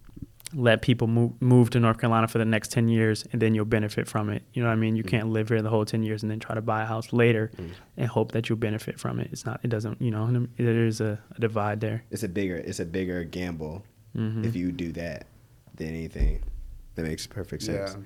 let 0.55 0.81
people 0.81 1.09
move 1.09 1.33
move 1.43 1.71
to 1.71 1.81
North 1.81 1.99
Carolina 1.99 2.29
for 2.29 2.39
the 2.39 2.45
next 2.45 2.71
ten 2.71 2.89
years, 2.89 3.25
and 3.33 3.43
then 3.43 3.55
you'll 3.55 3.65
benefit 3.65 4.07
from 4.07 4.31
it. 4.31 4.43
You 4.53 4.63
know 4.63 4.69
what 4.69 4.75
I 4.75 4.77
mean? 4.77 4.95
You 4.97 5.03
Mm. 5.03 5.09
can't 5.09 5.29
live 5.31 5.49
here 5.49 5.61
the 5.61 5.71
whole 5.71 5.85
ten 5.85 6.03
years 6.03 6.23
and 6.23 6.31
then 6.31 6.39
try 6.39 6.55
to 6.55 6.63
buy 6.63 6.83
a 6.83 6.87
house 6.87 7.13
later 7.13 7.51
Mm. 7.57 7.71
and 7.97 8.07
hope 8.09 8.33
that 8.33 8.49
you'll 8.49 8.59
benefit 8.59 8.99
from 9.01 9.19
it. 9.21 9.29
It's 9.33 9.45
not. 9.45 9.61
It 9.65 9.69
doesn't. 9.69 10.01
You 10.01 10.11
know, 10.13 10.47
there 10.57 10.87
is 10.87 11.01
a, 11.01 11.19
a 11.35 11.41
divide 11.41 11.81
there. 11.81 12.05
It's 12.11 12.23
a 12.23 12.29
bigger 12.29 12.57
it's 12.57 12.81
a 12.81 12.87
bigger 12.87 13.25
gamble 13.25 13.85
Mhm. 14.17 14.45
if 14.45 14.55
you 14.55 14.71
do 14.73 14.93
that 14.93 15.27
than 15.75 15.89
anything. 15.89 16.41
That 16.95 17.03
makes 17.05 17.27
perfect 17.27 17.63
sense. 17.65 17.93
Yeah. 17.93 18.03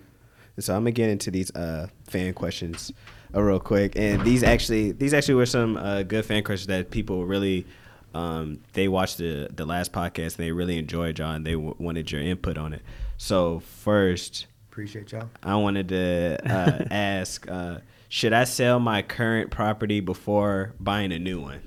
And 0.56 0.64
so 0.64 0.74
I'm 0.74 0.80
gonna 0.82 0.90
get 0.92 1.10
into 1.10 1.30
these 1.30 1.54
uh, 1.54 1.88
fan 2.08 2.32
questions 2.34 2.90
uh, 3.34 3.40
real 3.40 3.60
quick, 3.60 3.92
and 3.96 4.22
these 4.24 4.42
actually 4.42 4.92
these 4.92 5.14
actually 5.14 5.34
were 5.34 5.46
some 5.46 5.76
uh, 5.76 6.02
good 6.02 6.24
fan 6.24 6.42
questions 6.42 6.66
that 6.68 6.90
people 6.90 7.24
really 7.26 7.66
um, 8.14 8.60
they 8.72 8.88
watched 8.88 9.18
the 9.18 9.48
the 9.54 9.64
last 9.64 9.92
podcast 9.92 10.36
and 10.38 10.46
they 10.46 10.52
really 10.52 10.78
enjoyed 10.78 11.16
John. 11.16 11.44
They 11.44 11.52
w- 11.54 11.74
wanted 11.78 12.10
your 12.10 12.20
input 12.20 12.56
on 12.58 12.72
it. 12.72 12.82
So 13.16 13.60
first, 13.60 14.46
Appreciate 14.70 15.12
y'all. 15.12 15.28
I 15.42 15.56
wanted 15.56 15.88
to 15.88 16.38
uh, 16.44 16.84
ask: 16.90 17.48
uh, 17.50 17.78
Should 18.08 18.32
I 18.32 18.44
sell 18.44 18.78
my 18.80 19.02
current 19.02 19.50
property 19.50 20.00
before 20.00 20.74
buying 20.80 21.12
a 21.12 21.18
new 21.18 21.40
one? 21.40 21.60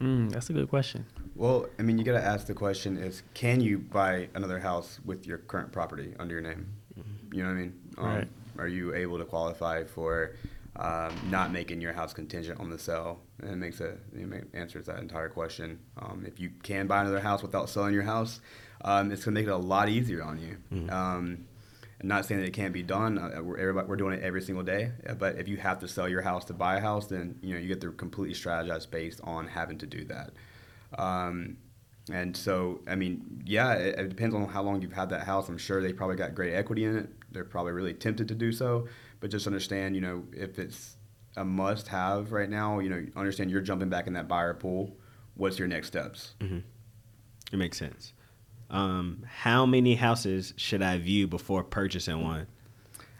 Mm, 0.00 0.30
that's 0.30 0.50
a 0.50 0.52
good 0.52 0.68
question. 0.68 1.06
Well, 1.34 1.66
I 1.78 1.82
mean, 1.82 1.98
you 1.98 2.04
got 2.04 2.18
to 2.18 2.24
ask 2.24 2.46
the 2.46 2.54
question: 2.54 2.96
Is 2.96 3.22
can 3.34 3.60
you 3.60 3.78
buy 3.78 4.28
another 4.34 4.58
house 4.58 4.98
with 5.04 5.26
your 5.26 5.38
current 5.38 5.72
property 5.72 6.14
under 6.18 6.34
your 6.34 6.42
name? 6.42 6.66
You 7.32 7.42
know 7.42 7.50
what 7.50 7.56
I 7.56 7.60
mean? 7.60 7.80
Um, 7.98 8.04
Right. 8.06 8.28
Are 8.58 8.68
you 8.68 8.94
able 8.94 9.18
to 9.18 9.24
qualify 9.26 9.84
for 9.84 10.32
um, 10.78 11.12
not 11.30 11.52
making 11.52 11.80
your 11.80 11.92
house 11.92 12.12
contingent 12.12 12.60
on 12.60 12.70
the 12.70 12.78
sale? 12.78 13.20
And 13.40 13.50
it 13.50 13.56
makes 13.56 13.80
a 13.80 13.94
it 14.14 14.48
answers 14.54 14.86
that 14.86 14.98
entire 14.98 15.28
question. 15.28 15.78
Um, 15.98 16.24
if 16.26 16.38
you 16.40 16.50
can 16.62 16.86
buy 16.86 17.00
another 17.02 17.20
house 17.20 17.42
without 17.42 17.68
selling 17.68 17.94
your 17.94 18.02
house, 18.02 18.40
um, 18.84 19.10
it's 19.12 19.24
gonna 19.24 19.34
make 19.34 19.46
it 19.46 19.50
a 19.50 19.56
lot 19.56 19.88
easier 19.88 20.22
on 20.22 20.38
you. 20.38 20.56
Mhm. 20.72 20.92
Um, 20.92 21.46
I'm 22.00 22.08
not 22.08 22.26
saying 22.26 22.40
that 22.42 22.46
it 22.46 22.52
can't 22.52 22.74
be 22.74 22.82
done. 22.82 23.16
Uh, 23.18 23.42
we're, 23.42 23.56
everybody, 23.56 23.88
we're 23.88 23.96
doing 23.96 24.18
it 24.18 24.22
every 24.22 24.42
single 24.42 24.62
day. 24.62 24.92
uh, 25.08 25.14
But 25.14 25.36
if 25.38 25.48
you 25.48 25.56
have 25.56 25.78
to 25.80 25.88
sell 25.88 26.06
your 26.06 26.20
house 26.20 26.44
to 26.46 26.52
buy 26.52 26.76
a 26.76 26.80
house, 26.80 27.06
then 27.06 27.38
you 27.42 27.54
know 27.54 27.60
you 27.60 27.68
get 27.68 27.80
to 27.80 27.92
completely 27.92 28.34
strategize 28.34 28.88
based 28.90 29.20
on 29.24 29.48
having 29.48 29.78
to 29.78 29.86
do 29.86 30.04
that. 30.04 30.32
Um, 30.98 31.56
and 32.12 32.36
so, 32.36 32.80
I 32.86 32.94
mean, 32.94 33.42
yeah, 33.46 33.72
it, 33.74 33.98
it 33.98 34.08
depends 34.10 34.34
on 34.34 34.46
how 34.46 34.62
long 34.62 34.80
you've 34.82 34.92
had 34.92 35.10
that 35.10 35.24
house. 35.24 35.48
I'm 35.48 35.58
sure 35.58 35.82
they 35.82 35.92
probably 35.92 36.16
got 36.16 36.34
great 36.34 36.54
equity 36.54 36.84
in 36.84 36.96
it. 36.96 37.08
They're 37.32 37.44
probably 37.44 37.72
really 37.72 37.94
tempted 37.94 38.28
to 38.28 38.34
do 38.34 38.52
so. 38.52 38.86
But 39.20 39.30
just 39.30 39.46
understand, 39.46 39.94
you 39.94 40.00
know, 40.00 40.24
if 40.32 40.58
it's 40.58 40.96
a 41.36 41.44
must 41.44 41.88
have 41.88 42.32
right 42.32 42.48
now, 42.50 42.78
you 42.78 42.88
know, 42.90 43.04
understand 43.16 43.50
you're 43.50 43.60
jumping 43.60 43.88
back 43.88 44.06
in 44.06 44.12
that 44.14 44.28
buyer 44.28 44.54
pool. 44.54 44.96
What's 45.34 45.58
your 45.58 45.68
next 45.68 45.88
steps? 45.88 46.34
Mm-hmm. 46.40 46.58
It 47.52 47.56
makes 47.56 47.78
sense. 47.78 48.12
Um, 48.70 49.24
how 49.28 49.64
many 49.66 49.94
houses 49.94 50.52
should 50.56 50.82
I 50.82 50.98
view 50.98 51.26
before 51.28 51.62
purchasing 51.62 52.22
one? 52.22 52.46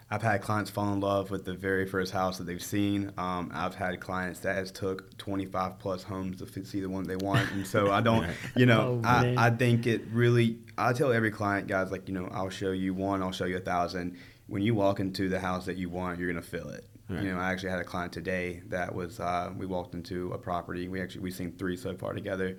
I've 0.09 0.21
had 0.21 0.41
clients 0.41 0.69
fall 0.69 0.93
in 0.93 1.01
love 1.01 1.31
with 1.31 1.43
the 1.43 1.53
very 1.53 1.85
first 1.85 2.13
house 2.13 2.37
that 2.37 2.45
they've 2.45 2.63
seen. 2.63 3.11
Um, 3.17 3.51
I've 3.53 3.75
had 3.75 3.99
clients 3.99 4.39
that 4.39 4.55
has 4.55 4.71
took 4.71 5.17
25 5.17 5.79
plus 5.79 6.03
homes 6.03 6.37
to 6.37 6.45
f- 6.45 6.65
see 6.65 6.79
the 6.79 6.89
one 6.89 7.03
they 7.03 7.17
want, 7.17 7.51
and 7.51 7.67
so 7.67 7.91
I 7.91 7.99
don't, 7.99 8.25
you 8.55 8.65
know, 8.65 9.01
Oh, 9.03 9.07
I. 9.07 9.35
I 9.37 9.49
think 9.49 9.85
it 9.85 10.03
really. 10.11 10.59
I 10.77 10.93
tell 10.93 11.11
every 11.11 11.31
client, 11.31 11.67
guys, 11.67 11.91
like 11.91 12.07
you 12.07 12.13
know, 12.13 12.29
I'll 12.31 12.49
show 12.49 12.71
you 12.71 12.93
one, 12.93 13.21
I'll 13.21 13.33
show 13.33 13.45
you 13.45 13.57
a 13.57 13.61
thousand. 13.61 14.17
When 14.47 14.61
you 14.61 14.73
walk 14.75 14.99
into 14.99 15.29
the 15.29 15.39
house 15.39 15.65
that 15.65 15.77
you 15.77 15.89
want, 15.89 16.19
you're 16.19 16.31
gonna 16.31 16.41
feel 16.41 16.69
it. 16.69 16.85
Right. 17.09 17.23
You 17.23 17.33
know, 17.33 17.39
I 17.39 17.51
actually 17.51 17.69
had 17.69 17.79
a 17.79 17.85
client 17.85 18.11
today 18.11 18.61
that 18.67 18.93
was. 18.93 19.19
Uh, 19.19 19.51
we 19.55 19.65
walked 19.65 19.93
into 19.93 20.31
a 20.33 20.37
property. 20.37 20.87
We 20.87 21.01
actually 21.01 21.21
we've 21.21 21.35
seen 21.35 21.53
three 21.53 21.77
so 21.77 21.95
far 21.95 22.13
together, 22.13 22.57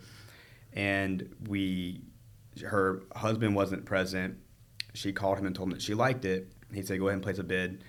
and 0.72 1.34
we, 1.48 2.02
her 2.64 3.02
husband 3.14 3.54
wasn't 3.54 3.84
present. 3.84 4.38
She 4.94 5.12
called 5.12 5.38
him 5.38 5.46
and 5.46 5.54
told 5.54 5.68
him 5.68 5.74
that 5.74 5.82
she 5.82 5.94
liked 5.94 6.24
it. 6.24 6.52
He 6.72 6.82
said, 6.82 6.98
"Go 6.98 7.08
ahead 7.08 7.14
and 7.14 7.22
place 7.22 7.38
a 7.38 7.44
bid." 7.44 7.84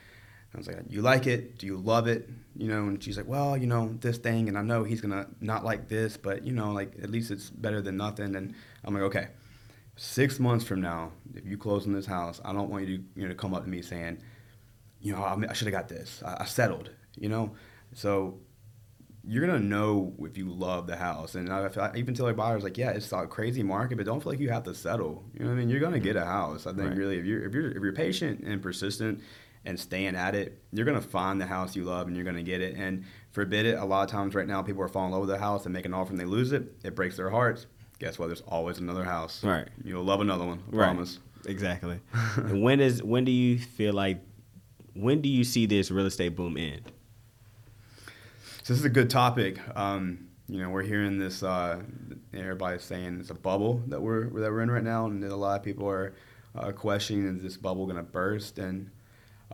I 0.54 0.58
was 0.58 0.68
like, 0.68 0.78
"You 0.90 1.02
like 1.02 1.28
it? 1.28 1.58
Do 1.60 1.66
you 1.66 1.78
love 1.78 2.08
it?" 2.08 2.30
You 2.56 2.68
know, 2.68 2.88
and 2.88 3.02
she's 3.02 3.16
like, 3.16 3.28
"Well, 3.28 3.56
you 3.56 3.68
know, 3.68 3.96
this 4.02 4.18
thing, 4.18 4.50
and 4.50 4.58
I 4.58 4.62
know 4.62 4.84
he's 4.84 5.00
gonna 5.00 5.28
not 5.40 5.64
like 5.64 5.88
this, 5.88 6.18
but 6.18 6.46
you 6.46 6.52
know, 6.52 6.72
like 6.72 6.94
at 7.02 7.10
least 7.10 7.32
it's 7.32 7.50
better 7.50 7.82
than 7.82 7.96
nothing." 7.96 8.36
And 8.36 8.54
I'm 8.84 8.94
like, 8.94 9.04
"Okay." 9.04 9.28
Six 10.02 10.40
months 10.40 10.64
from 10.64 10.80
now, 10.80 11.12
if 11.36 11.46
you 11.46 11.58
close 11.58 11.86
on 11.86 11.92
this 11.92 12.06
house, 12.06 12.40
I 12.46 12.54
don't 12.54 12.70
want 12.70 12.88
you 12.88 13.00
to 13.00 13.04
you 13.18 13.24
know 13.24 13.28
to 13.28 13.36
come 13.36 13.54
up 13.54 13.66
to 13.66 13.70
me 13.70 13.82
saying, 13.82 14.20
"You 15.02 15.12
know, 15.12 15.22
I, 15.22 15.38
I 15.50 15.52
should 15.52 15.68
have 15.68 15.74
got 15.74 15.90
this. 15.90 16.24
I, 16.26 16.38
I 16.40 16.46
settled." 16.46 16.90
You 17.18 17.28
know, 17.28 17.52
so 17.94 18.40
you're 19.28 19.46
gonna 19.46 19.60
know 19.60 20.14
if 20.22 20.38
you 20.38 20.50
love 20.50 20.88
the 20.88 20.96
house. 20.96 21.36
And 21.36 21.52
I, 21.52 21.68
I 21.78 21.98
even 21.98 22.14
tell 22.14 22.28
our 22.28 22.34
buyers 22.34 22.64
like, 22.64 22.78
yeah, 22.78 22.92
it's 22.92 23.12
a 23.12 23.28
crazy 23.28 23.62
market, 23.62 23.98
but 23.98 24.06
don't 24.06 24.24
feel 24.24 24.32
like 24.32 24.40
you 24.40 24.50
have 24.52 24.64
to 24.64 24.74
settle. 24.74 25.26
You 25.34 25.42
know 25.42 25.48
what 25.48 25.58
I 25.58 25.60
mean? 25.60 25.70
You're 25.70 25.82
gonna 25.82 26.00
get 26.00 26.16
a 26.16 26.24
house. 26.24 26.66
I 26.66 26.70
think 26.72 26.92
Right. 26.92 26.98
really, 26.98 27.18
if 27.20 27.26
you're 27.26 27.44
if 27.44 27.54
you're 27.54 27.70
if 27.72 27.84
you're 27.84 27.92
patient 27.92 28.40
and 28.46 28.62
persistent 28.62 29.20
and 29.66 29.78
staying 29.78 30.16
at 30.16 30.34
it, 30.34 30.64
you're 30.72 30.86
gonna 30.86 31.02
find 31.02 31.42
the 31.42 31.46
house 31.46 31.76
you 31.76 31.84
love 31.84 32.08
and 32.08 32.16
you're 32.16 32.24
gonna 32.24 32.42
get 32.42 32.62
it. 32.62 32.78
And 32.78 33.04
forbid 33.32 33.66
it, 33.66 33.78
a 33.78 33.84
lot 33.84 34.04
of 34.04 34.10
times 34.10 34.34
right 34.34 34.48
now 34.48 34.62
people 34.62 34.82
are 34.82 34.88
falling 34.88 35.10
in 35.10 35.12
love 35.20 35.28
with 35.28 35.30
the 35.30 35.40
house 35.40 35.66
and 35.66 35.74
make 35.74 35.86
an 35.86 35.94
offer 35.94 36.12
and 36.12 36.20
they 36.20 36.24
lose 36.24 36.54
it. 36.54 36.78
It 36.86 36.96
breaks 36.96 37.18
their 37.18 37.32
hearts. 37.32 37.68
Guess 38.00 38.18
what? 38.18 38.28
There's 38.28 38.42
always 38.42 38.78
another 38.80 39.04
house. 39.04 39.44
Right. 39.44 39.68
You'll 39.84 40.04
love 40.04 40.22
another 40.22 40.46
one. 40.46 40.60
I 40.72 40.76
Right. 40.76 40.86
promise. 40.86 41.20
Exactly. 41.46 42.00
and 42.38 42.62
when 42.62 42.80
is 42.80 43.04
when 43.04 43.26
do 43.26 43.32
you 43.32 43.58
feel 43.60 43.94
like 43.94 44.22
when 44.94 45.22
do 45.22 45.30
you 45.30 45.44
see 45.44 45.66
this 45.66 45.92
real 45.92 46.06
estate 46.06 46.36
boom 46.36 46.58
end? 46.58 46.82
So 48.64 48.74
this 48.74 48.80
is 48.80 48.86
a 48.86 48.90
good 48.90 49.10
topic. 49.10 49.60
Um, 49.76 50.28
you 50.48 50.62
know, 50.62 50.70
we're 50.70 50.84
hearing 50.84 51.18
this. 51.20 51.44
Uh, 51.44 51.82
everybody's 52.34 52.84
saying 52.84 53.20
it's 53.20 53.30
a 53.30 53.36
bubble 53.36 53.82
that 53.88 54.02
we're 54.02 54.26
that 54.26 54.52
we're 54.52 54.62
in 54.62 54.72
right 54.72 54.84
now, 54.84 55.06
and 55.06 55.24
a 55.24 55.36
lot 55.36 55.60
of 55.60 55.64
people 55.64 55.88
are 55.88 56.14
uh, 56.56 56.72
questioning 56.72 57.38
is 57.38 57.44
this 57.44 57.58
bubble 57.58 57.86
going 57.86 57.98
to 57.98 58.04
burst? 58.04 58.60
And 58.60 58.90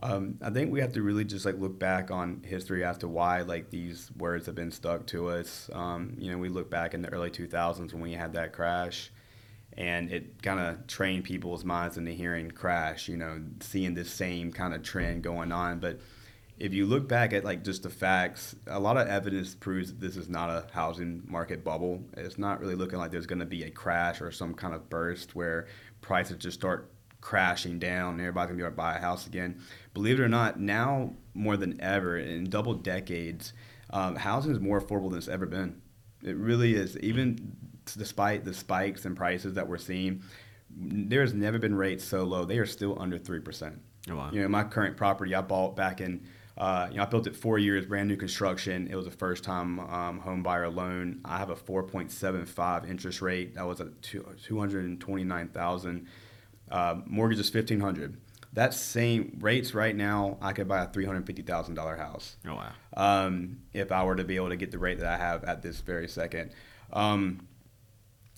um, 0.03 0.37
I 0.41 0.49
think 0.49 0.71
we 0.71 0.81
have 0.81 0.93
to 0.93 1.01
really 1.01 1.23
just 1.23 1.45
like 1.45 1.57
look 1.57 1.79
back 1.79 2.11
on 2.11 2.41
history 2.45 2.83
as 2.83 2.97
to 2.99 3.07
why 3.07 3.41
like 3.41 3.69
these 3.69 4.11
words 4.17 4.45
have 4.45 4.55
been 4.55 4.71
stuck 4.71 5.05
to 5.07 5.29
us. 5.29 5.69
Um, 5.73 6.15
you 6.17 6.31
know, 6.31 6.37
we 6.37 6.49
look 6.49 6.69
back 6.69 6.93
in 6.93 7.01
the 7.01 7.09
early 7.09 7.29
2000s 7.29 7.93
when 7.93 8.01
we 8.01 8.13
had 8.13 8.33
that 8.33 8.51
crash, 8.51 9.11
and 9.77 10.11
it 10.11 10.41
kind 10.41 10.59
of 10.59 10.85
trained 10.87 11.23
people's 11.23 11.63
minds 11.63 11.97
into 11.97 12.11
hearing 12.11 12.51
crash. 12.51 13.07
You 13.07 13.17
know, 13.17 13.41
seeing 13.61 13.93
this 13.93 14.11
same 14.11 14.51
kind 14.51 14.73
of 14.73 14.83
trend 14.83 15.23
going 15.23 15.51
on, 15.51 15.79
but 15.79 15.99
if 16.57 16.73
you 16.73 16.85
look 16.85 17.07
back 17.07 17.33
at 17.33 17.43
like 17.43 17.63
just 17.63 17.83
the 17.83 17.89
facts, 17.89 18.55
a 18.67 18.79
lot 18.79 18.97
of 18.97 19.07
evidence 19.07 19.55
proves 19.55 19.89
that 19.89 19.99
this 19.99 20.15
is 20.15 20.29
not 20.29 20.49
a 20.49 20.65
housing 20.73 21.21
market 21.27 21.63
bubble. 21.63 22.01
It's 22.15 22.37
not 22.37 22.61
really 22.61 22.75
looking 22.75 22.97
like 22.97 23.11
there's 23.11 23.25
going 23.25 23.39
to 23.39 23.45
be 23.45 23.63
a 23.63 23.69
crash 23.69 24.21
or 24.21 24.31
some 24.31 24.53
kind 24.53 24.73
of 24.73 24.89
burst 24.89 25.35
where 25.35 25.67
prices 26.01 26.37
just 26.37 26.57
start 26.57 26.91
crashing 27.25 27.79
down 27.79 28.13
and 28.13 28.21
everybody's 28.21 28.49
going 28.49 28.59
to 28.59 28.61
be 28.61 28.67
able 28.67 28.71
to 28.71 28.77
buy 28.77 28.95
a 28.95 29.01
house 29.01 29.25
again. 29.25 29.59
Believe 29.95 30.19
it 30.19 30.23
or 30.23 30.29
not, 30.29 30.59
now 30.59 31.11
more 31.33 31.57
than 31.57 31.81
ever 31.81 32.19
in 32.19 32.47
double 32.51 32.75
decades, 32.75 33.51
um, 33.89 34.15
housing 34.15 34.51
is 34.51 34.59
more 34.59 34.79
affordable 34.79 35.09
than 35.09 35.17
it's 35.17 35.27
ever 35.27 35.47
been. 35.47 35.81
It 36.23 36.35
really 36.35 36.75
is. 36.75 36.99
Even 36.99 37.57
despite 37.97 38.45
the 38.45 38.53
spikes 38.53 39.05
in 39.05 39.15
prices 39.15 39.55
that 39.55 39.67
we're 39.67 39.79
seeing, 39.79 40.21
there's 40.69 41.33
never 41.33 41.57
been 41.57 41.73
rates 41.73 42.03
so 42.03 42.23
low. 42.23 42.45
They 42.45 42.59
are 42.59 42.65
still 42.67 42.95
under 43.01 43.17
three 43.17 43.39
percent. 43.39 43.81
Oh, 44.07 44.17
wow. 44.17 44.29
You 44.31 44.43
know, 44.43 44.47
my 44.47 44.63
current 44.63 44.95
property 44.95 45.33
I 45.33 45.41
bought 45.41 45.75
back 45.75 46.01
in, 46.01 46.27
uh, 46.59 46.89
you 46.91 46.97
know, 46.97 47.03
I 47.03 47.05
built 47.07 47.25
it 47.25 47.35
four 47.35 47.57
years, 47.57 47.87
brand 47.87 48.07
new 48.07 48.17
construction. 48.17 48.87
It 48.91 48.95
was 48.95 49.07
a 49.07 49.11
first 49.11 49.43
time 49.43 49.79
um, 49.79 50.19
home 50.19 50.43
buyer 50.43 50.69
loan. 50.69 51.21
I 51.25 51.39
have 51.39 51.49
a 51.49 51.55
4.75 51.55 52.87
interest 52.87 53.23
rate. 53.23 53.55
That 53.55 53.65
was 53.65 53.81
at 53.81 53.99
two, 54.03 54.23
229,000. 54.43 56.07
Uh, 56.69 56.95
mortgage 57.05 57.39
is 57.39 57.53
1500 57.53 58.17
That 58.53 58.73
same 58.73 59.37
rates 59.41 59.73
right 59.73 59.95
now, 59.95 60.37
I 60.41 60.51
could 60.53 60.67
buy 60.67 60.83
a 60.83 60.87
$350,000 60.87 61.97
house 61.97 62.37
Oh 62.47 62.55
wow. 62.55 62.71
um, 62.95 63.59
if 63.73 63.91
I 63.91 64.03
were 64.03 64.15
to 64.15 64.23
be 64.23 64.35
able 64.37 64.49
to 64.49 64.55
get 64.55 64.71
the 64.71 64.79
rate 64.79 64.99
that 64.99 65.07
I 65.07 65.17
have 65.17 65.43
at 65.43 65.61
this 65.61 65.81
very 65.81 66.07
second. 66.07 66.51
Um, 66.93 67.47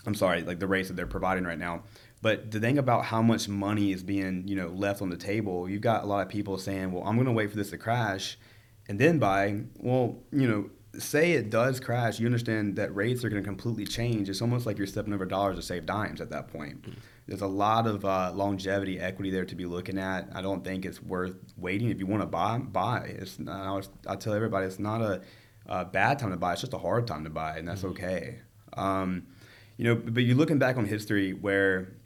I'm 0.06 0.16
sorry, 0.16 0.42
like 0.44 0.60
the 0.60 0.68
rates 0.68 0.88
that 0.90 0.96
they're 0.96 1.08
providing 1.08 1.44
right 1.44 1.60
now. 1.60 1.84
But 2.22 2.50
the 2.52 2.60
thing 2.60 2.78
about 2.78 3.06
how 3.06 3.22
much 3.22 3.48
money 3.48 3.92
is 3.92 4.02
being, 4.04 4.48
you 4.48 4.56
know, 4.56 4.70
left 4.70 5.02
on 5.02 5.10
the 5.10 5.18
table, 5.18 5.70
you've 5.70 5.82
got 5.82 6.04
a 6.04 6.08
lot 6.08 6.22
of 6.26 6.30
people 6.30 6.58
saying, 6.58 6.92
"Well, 6.92 7.04
I'm 7.06 7.16
going 7.16 7.28
to 7.28 7.32
wait 7.32 7.52
for 7.52 7.58
this 7.58 7.70
to 7.70 7.78
crash, 7.78 8.40
and 8.88 8.98
then 8.98 9.20
buy." 9.20 9.62
Well, 9.78 10.18
you 10.32 10.48
know, 10.48 10.70
say 11.00 11.34
it 11.34 11.52
does 11.52 11.80
crash, 11.80 12.20
you 12.20 12.26
understand 12.26 12.76
that 12.78 12.96
rates 12.96 13.24
are 13.24 13.30
going 13.30 13.44
to 13.44 13.48
completely 13.48 13.86
change. 13.86 14.30
It's 14.30 14.42
almost 14.42 14.66
like 14.66 14.78
you're 14.80 14.88
stepping 14.88 15.14
over 15.14 15.26
dollars 15.26 15.58
to 15.58 15.62
save 15.62 15.86
dimes 15.86 16.20
at 16.22 16.30
that 16.32 16.48
point. 16.48 16.86
There's 17.28 17.42
a 17.42 17.48
lot 17.48 17.88
of 17.88 18.06
uh, 18.06 18.32
longevity 18.34 19.00
equity 19.00 19.30
there 19.32 19.46
to 19.46 19.56
be 19.56 19.66
looking 19.66 20.00
at. 20.00 20.30
I 20.34 20.42
don't 20.42 20.64
think 20.64 20.86
it's 20.86 21.02
worth 21.02 21.36
waiting. 21.58 21.90
If 21.90 22.00
you 22.00 22.08
want 22.08 22.24
to 22.24 22.28
buy, 22.28 22.58
buy. 22.58 23.16
It's 23.20 23.38
not, 23.38 23.66
I, 23.66 23.72
was, 23.72 23.90
I 24.08 24.16
tell 24.16 24.34
everybody 24.34 24.66
it's 24.66 24.80
not 24.80 25.02
a, 25.02 25.22
a 25.66 25.84
bad 25.84 26.20
time 26.20 26.32
to 26.32 26.38
buy. 26.38 26.54
It's 26.54 26.62
just 26.62 26.74
a 26.74 26.78
hard 26.78 27.06
time 27.06 27.26
to 27.26 27.30
buy, 27.30 27.58
and 27.58 27.68
that's 27.68 27.84
okay. 27.84 28.40
Um, 28.74 29.28
you 29.76 29.84
know, 29.84 29.96
but 29.96 30.24
you're 30.24 30.38
looking 30.38 30.58
back 30.58 30.78
on 30.78 30.86
history 30.86 31.34
where 31.34 31.98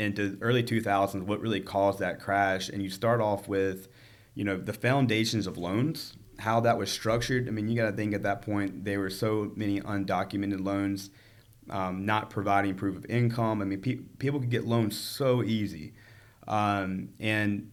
into 0.00 0.38
early 0.40 0.62
2000s, 0.62 1.22
what 1.22 1.40
really 1.40 1.60
caused 1.60 1.98
that 1.98 2.20
crash, 2.20 2.68
and 2.70 2.82
you 2.82 2.88
start 2.88 3.20
off 3.20 3.46
with, 3.46 3.88
you 4.34 4.44
know, 4.44 4.56
the 4.56 4.72
foundations 4.72 5.46
of 5.46 5.58
loans, 5.58 6.14
how 6.38 6.60
that 6.60 6.78
was 6.78 6.90
structured. 6.90 7.46
I 7.46 7.50
mean, 7.50 7.68
you 7.68 7.76
got 7.76 7.90
to 7.90 7.96
think 7.96 8.14
at 8.14 8.22
that 8.22 8.40
point 8.40 8.84
there 8.84 8.98
were 8.98 9.10
so 9.10 9.52
many 9.56 9.80
undocumented 9.80 10.64
loans. 10.64 11.10
Um, 11.70 12.04
not 12.04 12.30
providing 12.30 12.74
proof 12.74 12.96
of 12.96 13.06
income. 13.06 13.62
I 13.62 13.64
mean, 13.64 13.80
pe- 13.80 14.00
people 14.18 14.40
could 14.40 14.50
get 14.50 14.66
loans 14.66 14.98
so 14.98 15.42
easy, 15.42 15.94
um, 16.46 17.10
and 17.18 17.70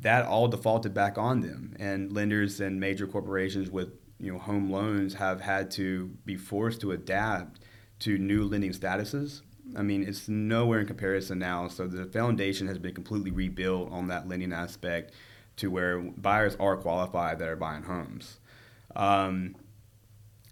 that 0.00 0.24
all 0.24 0.48
defaulted 0.48 0.94
back 0.94 1.18
on 1.18 1.40
them. 1.40 1.76
And 1.78 2.12
lenders 2.12 2.60
and 2.60 2.80
major 2.80 3.06
corporations 3.06 3.70
with 3.70 3.92
you 4.18 4.32
know 4.32 4.38
home 4.38 4.70
loans 4.70 5.14
have 5.14 5.40
had 5.40 5.70
to 5.72 6.06
be 6.24 6.36
forced 6.36 6.80
to 6.82 6.92
adapt 6.92 7.60
to 8.00 8.16
new 8.16 8.44
lending 8.44 8.72
statuses. 8.72 9.42
I 9.76 9.82
mean, 9.82 10.02
it's 10.02 10.28
nowhere 10.28 10.80
in 10.80 10.86
comparison 10.86 11.38
now. 11.38 11.68
So 11.68 11.86
the 11.86 12.06
foundation 12.06 12.66
has 12.68 12.78
been 12.78 12.94
completely 12.94 13.30
rebuilt 13.30 13.90
on 13.92 14.08
that 14.08 14.28
lending 14.28 14.52
aspect 14.52 15.12
to 15.56 15.70
where 15.70 15.98
buyers 16.00 16.56
are 16.58 16.76
qualified 16.76 17.38
that 17.38 17.48
are 17.48 17.56
buying 17.56 17.82
homes. 17.82 18.38
Um, 18.96 19.54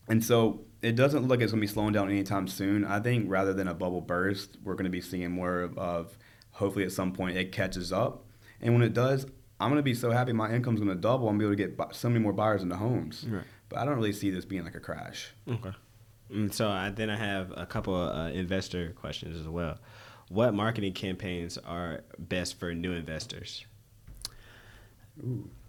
and 0.09 0.25
so 0.25 0.61
it 0.83 0.97
doesn't 0.97 1.23
look 1.23 1.31
like 1.31 1.41
it's 1.41 1.53
going 1.53 1.61
to 1.61 1.67
be 1.67 1.73
slowing 1.73 1.93
down 1.93 2.09
anytime 2.09 2.47
soon. 2.47 2.85
I 2.85 3.01
think 3.01 3.27
rather 3.29 3.53
than 3.53 3.69
a 3.69 3.75
bubble 3.75 4.01
burst, 4.01 4.59
we're 4.63 4.75
going 4.75 4.85
to 4.85 4.91
be 4.91 5.01
seeing 5.01 5.33
more 5.33 5.63
of, 5.63 5.79
of 5.79 6.19
hopefully 6.53 6.85
at 6.85 6.93
some 6.93 7.13
point 7.13 7.37
it 7.37 7.53
catches 7.53 7.93
up. 7.93 8.25
And 8.61 8.75
when 8.75 8.83
it 8.83 8.95
does, 8.95 9.27
I'm 9.61 9.71
going 9.71 9.79
to 9.79 9.83
be 9.83 9.95
so 9.95 10.11
happy 10.11 10.33
my 10.33 10.53
income's 10.53 10.81
going 10.81 10.89
to 10.89 11.01
double. 11.01 11.29
I'm 11.29 11.39
going 11.39 11.51
to 11.51 11.57
be 11.57 11.63
able 11.63 11.77
to 11.77 11.85
get 11.87 11.97
so 11.97 12.09
many 12.09 12.21
more 12.21 12.33
buyers 12.33 12.63
into 12.63 12.77
homes. 12.77 13.27
Right. 13.29 13.45
But 13.69 13.81
I 13.81 13.85
don't 13.85 13.97
really 13.97 14.13
see 14.13 14.31
this 14.31 14.45
being 14.45 14.65
like 14.65 14.77
a 14.77 14.81
crash. 14.81 15.35
Okay. 15.49 15.73
And 16.31 16.53
so 16.55 16.69
I, 16.69 16.91
then 16.91 17.11
I 17.11 17.17
have 17.17 17.53
a 17.57 17.67
couple 17.67 17.95
of 17.95 18.17
uh, 18.17 18.33
investor 18.33 18.93
questions 18.93 19.41
as 19.41 19.49
well. 19.49 19.79
What 20.29 20.55
marketing 20.55 20.93
campaigns 20.93 21.59
are 21.59 22.03
best 22.19 22.59
for 22.59 22.75
new 22.75 22.93
investors? 22.93 23.65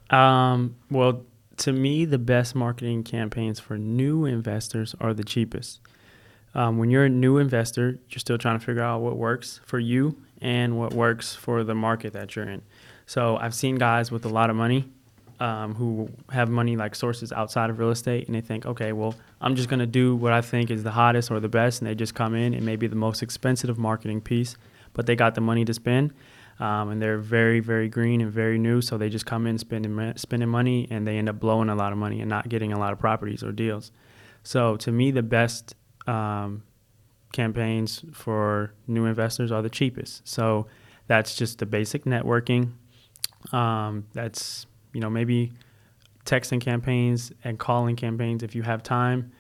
Um, 0.10 0.76
well, 0.92 1.24
to 1.60 1.74
me, 1.74 2.06
the 2.06 2.18
best 2.18 2.56
marketing 2.56 3.04
campaigns 3.04 3.60
for 3.60 3.78
new 3.78 4.26
investors 4.26 4.96
are 5.00 5.14
the 5.14 5.24
cheapest. 5.24 5.80
Um, 6.56 6.78
when 6.78 6.90
you're 6.90 7.06
a 7.06 7.10
new 7.10 7.38
investor, 7.38 8.00
you're 8.10 8.20
still 8.20 8.38
trying 8.38 8.58
to 8.60 8.66
figure 8.66 8.82
out 8.82 9.02
what 9.02 9.18
works 9.18 9.60
for 9.66 9.80
you 9.80 10.18
and 10.42 10.80
what 10.80 10.94
works 10.94 11.36
for 11.36 11.64
the 11.64 11.76
market 11.76 12.14
that 12.14 12.36
you're 12.36 12.50
in. 12.50 12.62
So 13.06 13.38
I've 13.38 13.54
seen 13.54 13.76
guys 13.76 14.12
with 14.12 14.26
a 14.26 14.30
lot 14.30 14.50
of 14.50 14.56
money 14.56 14.90
um, 15.40 15.76
who 15.76 16.10
have 16.32 16.50
money 16.50 16.76
like 16.76 16.96
sources 16.96 17.32
outside 17.32 17.70
of 17.70 17.80
real 17.80 17.92
estate, 17.92 18.28
and 18.28 18.36
they 18.36 18.42
think, 18.42 18.66
okay, 18.66 18.92
well, 18.92 19.16
I'm 19.42 19.56
just 19.56 19.70
going 19.70 19.80
to 19.80 19.88
do 19.88 20.16
what 20.16 20.34
I 20.34 20.42
think 20.42 20.70
is 20.70 20.84
the 20.84 20.92
hottest 20.92 21.32
or 21.32 21.40
the 21.40 21.50
best, 21.50 21.82
and 21.82 21.90
they 21.90 21.96
just 21.96 22.16
come 22.16 22.36
in 22.36 22.54
and 22.54 22.66
maybe 22.66 22.88
the 22.88 22.96
most 22.96 23.22
expensive 23.22 23.78
marketing 23.78 24.22
piece, 24.22 24.58
but 24.94 25.06
they 25.06 25.16
got 25.16 25.36
the 25.36 25.42
money 25.42 25.66
to 25.66 25.74
spend. 25.74 26.14
Um, 26.60 26.90
and 26.90 27.02
they're 27.02 27.20
very, 27.20 27.62
very 27.62 27.88
green 27.88 28.20
and 28.20 28.32
very 28.32 28.58
new, 28.58 28.82
so 28.82 28.98
they 28.98 29.10
just 29.10 29.26
come 29.26 29.48
in 29.48 29.58
spending 29.58 30.14
spending 30.18 30.50
money, 30.50 30.88
and 30.92 31.08
they 31.08 31.18
end 31.18 31.30
up 31.30 31.40
blowing 31.40 31.70
a 31.70 31.76
lot 31.76 31.94
of 31.94 31.98
money 31.98 32.20
and 32.20 32.30
not 32.30 32.50
getting 32.50 32.74
a 32.74 32.80
lot 32.80 32.92
of 32.92 33.00
properties 33.00 33.44
or 33.44 33.54
deals. 33.54 33.92
So 34.44 34.76
to 34.78 34.92
me, 34.92 35.12
the 35.12 35.24
best 35.24 35.76
um, 36.06 36.64
campaigns 37.32 38.04
for 38.14 38.74
new 38.88 39.06
investors 39.06 39.52
are 39.52 39.62
the 39.62 39.70
cheapest. 39.70 40.28
So 40.28 40.68
that's 41.08 41.36
just 41.36 41.60
the 41.60 41.66
basic 41.66 42.04
networking. 42.06 42.74
Um, 43.54 44.06
that's 44.14 44.66
you 44.94 45.00
know 45.00 45.10
maybe 45.10 45.54
texting 46.26 46.60
campaigns 46.60 47.32
and 47.44 47.58
calling 47.58 47.96
campaigns 47.96 48.44
if 48.44 48.54
you 48.54 48.64
have 48.64 48.84
time. 48.84 49.32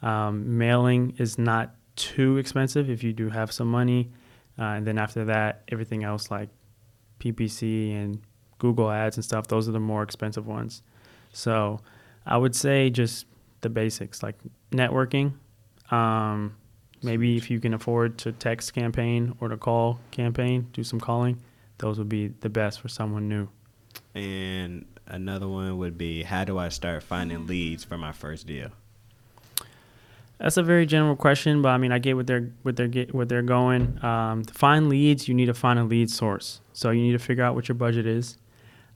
Um, 0.00 0.58
mailing 0.58 1.14
is 1.18 1.38
not 1.38 1.74
too 1.96 2.36
expensive 2.38 2.88
if 2.88 3.02
you 3.02 3.12
do 3.12 3.30
have 3.30 3.50
some 3.50 3.68
money, 3.68 4.10
uh, 4.58 4.62
and 4.62 4.86
then 4.86 4.96
after 4.96 5.24
that, 5.24 5.64
everything 5.68 6.04
else 6.04 6.30
like 6.30 6.48
PPC 7.18 7.94
and 7.94 8.20
Google 8.58 8.90
Ads 8.90 9.16
and 9.16 9.24
stuff, 9.24 9.46
those 9.48 9.68
are 9.68 9.72
the 9.72 9.80
more 9.80 10.02
expensive 10.02 10.46
ones. 10.46 10.82
So 11.32 11.80
I 12.26 12.36
would 12.36 12.54
say 12.54 12.90
just 12.90 13.26
the 13.60 13.68
basics 13.68 14.22
like 14.22 14.36
networking. 14.72 15.34
Um, 15.90 16.56
maybe 17.02 17.36
if 17.36 17.50
you 17.50 17.60
can 17.60 17.74
afford 17.74 18.18
to 18.18 18.32
text 18.32 18.74
campaign 18.74 19.34
or 19.40 19.48
to 19.48 19.56
call 19.56 20.00
campaign, 20.10 20.68
do 20.72 20.84
some 20.84 21.00
calling. 21.00 21.40
Those 21.78 21.98
would 21.98 22.08
be 22.08 22.28
the 22.28 22.48
best 22.48 22.80
for 22.80 22.88
someone 22.88 23.28
new. 23.28 23.48
And 24.14 24.84
another 25.06 25.48
one 25.48 25.78
would 25.78 25.96
be 25.96 26.22
how 26.22 26.44
do 26.44 26.58
I 26.58 26.68
start 26.68 27.02
finding 27.02 27.46
leads 27.46 27.84
for 27.84 27.96
my 27.96 28.12
first 28.12 28.46
deal? 28.46 28.70
That's 30.38 30.56
a 30.56 30.62
very 30.62 30.86
general 30.86 31.16
question, 31.16 31.62
but 31.62 31.70
I 31.70 31.78
mean, 31.78 31.90
I 31.90 31.98
get 31.98 32.14
what 32.14 32.26
they're 32.26 32.52
what 32.62 32.76
they're 32.76 32.86
get 32.86 33.12
what 33.12 33.28
they're 33.28 33.42
going. 33.42 34.02
Um, 34.04 34.44
to 34.44 34.54
find 34.54 34.88
leads, 34.88 35.26
you 35.26 35.34
need 35.34 35.46
to 35.46 35.54
find 35.54 35.78
a 35.78 35.84
lead 35.84 36.10
source. 36.10 36.60
So 36.72 36.90
you 36.90 37.02
need 37.02 37.12
to 37.12 37.18
figure 37.18 37.42
out 37.42 37.56
what 37.56 37.68
your 37.68 37.74
budget 37.74 38.06
is. 38.06 38.38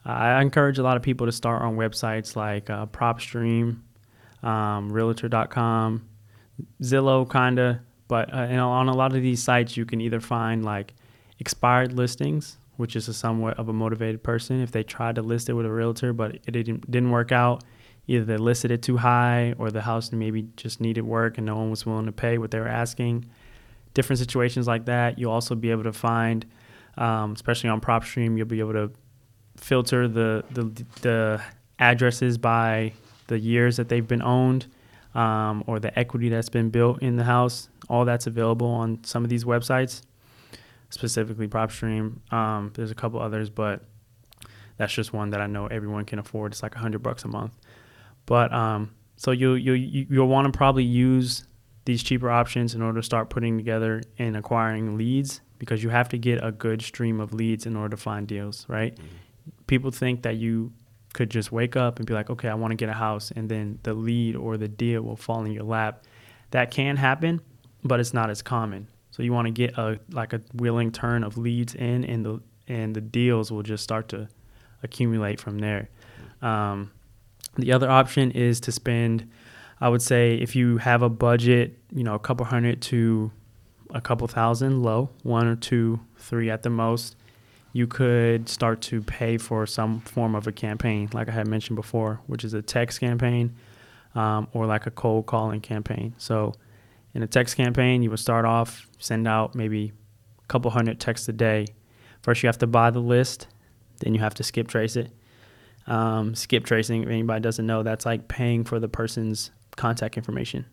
Uh, 0.07 0.11
I 0.11 0.41
encourage 0.41 0.79
a 0.79 0.83
lot 0.83 0.97
of 0.97 1.03
people 1.03 1.27
to 1.27 1.33
start 1.33 1.63
on 1.63 1.77
websites 1.77 2.37
like 2.37 2.71
uh, 2.71 2.87
PropStream, 2.87 3.81
um, 4.43 4.93
Realtor.com, 4.93 6.09
Zillow, 6.81 7.31
kinda. 7.31 7.83
But 8.07 8.33
uh, 8.33 8.47
know, 8.47 8.71
on 8.71 8.89
a 8.89 8.95
lot 8.95 9.15
of 9.17 9.23
these 9.23 9.43
sites, 9.43 9.77
you 9.77 9.85
can 9.85 10.01
either 10.01 10.21
find 10.21 10.65
like 10.65 10.95
expired 11.41 11.93
listings, 11.93 12.57
which 12.77 12.95
is 12.95 13.09
a 13.09 13.15
somewhat 13.15 13.59
of 13.59 13.69
a 13.69 13.73
motivated 13.73 14.23
person 14.23 14.61
if 14.61 14.71
they 14.71 14.85
tried 14.85 15.17
to 15.17 15.23
list 15.23 15.49
it 15.49 15.55
with 15.55 15.67
a 15.67 15.73
realtor, 15.73 16.13
but 16.13 16.37
it 16.37 16.53
didn't 16.53 16.89
didn't 16.89 17.11
work 17.11 17.33
out 17.33 17.65
either 18.07 18.25
they 18.25 18.37
listed 18.37 18.71
it 18.71 18.83
too 18.83 18.97
high 18.97 19.55
or 19.59 19.71
the 19.71 19.83
house 19.83 20.13
maybe 20.13 20.49
just 20.57 20.81
needed 20.81 21.03
work 21.03 21.39
and 21.39 21.47
no 21.47 21.57
one 21.57 21.71
was 21.71 21.87
willing 21.87 22.07
to 22.07 22.13
pay 22.13 22.39
what 22.39 22.51
they 22.51 22.59
were 22.59 22.69
asking. 22.69 23.25
Different 23.95 24.19
situations 24.19 24.67
like 24.67 24.87
that. 24.87 25.19
You'll 25.19 25.33
also 25.33 25.55
be 25.55 25.71
able 25.71 25.85
to 25.85 25.93
find, 25.93 26.45
um, 26.97 27.33
especially 27.33 27.71
on 27.71 27.81
PropStream, 27.81 28.37
you'll 28.37 28.47
be 28.47 28.61
able 28.61 28.73
to 28.73 28.91
filter 29.57 30.09
the, 30.09 30.45
the, 30.51 30.85
the 31.03 31.43
addresses 31.79 32.39
by 32.39 32.93
the 33.29 33.39
years 33.39 33.77
that 33.77 33.89
they've 33.89 34.07
been 34.07 34.23
owned 34.23 34.67
um, 35.15 35.63
or 35.67 35.79
the 35.79 35.97
equity 35.99 36.29
that's 36.29 36.49
been 36.49 36.71
built 36.71 37.03
in 37.03 37.17
the 37.17 37.25
house. 37.25 37.69
All 37.89 38.05
that's 38.05 38.27
available 38.27 38.69
on 38.69 39.05
some 39.05 39.25
of 39.25 39.31
these 39.31 39.45
websites, 39.45 40.03
specifically 40.91 41.49
PropStream. 41.49 42.33
Um, 42.33 42.73
there's 42.75 42.91
a 42.91 42.95
couple 42.95 43.21
others, 43.21 43.51
but 43.51 43.83
that's 44.77 44.93
just 44.93 45.13
one 45.13 45.31
that 45.31 45.41
I 45.41 45.47
know 45.47 45.67
everyone 45.67 46.05
can 46.05 46.19
afford. 46.19 46.53
It's 46.53 46.63
like 46.63 46.75
a 46.75 46.79
hundred 46.79 47.03
bucks 47.03 47.25
a 47.25 47.29
month. 47.29 47.53
But 48.27 48.53
um, 48.53 48.95
so 49.17 49.31
you 49.31 49.55
you 49.55 50.07
you'll 50.11 50.29
want 50.29 50.53
to 50.53 50.57
probably 50.57 50.85
use 50.85 51.45
these 51.85 52.03
cheaper 52.03 52.31
options 52.31 52.75
in 52.75 52.83
order 52.83 53.01
to 53.01 53.05
start 53.05 53.31
putting 53.31 53.57
together 53.57 54.03
and 54.19 54.37
acquiring 54.37 54.97
leads 54.97 55.41
because 55.59 55.83
you 55.83 55.91
have 55.91 56.09
to 56.09 56.19
get 56.19 56.43
a 56.43 56.53
good 56.53 56.83
stream 56.83 57.21
of 57.21 57.33
leads 57.33 57.67
in 57.67 57.77
order 57.77 57.97
to 57.97 58.01
find 58.01 58.27
deals, 58.27 58.67
right? 58.69 58.95
Mm-hmm. 58.97 59.07
People 59.67 59.91
think 59.91 60.23
that 60.23 60.37
you 60.37 60.73
could 61.13 61.31
just 61.31 61.53
wake 61.53 61.77
up 61.77 61.99
and 61.99 62.07
be 62.07 62.15
like, 62.15 62.31
okay, 62.31 62.49
I 62.49 62.55
want 62.55 62.73
to 62.73 62.77
get 62.77 62.89
a 62.89 62.95
house, 62.95 63.31
and 63.35 63.49
then 63.49 63.79
the 63.83 63.95
lead 63.95 64.35
or 64.37 64.57
the 64.57 64.69
deal 64.69 65.03
will 65.03 65.17
fall 65.17 65.45
in 65.45 65.53
your 65.53 65.65
lap. 65.65 66.05
That 66.51 66.71
can 66.71 66.97
happen, 66.97 67.41
but 67.85 68.01
it's 68.01 68.15
not 68.15 68.31
as 68.31 68.43
common. 68.43 68.89
So 69.11 69.23
you 69.23 69.33
want 69.33 69.47
to 69.47 69.53
get 69.53 69.77
a 69.79 70.01
like 70.11 70.33
a 70.33 70.41
willing 70.55 70.91
turn 70.91 71.23
of 71.23 71.37
leads 71.37 71.75
in, 71.75 72.05
and 72.05 72.25
the 72.25 72.41
and 72.67 72.95
the 72.95 73.01
deals 73.01 73.53
will 73.53 73.63
just 73.63 73.85
start 73.85 74.09
to 74.09 74.29
accumulate 74.83 75.39
from 75.39 75.59
there. 75.59 75.91
Mm-hmm. 76.41 76.47
Um, 76.47 76.91
the 77.57 77.73
other 77.73 77.91
option 77.91 78.31
is 78.31 78.61
to 78.61 78.73
spend, 78.73 79.31
I 79.81 79.89
would 79.89 80.03
say, 80.03 80.35
if 80.35 80.57
you 80.57 80.79
have 80.79 81.03
a 81.03 81.09
budget, 81.09 81.79
you 81.93 82.05
know, 82.05 82.15
a 82.15 82.19
couple 82.19 82.47
hundred 82.47 82.81
to 82.83 83.31
a 83.91 84.01
couple 84.01 84.27
thousand 84.27 84.83
low, 84.83 85.11
one 85.23 85.47
or 85.47 85.57
two, 85.57 86.01
three 86.17 86.51
at 86.51 86.63
the 86.63 86.71
most, 86.71 87.17
you 87.73 87.87
could 87.87 88.49
start 88.49 88.81
to 88.83 89.03
pay 89.03 89.39
for 89.39 89.67
some 89.67 90.01
form 90.01 90.35
of 90.35 90.47
a 90.47 90.53
campaign, 90.53 91.09
like 91.13 91.29
I 91.29 91.33
had 91.33 91.47
mentioned 91.47 91.77
before, 91.77 92.21
which 92.27 92.45
is 92.45 92.55
a 92.55 92.63
text 92.63 93.01
campaign 93.01 93.57
um, 94.15 94.49
or 94.53 94.67
like 94.67 94.87
a 94.87 94.91
cold 94.91 95.27
calling 95.27 95.61
campaign. 95.61 96.15
So, 96.19 96.55
in 97.15 97.23
a 97.23 97.27
text 97.27 97.57
campaign, 97.57 98.03
you 98.03 98.11
would 98.11 98.19
start 98.19 98.47
off, 98.47 98.89
send 98.99 99.29
out 99.29 99.55
maybe 99.55 99.93
a 100.43 100.47
couple 100.47 100.71
hundred 100.71 100.99
texts 100.99 101.29
a 101.29 101.33
day. 101.33 101.67
First, 102.23 102.43
you 102.43 102.47
have 102.47 102.59
to 102.59 102.67
buy 102.67 102.91
the 102.91 103.01
list, 103.01 103.49
then 104.01 104.15
you 104.15 104.21
have 104.21 104.35
to 104.35 104.43
skip 104.43 104.69
trace 104.69 104.97
it. 104.97 105.11
Um, 105.87 106.35
skip 106.35 106.65
tracing, 106.65 107.03
if 107.03 107.09
anybody 107.09 107.41
doesn't 107.41 107.67
know, 107.67 107.83
that's 107.83 108.07
like 108.07 108.29
paying 108.29 108.65
for 108.65 108.79
the 108.79 108.89
person's 108.89 109.51
contact 109.77 110.17
information. 110.17 110.65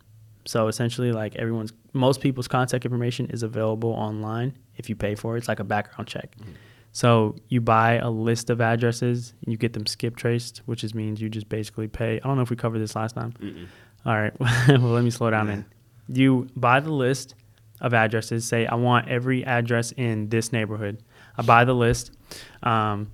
So 0.46 0.68
essentially, 0.68 1.12
like 1.12 1.36
everyone's, 1.36 1.74
most 1.94 2.22
people's 2.22 2.48
contact 2.48 2.86
information 2.86 3.30
is 3.30 3.44
available 3.44 3.92
online 3.92 4.58
if 4.78 4.90
you 4.90 4.96
pay 4.96 5.16
for 5.16 5.36
it. 5.36 5.40
It's 5.40 5.48
like 5.48 5.60
a 5.60 5.64
background 5.64 6.08
check. 6.08 6.36
Mm-hmm. 6.38 6.52
So 6.92 7.36
you 7.50 7.62
buy 7.62 7.94
a 7.98 8.10
list 8.10 8.50
of 8.50 8.62
addresses, 8.62 9.34
and 9.44 9.52
you 9.52 9.58
get 9.58 9.74
them 9.74 9.86
skip 9.86 10.16
traced, 10.16 10.64
which 10.66 10.84
is 10.84 10.96
means 10.96 11.22
you 11.22 11.30
just 11.30 11.50
basically 11.50 11.88
pay. 11.88 12.16
I 12.16 12.28
don't 12.28 12.36
know 12.36 12.42
if 12.42 12.50
we 12.50 12.56
covered 12.56 12.80
this 12.80 12.96
last 12.96 13.14
time. 13.16 13.34
Mm-mm. 13.34 13.68
All 14.06 14.20
right, 14.20 14.34
well 14.68 14.92
let 14.92 15.04
me 15.04 15.12
slow 15.12 15.30
down. 15.30 15.48
Yeah. 15.48 15.56
Then 15.56 15.66
you 16.12 16.48
buy 16.56 16.80
the 16.80 16.92
list 16.92 17.36
of 17.82 17.94
addresses. 17.94 18.46
Say 18.46 18.66
I 18.66 18.76
want 18.76 19.08
every 19.08 19.46
address 19.46 19.92
in 19.92 20.30
this 20.30 20.52
neighborhood. 20.52 21.04
I 21.38 21.44
buy 21.44 21.64
the 21.66 21.76
list. 21.76 22.12
Um, 22.64 23.12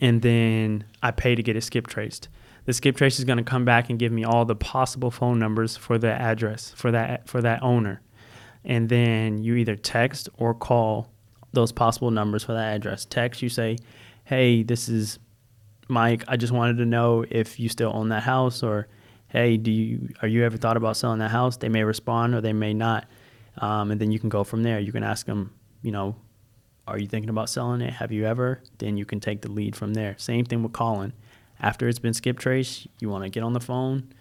and 0.00 0.22
then 0.22 0.84
I 1.02 1.10
pay 1.10 1.34
to 1.34 1.42
get 1.42 1.56
it 1.56 1.62
skip 1.62 1.86
traced. 1.86 2.28
The 2.66 2.72
skip 2.72 2.96
trace 2.96 3.18
is 3.18 3.24
going 3.24 3.38
to 3.38 3.44
come 3.44 3.64
back 3.64 3.90
and 3.90 3.98
give 3.98 4.12
me 4.12 4.24
all 4.24 4.44
the 4.44 4.56
possible 4.56 5.10
phone 5.10 5.38
numbers 5.38 5.76
for 5.76 5.98
the 5.98 6.10
address 6.10 6.72
for 6.76 6.90
that 6.92 7.28
for 7.28 7.40
that 7.42 7.62
owner, 7.62 8.00
and 8.64 8.88
then 8.88 9.38
you 9.38 9.56
either 9.56 9.76
text 9.76 10.28
or 10.38 10.54
call 10.54 11.10
those 11.52 11.72
possible 11.72 12.10
numbers 12.10 12.42
for 12.42 12.54
that 12.54 12.74
address. 12.74 13.04
Text, 13.04 13.42
you 13.42 13.48
say, 13.48 13.76
"Hey, 14.24 14.62
this 14.62 14.88
is 14.88 15.18
Mike. 15.88 16.24
I 16.26 16.36
just 16.36 16.52
wanted 16.52 16.78
to 16.78 16.86
know 16.86 17.24
if 17.30 17.60
you 17.60 17.68
still 17.68 17.92
own 17.94 18.08
that 18.08 18.22
house, 18.22 18.62
or 18.62 18.88
hey, 19.28 19.56
do 19.58 19.70
you 19.70 20.08
are 20.22 20.28
you 20.28 20.44
ever 20.44 20.56
thought 20.56 20.76
about 20.78 20.96
selling 20.96 21.18
that 21.18 21.30
house?" 21.30 21.58
They 21.58 21.68
may 21.68 21.84
respond 21.84 22.34
or 22.34 22.40
they 22.40 22.52
may 22.54 22.72
not. 22.74 23.06
um, 23.58 23.92
and 23.92 24.00
then 24.00 24.10
you 24.10 24.18
can 24.18 24.28
go 24.30 24.42
from 24.42 24.64
there. 24.64 24.80
You 24.80 24.90
can 24.90 25.04
ask 25.04 25.26
them, 25.26 25.52
you 25.82 25.92
know, 25.92 26.16
are 26.86 26.98
you 26.98 27.06
thinking 27.06 27.30
about 27.30 27.48
selling 27.48 27.80
it? 27.80 27.94
Have 27.94 28.12
you 28.12 28.26
ever? 28.26 28.62
Then 28.78 28.96
you 28.96 29.04
can 29.04 29.20
take 29.20 29.42
the 29.42 29.50
lead 29.50 29.74
from 29.74 29.94
there. 29.94 30.14
Same 30.18 30.44
thing 30.44 30.62
with 30.62 30.72
calling. 30.72 31.12
After 31.60 31.88
it's 31.88 31.98
been 31.98 32.14
skip 32.14 32.38
trace, 32.38 32.86
you 33.00 33.08
want 33.08 33.24
to 33.24 33.30
get 33.30 33.42
on 33.42 33.52
the 33.52 33.60
phone. 33.60 34.12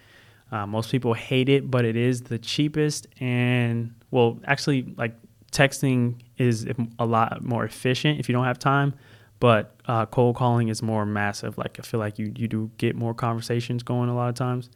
Uh, 0.52 0.68
most 0.68 0.92
people 0.92 1.14
hate 1.14 1.50
it, 1.50 1.70
but 1.70 1.84
it 1.84 1.96
is 1.96 2.22
the 2.22 2.38
cheapest 2.38 3.08
and 3.20 3.94
well, 4.12 4.40
actually, 4.46 4.94
like 4.96 5.16
texting 5.52 6.22
is 6.38 6.68
a 7.00 7.06
lot 7.06 7.44
more 7.44 7.66
efficient 7.66 8.20
if 8.20 8.30
you 8.30 8.34
don't 8.34 8.46
have 8.46 8.60
time. 8.60 8.94
But 9.40 9.76
uh, 9.88 10.06
cold 10.06 10.36
calling 10.36 10.68
is 10.68 10.84
more 10.84 11.06
massive. 11.06 11.58
Like 11.58 11.80
I 11.80 11.82
feel 11.82 12.00
like 12.00 12.20
you 12.20 12.32
you 12.36 12.48
do 12.48 12.70
get 12.78 12.96
more 12.96 13.16
conversations 13.16 13.82
going 13.82 14.10
a 14.10 14.16
lot 14.16 14.30
of 14.30 14.36
times. 14.36 14.70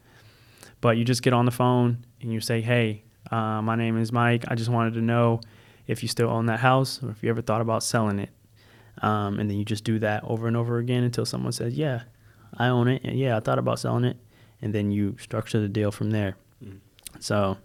But 0.80 0.96
you 0.96 1.04
just 1.04 1.22
get 1.22 1.32
on 1.32 1.44
the 1.44 1.52
phone 1.52 2.04
and 2.20 2.32
you 2.32 2.40
say, 2.40 2.60
"Hey, 2.60 3.04
uh, 3.30 3.62
my 3.62 3.76
name 3.76 3.96
is 3.96 4.12
Mike. 4.12 4.44
I 4.48 4.56
just 4.56 4.70
wanted 4.70 4.94
to 4.94 5.00
know 5.00 5.40
if 5.88 6.02
you 6.02 6.08
still 6.08 6.30
own 6.30 6.46
that 6.46 6.60
house 6.60 7.02
or 7.02 7.10
if 7.10 7.22
you 7.22 7.30
ever 7.30 7.42
thought 7.42 7.60
about 7.60 7.82
selling 7.82 8.20
it." 8.20 8.30
Um, 9.02 9.40
and 9.40 9.50
then 9.50 9.58
you 9.58 9.64
just 9.64 9.84
do 9.84 9.98
that 9.98 10.22
over 10.24 10.46
and 10.46 10.56
over 10.56 10.78
again 10.78 11.02
until 11.02 11.24
someone 11.24 11.52
says, 11.52 11.74
"Yeah, 11.74 12.02
I 12.56 12.68
own 12.68 12.86
it. 12.86 13.02
And 13.04 13.18
yeah, 13.18 13.36
I 13.36 13.40
thought 13.40 13.58
about 13.58 13.80
selling 13.80 14.04
it." 14.04 14.16
And 14.62 14.72
then 14.72 14.92
you 14.92 15.16
structure 15.18 15.60
the 15.60 15.68
deal 15.68 15.90
from 15.90 16.10
there. 16.10 16.36
Mm. 16.64 16.78
So 17.18 17.58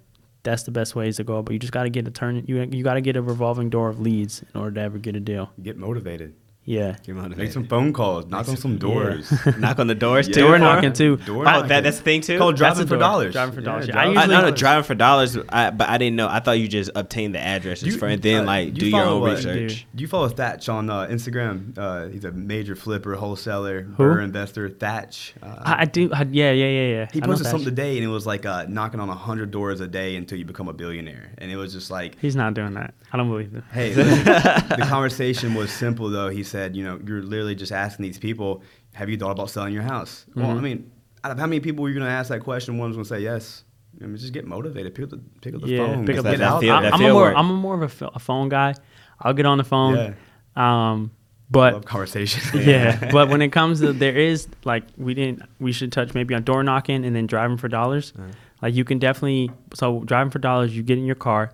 that's 0.44 0.64
the 0.64 0.72
best 0.72 0.96
ways 0.96 1.18
to 1.18 1.24
go. 1.24 1.42
But 1.42 1.54
you 1.54 1.60
just 1.60 1.74
got 1.74 1.84
to 1.84 1.90
get 1.90 2.08
a 2.08 2.12
turn. 2.12 2.44
You 2.48 2.62
you 2.72 2.84
got 2.84 2.96
to 2.96 3.02
get 3.02 3.16
a 3.16 3.22
revolving 3.22 3.70
door 3.70 3.90
of 3.90 4.00
leads 4.00 4.44
in 4.54 4.60
order 4.60 4.76
to 4.76 4.82
ever 4.82 4.98
get 4.98 5.16
a 5.16 5.20
deal. 5.20 5.52
Get 5.62 5.78
motivated. 5.78 6.34
Yeah. 6.66 6.95
Make 7.07 7.51
some 7.51 7.68
phone 7.68 7.91
calls. 7.91 8.26
Knock 8.28 8.47
on 8.47 8.55
some 8.55 8.78
doors. 8.78 9.32
Yeah. 9.45 9.53
knock 9.57 9.80
on 9.80 9.88
the 9.88 9.95
doors 9.95 10.28
too. 10.28 10.41
Door 10.41 10.59
knocking 10.59 10.93
too. 10.93 11.18
Door 11.18 11.43
knocking. 11.43 11.68
That, 11.68 11.84
that's 11.84 11.97
the 11.97 12.03
thing 12.03 12.22
too. 12.22 12.38
Called 12.38 12.55
driving 12.55 12.88
for 12.88 12.97
dollars. 12.97 13.34
Driving 13.34 13.55
for 13.55 13.61
dollars. 13.61 13.88
Yeah, 13.88 13.99
I 13.99 14.05
usually 14.05 14.34
I, 14.36 14.41
no, 14.41 14.49
no, 14.49 14.55
driving 14.55 14.86
for 14.86 14.95
dollars. 14.95 15.38
I, 15.49 15.72
but 15.72 15.89
I 15.89 15.97
didn't 15.97 16.16
know. 16.16 16.30
I 16.30 16.39
thought 16.39 16.59
you 16.59 16.70
just 16.70 16.89
obtained 16.95 17.36
the 17.36 17.39
addresses 17.39 17.88
you, 17.88 17.97
for 17.97 18.07
and 18.07 18.22
then 18.22 18.43
uh, 18.43 18.45
like 18.45 18.74
do 18.74 18.88
your 18.88 19.03
own 19.03 19.22
what, 19.22 19.36
research. 19.36 19.86
Do 19.93 20.01
you 20.01 20.07
follow 20.07 20.30
Thatch 20.30 20.70
on 20.70 20.89
uh, 20.89 21.07
Instagram? 21.07 21.78
Uh, 21.78 22.07
he's 22.07 22.24
a 22.24 22.32
major 22.32 22.76
flipper, 22.76 23.16
wholesaler, 23.16 23.82
Who? 23.82 24.18
investor. 24.20 24.70
Thatch. 24.70 25.34
Uh, 25.41 25.55
I, 25.59 25.82
I, 25.82 25.86
do. 25.86 26.11
I, 26.14 26.22
yeah, 26.32 26.51
yeah, 26.51 26.68
yeah, 26.68 26.88
yeah. 26.88 27.07
He 27.11 27.20
posted 27.20 27.47
something 27.47 27.66
today, 27.66 27.97
and 27.97 28.05
it 28.05 28.09
was 28.09 28.26
like 28.26 28.45
uh, 28.45 28.66
knocking 28.70 29.01
on 29.01 29.09
hundred 29.09 29.51
doors 29.51 29.82
a 29.82 29.88
day 29.88 30.16
until 30.16 30.38
you 30.38 30.45
become 30.45 30.70
a 30.70 30.74
billionaire, 30.74 31.32
and 31.39 31.51
it 31.51 31.57
was 31.57 31.74
just 31.74 31.91
like 31.91 32.18
he's 32.20 32.38
not 32.38 32.53
doing 32.53 32.76
that. 32.76 32.93
I 33.11 33.18
don't 33.18 33.30
believe 33.30 33.53
it. 33.53 33.64
Hey, 33.72 33.93
the 33.93 34.86
conversation 34.88 35.53
was 35.53 35.72
simple 35.72 36.09
though. 36.09 36.30
He 36.30 36.43
said, 36.54 36.76
you 36.76 36.84
know, 36.84 36.99
you're 37.06 37.22
literally 37.22 37.56
just 37.56 37.72
asking 37.72 38.04
these 38.04 38.18
people, 38.18 38.64
have 38.93 39.10
you 39.10 39.18
thought 39.18 39.32
about 39.32 39.49
selling 39.49 39.74
your 39.74 39.84
house? 39.84 40.26
Mm-hmm. 40.30 40.41
Well, 40.41 40.49
I 40.49 40.54
mm-hmm. 40.54 40.64
mean, 40.64 40.91
out 41.24 41.32
of 41.32 41.39
how 41.39 41.47
many 41.47 41.60
people 41.60 41.84
are 41.86 41.89
you 41.89 41.95
going 41.95 42.06
to 42.06 42.12
ask 42.12 42.30
that 42.30 42.41
question? 42.41 42.78
One's 42.78 42.95
going 42.95 43.04
to 43.04 43.10
say 43.10 43.20
yes. 43.20 43.66
I 44.01 44.06
mean, 44.06 44.18
just 44.18 44.34
get 44.34 44.45
motivated. 44.45 44.95
Pick 44.95 45.06
up 45.06 45.10
the, 45.10 45.22
pick 45.41 45.54
up 45.54 45.62
the 45.62 45.68
yeah, 45.68 45.78
phone. 45.78 46.06
Pick 46.06 46.18
up 46.18 46.24
that, 46.24 46.38
that 46.38 46.60
feel, 46.62 46.74
I, 46.74 46.86
am 46.86 46.93
a 46.93 47.12
more, 47.12 47.36
I'm 47.36 47.49
a 47.49 47.54
more 47.54 47.84
of 47.84 48.01
a, 48.01 48.06
a, 48.08 48.20
phone 48.20 48.49
guy. 48.49 48.76
I'll 49.20 49.34
get 49.34 49.45
on 49.45 49.58
the 49.58 49.64
phone. 49.64 50.16
Yeah. 50.56 50.91
Um, 50.91 51.12
but 51.51 51.86
conversation. 51.86 52.62
yeah, 52.68 53.10
but 53.12 53.30
when 53.30 53.41
it 53.41 53.49
comes 53.49 53.80
to 53.82 53.93
there 53.93 54.18
is 54.18 54.47
like 54.64 54.84
we 54.97 55.14
didn't 55.14 55.43
we 55.60 55.72
should 55.72 55.91
touch 55.91 56.16
maybe 56.16 56.34
on 56.34 56.43
door 56.43 56.64
knocking 56.64 57.06
and 57.06 57.16
then 57.16 57.28
driving 57.28 57.58
for 57.58 57.68
dollars. 57.68 58.14
Uh-huh. 58.18 58.30
Like 58.62 58.74
you 58.74 58.84
can 58.84 58.97
definitely 58.97 59.51
so 59.74 59.99
driving 60.04 60.32
for 60.32 60.39
dollars. 60.39 60.76
You 60.76 60.82
get 60.82 60.97
in 60.97 61.06
your 61.06 61.16
car, 61.16 61.54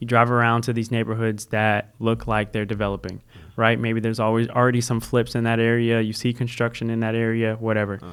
you 0.00 0.06
drive 0.06 0.30
around 0.30 0.62
to 0.62 0.72
these 0.72 0.90
neighborhoods 0.90 1.46
that 1.46 1.94
look 2.00 2.26
like 2.26 2.50
they're 2.52 2.64
developing 2.64 3.22
right? 3.60 3.78
Maybe 3.78 4.00
there's 4.00 4.18
always 4.18 4.48
already 4.48 4.80
some 4.80 5.00
flips 5.00 5.34
in 5.34 5.44
that 5.44 5.60
area. 5.60 6.00
You 6.00 6.14
see 6.14 6.32
construction 6.32 6.88
in 6.88 7.00
that 7.00 7.14
area, 7.14 7.56
whatever. 7.56 7.94
Okay. 7.94 8.06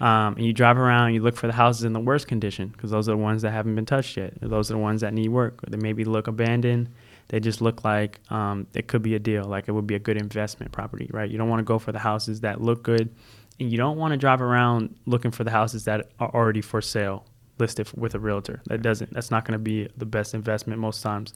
um, 0.00 0.34
and 0.36 0.46
you 0.46 0.54
drive 0.54 0.78
around, 0.78 1.12
you 1.12 1.22
look 1.22 1.36
for 1.36 1.46
the 1.46 1.52
houses 1.52 1.84
in 1.84 1.92
the 1.92 2.00
worst 2.00 2.26
condition 2.26 2.68
because 2.68 2.90
those 2.90 3.06
are 3.08 3.12
the 3.12 3.18
ones 3.18 3.42
that 3.42 3.50
haven't 3.50 3.74
been 3.74 3.86
touched 3.86 4.16
yet. 4.16 4.32
Those 4.40 4.70
are 4.70 4.74
the 4.74 4.80
ones 4.80 5.02
that 5.02 5.12
need 5.12 5.28
work. 5.28 5.62
Or 5.62 5.70
they 5.70 5.76
maybe 5.76 6.04
look 6.04 6.26
abandoned. 6.26 6.88
They 7.28 7.38
just 7.38 7.60
look 7.60 7.84
like 7.84 8.20
um, 8.30 8.66
it 8.74 8.86
could 8.86 9.02
be 9.02 9.14
a 9.14 9.18
deal, 9.18 9.44
like 9.44 9.68
it 9.68 9.72
would 9.72 9.86
be 9.86 9.94
a 9.94 9.98
good 9.98 10.16
investment 10.16 10.72
property, 10.72 11.08
right? 11.12 11.30
You 11.30 11.36
don't 11.36 11.48
want 11.50 11.60
to 11.60 11.64
go 11.64 11.78
for 11.78 11.92
the 11.92 11.98
houses 11.98 12.40
that 12.40 12.60
look 12.60 12.82
good, 12.82 13.14
and 13.60 13.70
you 13.70 13.78
don't 13.78 13.96
want 13.96 14.12
to 14.12 14.18
drive 14.18 14.42
around 14.42 14.94
looking 15.06 15.30
for 15.30 15.42
the 15.44 15.50
houses 15.50 15.84
that 15.84 16.10
are 16.18 16.34
already 16.34 16.60
for 16.60 16.82
sale 16.82 17.24
listed 17.58 17.90
with 17.96 18.14
a 18.14 18.18
realtor. 18.18 18.60
That 18.66 18.82
doesn't. 18.82 19.12
That's 19.12 19.30
not 19.30 19.44
going 19.44 19.52
to 19.52 19.62
be 19.62 19.88
the 19.96 20.06
best 20.06 20.34
investment 20.34 20.80
most 20.80 21.02
times. 21.02 21.34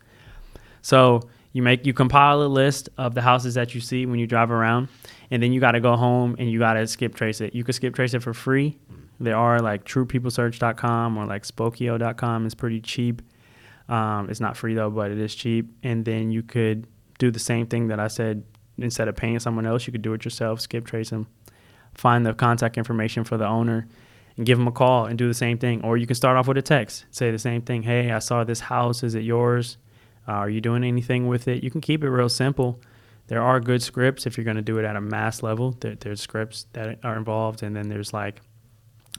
So 0.82 1.28
you 1.52 1.62
make 1.62 1.86
you 1.86 1.92
compile 1.92 2.42
a 2.42 2.44
list 2.44 2.88
of 2.98 3.14
the 3.14 3.22
houses 3.22 3.54
that 3.54 3.74
you 3.74 3.80
see 3.80 4.06
when 4.06 4.18
you 4.18 4.26
drive 4.26 4.50
around, 4.50 4.88
and 5.30 5.42
then 5.42 5.52
you 5.52 5.60
got 5.60 5.72
to 5.72 5.80
go 5.80 5.96
home 5.96 6.36
and 6.38 6.50
you 6.50 6.58
got 6.58 6.74
to 6.74 6.86
skip 6.86 7.14
trace 7.14 7.40
it. 7.40 7.54
You 7.54 7.64
can 7.64 7.72
skip 7.72 7.94
trace 7.94 8.14
it 8.14 8.22
for 8.22 8.34
free. 8.34 8.78
There 9.20 9.36
are 9.36 9.60
like 9.60 9.84
TruePeopleSearch.com 9.84 11.16
or 11.16 11.26
like 11.26 11.42
Spokeo.com 11.42 12.46
is 12.46 12.54
pretty 12.54 12.80
cheap. 12.80 13.22
Um, 13.88 14.28
it's 14.30 14.40
not 14.40 14.56
free 14.56 14.74
though, 14.74 14.90
but 14.90 15.10
it 15.10 15.18
is 15.18 15.34
cheap. 15.34 15.70
And 15.82 16.04
then 16.04 16.30
you 16.30 16.42
could 16.42 16.86
do 17.18 17.30
the 17.30 17.38
same 17.38 17.66
thing 17.66 17.88
that 17.88 17.98
I 17.98 18.08
said. 18.08 18.44
Instead 18.80 19.08
of 19.08 19.16
paying 19.16 19.40
someone 19.40 19.66
else, 19.66 19.88
you 19.88 19.92
could 19.92 20.02
do 20.02 20.12
it 20.12 20.24
yourself. 20.24 20.60
Skip 20.60 20.86
trace 20.86 21.10
them, 21.10 21.26
find 21.94 22.24
the 22.24 22.32
contact 22.32 22.78
information 22.78 23.24
for 23.24 23.36
the 23.36 23.44
owner, 23.44 23.88
give 24.44 24.58
them 24.58 24.68
a 24.68 24.72
call 24.72 25.06
and 25.06 25.18
do 25.18 25.26
the 25.26 25.34
same 25.34 25.58
thing. 25.58 25.82
Or 25.84 25.96
you 25.96 26.06
can 26.06 26.16
start 26.16 26.36
off 26.36 26.48
with 26.48 26.58
a 26.58 26.62
text, 26.62 27.06
say 27.10 27.30
the 27.30 27.38
same 27.38 27.62
thing. 27.62 27.82
Hey, 27.82 28.10
I 28.10 28.18
saw 28.18 28.44
this 28.44 28.60
house. 28.60 29.02
Is 29.02 29.14
it 29.14 29.22
yours? 29.22 29.78
Uh, 30.26 30.32
are 30.32 30.50
you 30.50 30.60
doing 30.60 30.84
anything 30.84 31.26
with 31.26 31.48
it? 31.48 31.64
You 31.64 31.70
can 31.70 31.80
keep 31.80 32.04
it 32.04 32.10
real 32.10 32.28
simple. 32.28 32.80
There 33.28 33.42
are 33.42 33.60
good 33.60 33.82
scripts 33.82 34.26
if 34.26 34.36
you're 34.36 34.44
going 34.44 34.56
to 34.56 34.62
do 34.62 34.78
it 34.78 34.84
at 34.84 34.96
a 34.96 35.00
mass 35.00 35.42
level. 35.42 35.76
There, 35.80 35.94
there's 35.96 36.20
scripts 36.20 36.66
that 36.72 36.98
are 37.04 37.16
involved, 37.16 37.62
and 37.62 37.76
then 37.76 37.88
there's 37.88 38.12
like 38.12 38.40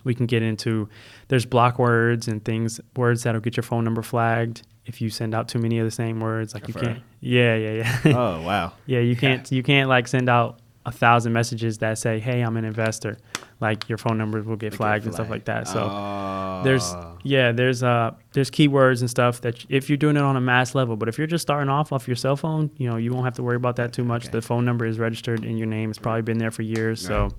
we 0.04 0.16
can 0.16 0.26
get 0.26 0.42
into 0.42 0.90
there's 1.28 1.46
block 1.46 1.78
words 1.78 2.28
and 2.28 2.44
things 2.44 2.80
words 2.96 3.24
that'll 3.24 3.42
get 3.42 3.58
your 3.58 3.64
phone 3.64 3.84
number 3.84 4.02
flagged 4.02 4.64
if 4.86 5.02
you 5.02 5.10
send 5.10 5.36
out 5.36 5.48
too 5.48 5.60
many 5.60 5.78
of 5.80 5.86
the 5.86 5.92
same 5.92 6.20
words. 6.20 6.54
Like 6.54 6.68
you 6.68 6.74
can't. 6.74 7.02
Yeah, 7.20 7.56
yeah, 7.56 7.72
yeah. 8.04 8.18
oh 8.18 8.42
wow. 8.42 8.74
yeah, 8.86 9.00
you 9.00 9.16
can't. 9.16 9.52
You 9.52 9.62
can't 9.62 9.90
like 9.90 10.08
send 10.08 10.30
out 10.30 10.60
a 10.90 10.92
thousand 10.92 11.34
messages 11.34 11.78
that 11.78 11.98
say, 11.98 12.20
"Hey, 12.20 12.42
I'm 12.42 12.58
an 12.58 12.66
investor." 12.66 13.18
Like 13.60 13.90
your 13.90 13.98
phone 13.98 14.18
numbers 14.18 14.46
will 14.46 14.56
get 14.56 14.74
flagged, 14.74 15.04
flagged 15.04 15.06
and 15.06 15.14
stuff 15.14 15.30
like 15.30 15.46
that. 15.46 15.68
So. 15.68 15.88
Oh 15.90 16.40
there's 16.64 16.94
yeah, 17.24 17.52
there's 17.52 17.84
uh 17.84 18.12
there's 18.34 18.50
keywords 18.50 19.02
and 19.02 19.10
stuff 19.10 19.42
that 19.42 19.66
if 19.70 19.90
you're 19.90 19.98
doing 19.98 20.16
it 20.16 20.22
on 20.22 20.36
a 20.36 20.42
mass 20.42 20.76
level, 20.76 20.96
but 20.96 21.10
if 21.10 21.18
you're 21.18 21.28
just 21.28 21.42
starting 21.42 21.70
off 21.70 21.92
off 21.92 22.08
your 22.08 22.16
cell 22.16 22.36
phone, 22.36 22.72
you 22.78 22.90
know, 22.90 22.98
you 22.98 23.12
won't 23.12 23.26
have 23.26 23.36
to 23.36 23.44
worry 23.44 23.56
about 23.56 23.76
that 23.78 23.94
too 23.94 24.04
much. 24.04 24.26
Okay. 24.26 24.32
The 24.32 24.42
phone 24.42 24.66
number 24.66 24.86
is 24.86 25.00
registered 25.00 25.44
in 25.44 25.58
your 25.58 25.68
name. 25.68 25.90
It's 25.90 26.00
probably 26.00 26.22
been 26.22 26.38
there 26.38 26.52
for 26.52 26.62
years, 26.62 27.02
so 27.06 27.30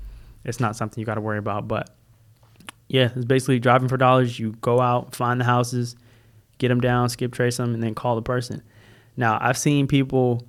it's 0.44 0.60
not 0.60 0.76
something 0.76 1.00
you 1.00 1.06
got 1.06 1.14
to 1.14 1.20
worry 1.20 1.38
about. 1.38 1.68
But 1.68 1.90
yeah, 2.88 3.10
it's 3.14 3.24
basically 3.24 3.58
driving 3.58 3.88
for 3.88 3.96
dollars. 3.96 4.38
You 4.38 4.52
go 4.60 4.80
out, 4.80 5.14
find 5.14 5.40
the 5.40 5.44
houses, 5.44 5.96
get 6.58 6.68
them 6.68 6.80
down, 6.80 7.08
skip 7.08 7.32
trace 7.32 7.56
them, 7.56 7.74
and 7.74 7.82
then 7.82 7.94
call 7.94 8.16
the 8.16 8.22
person. 8.22 8.62
Now, 9.16 9.38
I've 9.40 9.58
seen 9.58 9.86
people, 9.86 10.46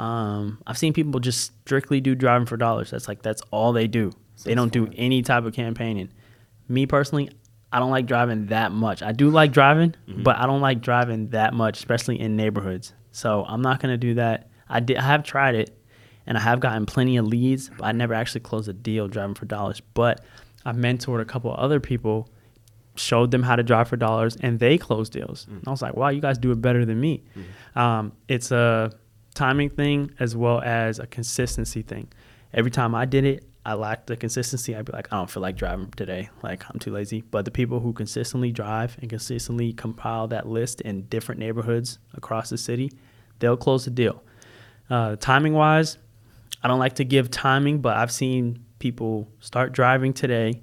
um, 0.00 0.62
I've 0.66 0.78
seen 0.78 0.94
people 0.94 1.20
just 1.20 1.52
strictly 1.60 2.00
do 2.00 2.14
driving 2.14 2.46
for 2.46 2.56
dollars. 2.56 2.90
That's 2.90 3.06
like 3.06 3.20
that's 3.20 3.42
all 3.50 3.74
they 3.74 3.86
do. 3.86 4.12
They 4.44 4.54
don't 4.54 4.72
do 4.72 4.88
any 4.96 5.20
type 5.20 5.44
of 5.44 5.52
campaigning. 5.52 6.08
Me 6.68 6.86
personally, 6.86 7.28
I 7.70 7.80
don't 7.80 7.90
like 7.90 8.06
driving 8.06 8.46
that 8.46 8.72
much. 8.72 9.02
I 9.02 9.12
do 9.12 9.28
like 9.28 9.52
driving, 9.52 9.94
mm-hmm. 10.08 10.22
but 10.22 10.38
I 10.38 10.46
don't 10.46 10.62
like 10.62 10.80
driving 10.80 11.28
that 11.30 11.52
much, 11.52 11.76
especially 11.76 12.18
in 12.18 12.34
neighborhoods. 12.34 12.94
So 13.12 13.44
I'm 13.46 13.60
not 13.60 13.80
gonna 13.80 13.98
do 13.98 14.14
that. 14.14 14.48
I 14.70 14.80
did. 14.80 14.96
I 14.96 15.02
have 15.02 15.22
tried 15.22 15.54
it, 15.54 15.78
and 16.26 16.38
I 16.38 16.40
have 16.40 16.60
gotten 16.60 16.86
plenty 16.86 17.18
of 17.18 17.26
leads, 17.26 17.68
but 17.68 17.84
I 17.84 17.92
never 17.92 18.14
actually 18.14 18.40
closed 18.40 18.70
a 18.70 18.72
deal 18.72 19.06
driving 19.06 19.34
for 19.34 19.44
dollars. 19.44 19.82
But 19.92 20.24
I've 20.64 20.76
mentored 20.76 21.20
a 21.20 21.26
couple 21.26 21.52
other 21.52 21.78
people, 21.78 22.30
showed 22.94 23.32
them 23.32 23.42
how 23.42 23.54
to 23.54 23.62
drive 23.62 23.88
for 23.88 23.98
dollars, 23.98 24.38
and 24.40 24.58
they 24.58 24.78
closed 24.78 25.12
deals. 25.12 25.44
Mm-hmm. 25.44 25.68
I 25.68 25.70
was 25.70 25.82
like, 25.82 25.94
wow, 25.94 26.08
you 26.08 26.22
guys 26.22 26.38
do 26.38 26.52
it 26.52 26.62
better 26.62 26.86
than 26.86 26.98
me. 26.98 27.22
Mm-hmm. 27.36 27.78
Um, 27.78 28.12
it's 28.28 28.50
a 28.50 28.92
timing 29.40 29.70
thing 29.70 30.10
as 30.20 30.36
well 30.36 30.60
as 30.60 30.98
a 30.98 31.06
consistency 31.06 31.80
thing. 31.80 32.06
Every 32.52 32.70
time 32.70 32.94
I 32.94 33.06
did 33.06 33.24
it, 33.24 33.46
I 33.64 33.72
lacked 33.72 34.06
the 34.08 34.16
consistency, 34.16 34.76
I'd 34.76 34.84
be 34.84 34.92
like, 34.92 35.08
I 35.10 35.16
don't 35.16 35.30
feel 35.30 35.42
like 35.42 35.56
driving 35.56 35.90
today. 35.96 36.28
Like, 36.42 36.62
I'm 36.68 36.78
too 36.78 36.92
lazy. 36.92 37.22
But 37.22 37.46
the 37.46 37.50
people 37.50 37.80
who 37.80 37.94
consistently 37.94 38.52
drive 38.52 38.98
and 39.00 39.08
consistently 39.08 39.72
compile 39.72 40.28
that 40.28 40.46
list 40.46 40.82
in 40.82 41.02
different 41.06 41.38
neighborhoods 41.38 41.98
across 42.12 42.50
the 42.50 42.58
city, 42.58 42.92
they'll 43.38 43.56
close 43.56 43.86
the 43.86 43.90
deal. 43.90 44.22
Uh, 44.90 45.16
timing 45.16 45.54
wise, 45.54 45.96
I 46.62 46.68
don't 46.68 46.78
like 46.78 46.96
to 46.96 47.04
give 47.04 47.30
timing, 47.30 47.80
but 47.80 47.96
I've 47.96 48.12
seen 48.12 48.62
people 48.78 49.26
start 49.40 49.72
driving 49.72 50.12
today, 50.12 50.60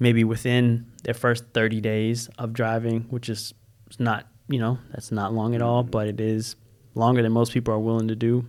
maybe 0.00 0.24
within 0.24 0.90
their 1.04 1.14
first 1.14 1.44
30 1.54 1.80
days 1.80 2.28
of 2.36 2.52
driving, 2.52 3.02
which 3.10 3.28
is 3.28 3.54
not, 4.00 4.26
you 4.48 4.58
know, 4.58 4.78
that's 4.90 5.12
not 5.12 5.32
long 5.32 5.54
at 5.54 5.62
all, 5.62 5.84
but 5.84 6.08
it 6.08 6.20
is 6.20 6.56
longer 6.94 7.22
than 7.22 7.32
most 7.32 7.52
people 7.52 7.74
are 7.74 7.78
willing 7.78 8.08
to 8.08 8.16
do. 8.16 8.46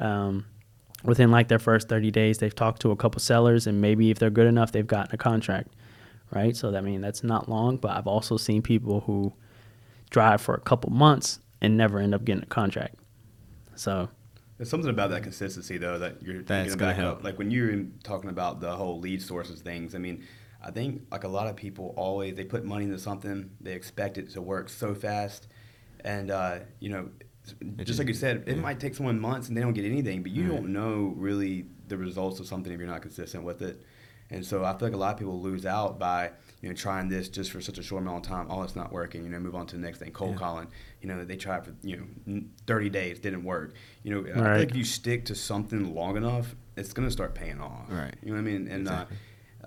Um, 0.00 0.46
within 1.04 1.30
like 1.30 1.48
their 1.48 1.58
first 1.58 1.88
30 1.88 2.10
days 2.10 2.38
they've 2.38 2.54
talked 2.54 2.82
to 2.82 2.90
a 2.90 2.96
couple 2.96 3.20
sellers 3.20 3.66
and 3.66 3.80
maybe 3.80 4.10
if 4.10 4.18
they're 4.18 4.30
good 4.30 4.46
enough 4.46 4.70
they've 4.70 4.86
gotten 4.86 5.14
a 5.14 5.18
contract 5.18 5.72
right? 6.30 6.56
So 6.56 6.74
i 6.76 6.80
mean 6.80 7.00
that's 7.00 7.24
not 7.24 7.48
long 7.48 7.76
but 7.76 7.90
i've 7.90 8.06
also 8.06 8.36
seen 8.36 8.62
people 8.62 9.00
who 9.00 9.32
drive 10.10 10.40
for 10.40 10.54
a 10.54 10.60
couple 10.60 10.90
months 10.90 11.40
and 11.60 11.76
never 11.76 11.98
end 11.98 12.14
up 12.14 12.24
getting 12.24 12.42
a 12.42 12.46
contract. 12.46 12.96
So 13.74 14.08
there's 14.56 14.68
something 14.68 14.90
about 14.90 15.10
that 15.10 15.22
consistency 15.22 15.78
though 15.78 15.98
that 15.98 16.22
you're 16.22 16.42
that's 16.42 16.74
gonna 16.74 16.92
help. 16.92 17.24
Like 17.24 17.38
when 17.38 17.50
you're 17.50 17.84
talking 18.04 18.30
about 18.30 18.60
the 18.60 18.76
whole 18.76 19.00
lead 19.00 19.22
sources 19.22 19.60
things 19.62 19.94
i 19.94 19.98
mean 19.98 20.24
i 20.62 20.70
think 20.70 21.02
like 21.10 21.24
a 21.24 21.28
lot 21.28 21.46
of 21.46 21.56
people 21.56 21.94
always 21.96 22.34
they 22.34 22.44
put 22.44 22.64
money 22.64 22.84
into 22.84 22.98
something 22.98 23.50
they 23.60 23.72
expect 23.72 24.18
it 24.18 24.30
to 24.30 24.42
work 24.42 24.68
so 24.68 24.94
fast 24.94 25.48
and 26.04 26.30
uh, 26.30 26.58
you 26.78 26.90
know, 26.90 27.08
just 27.78 27.98
like 27.98 28.08
you 28.08 28.14
said, 28.14 28.44
it 28.46 28.58
might 28.58 28.78
take 28.80 28.94
someone 28.94 29.18
months 29.20 29.48
and 29.48 29.56
they 29.56 29.60
don't 29.60 29.72
get 29.72 29.84
anything, 29.84 30.22
but 30.22 30.32
you 30.32 30.44
Right. 30.44 30.56
don't 30.56 30.72
know 30.72 31.14
really 31.16 31.66
the 31.88 31.96
results 31.96 32.40
of 32.40 32.46
something 32.46 32.72
if 32.72 32.78
you're 32.78 32.88
not 32.88 33.02
consistent 33.02 33.44
with 33.44 33.62
it. 33.62 33.82
And 34.32 34.46
so 34.46 34.64
I 34.64 34.70
feel 34.78 34.86
like 34.86 34.94
a 34.94 34.96
lot 34.96 35.12
of 35.14 35.18
people 35.18 35.40
lose 35.40 35.66
out 35.66 35.98
by 35.98 36.30
you 36.62 36.68
know 36.68 36.74
trying 36.74 37.08
this 37.08 37.28
just 37.28 37.50
for 37.50 37.60
such 37.60 37.78
a 37.78 37.82
short 37.82 38.02
amount 38.02 38.24
of 38.24 38.30
time. 38.30 38.46
Oh, 38.48 38.62
it's 38.62 38.76
not 38.76 38.92
working. 38.92 39.24
You 39.24 39.30
know, 39.30 39.40
move 39.40 39.56
on 39.56 39.66
to 39.66 39.76
the 39.76 39.82
next 39.82 39.98
thing. 39.98 40.12
Cold 40.12 40.32
Yeah. 40.34 40.38
calling. 40.38 40.68
You 41.00 41.08
know, 41.08 41.24
they 41.24 41.36
tried 41.36 41.64
for 41.64 41.72
you 41.82 42.06
know 42.26 42.42
30 42.66 42.90
days, 42.90 43.18
didn't 43.18 43.42
work. 43.42 43.72
You 44.04 44.10
know, 44.22 44.30
I 44.32 44.38
Right. 44.40 44.58
like 44.60 44.70
if 44.70 44.76
you 44.76 44.84
stick 44.84 45.24
to 45.26 45.34
something 45.34 45.94
long 45.94 46.16
enough, 46.16 46.54
it's 46.76 46.92
gonna 46.92 47.10
start 47.10 47.34
paying 47.34 47.60
off. 47.60 47.90
Right. 47.90 48.14
You 48.22 48.28
know 48.28 48.34
what 48.34 48.48
I 48.48 48.52
mean? 48.52 48.68
And 48.68 48.82
Exactly. 48.82 49.16
uh, 49.16 49.20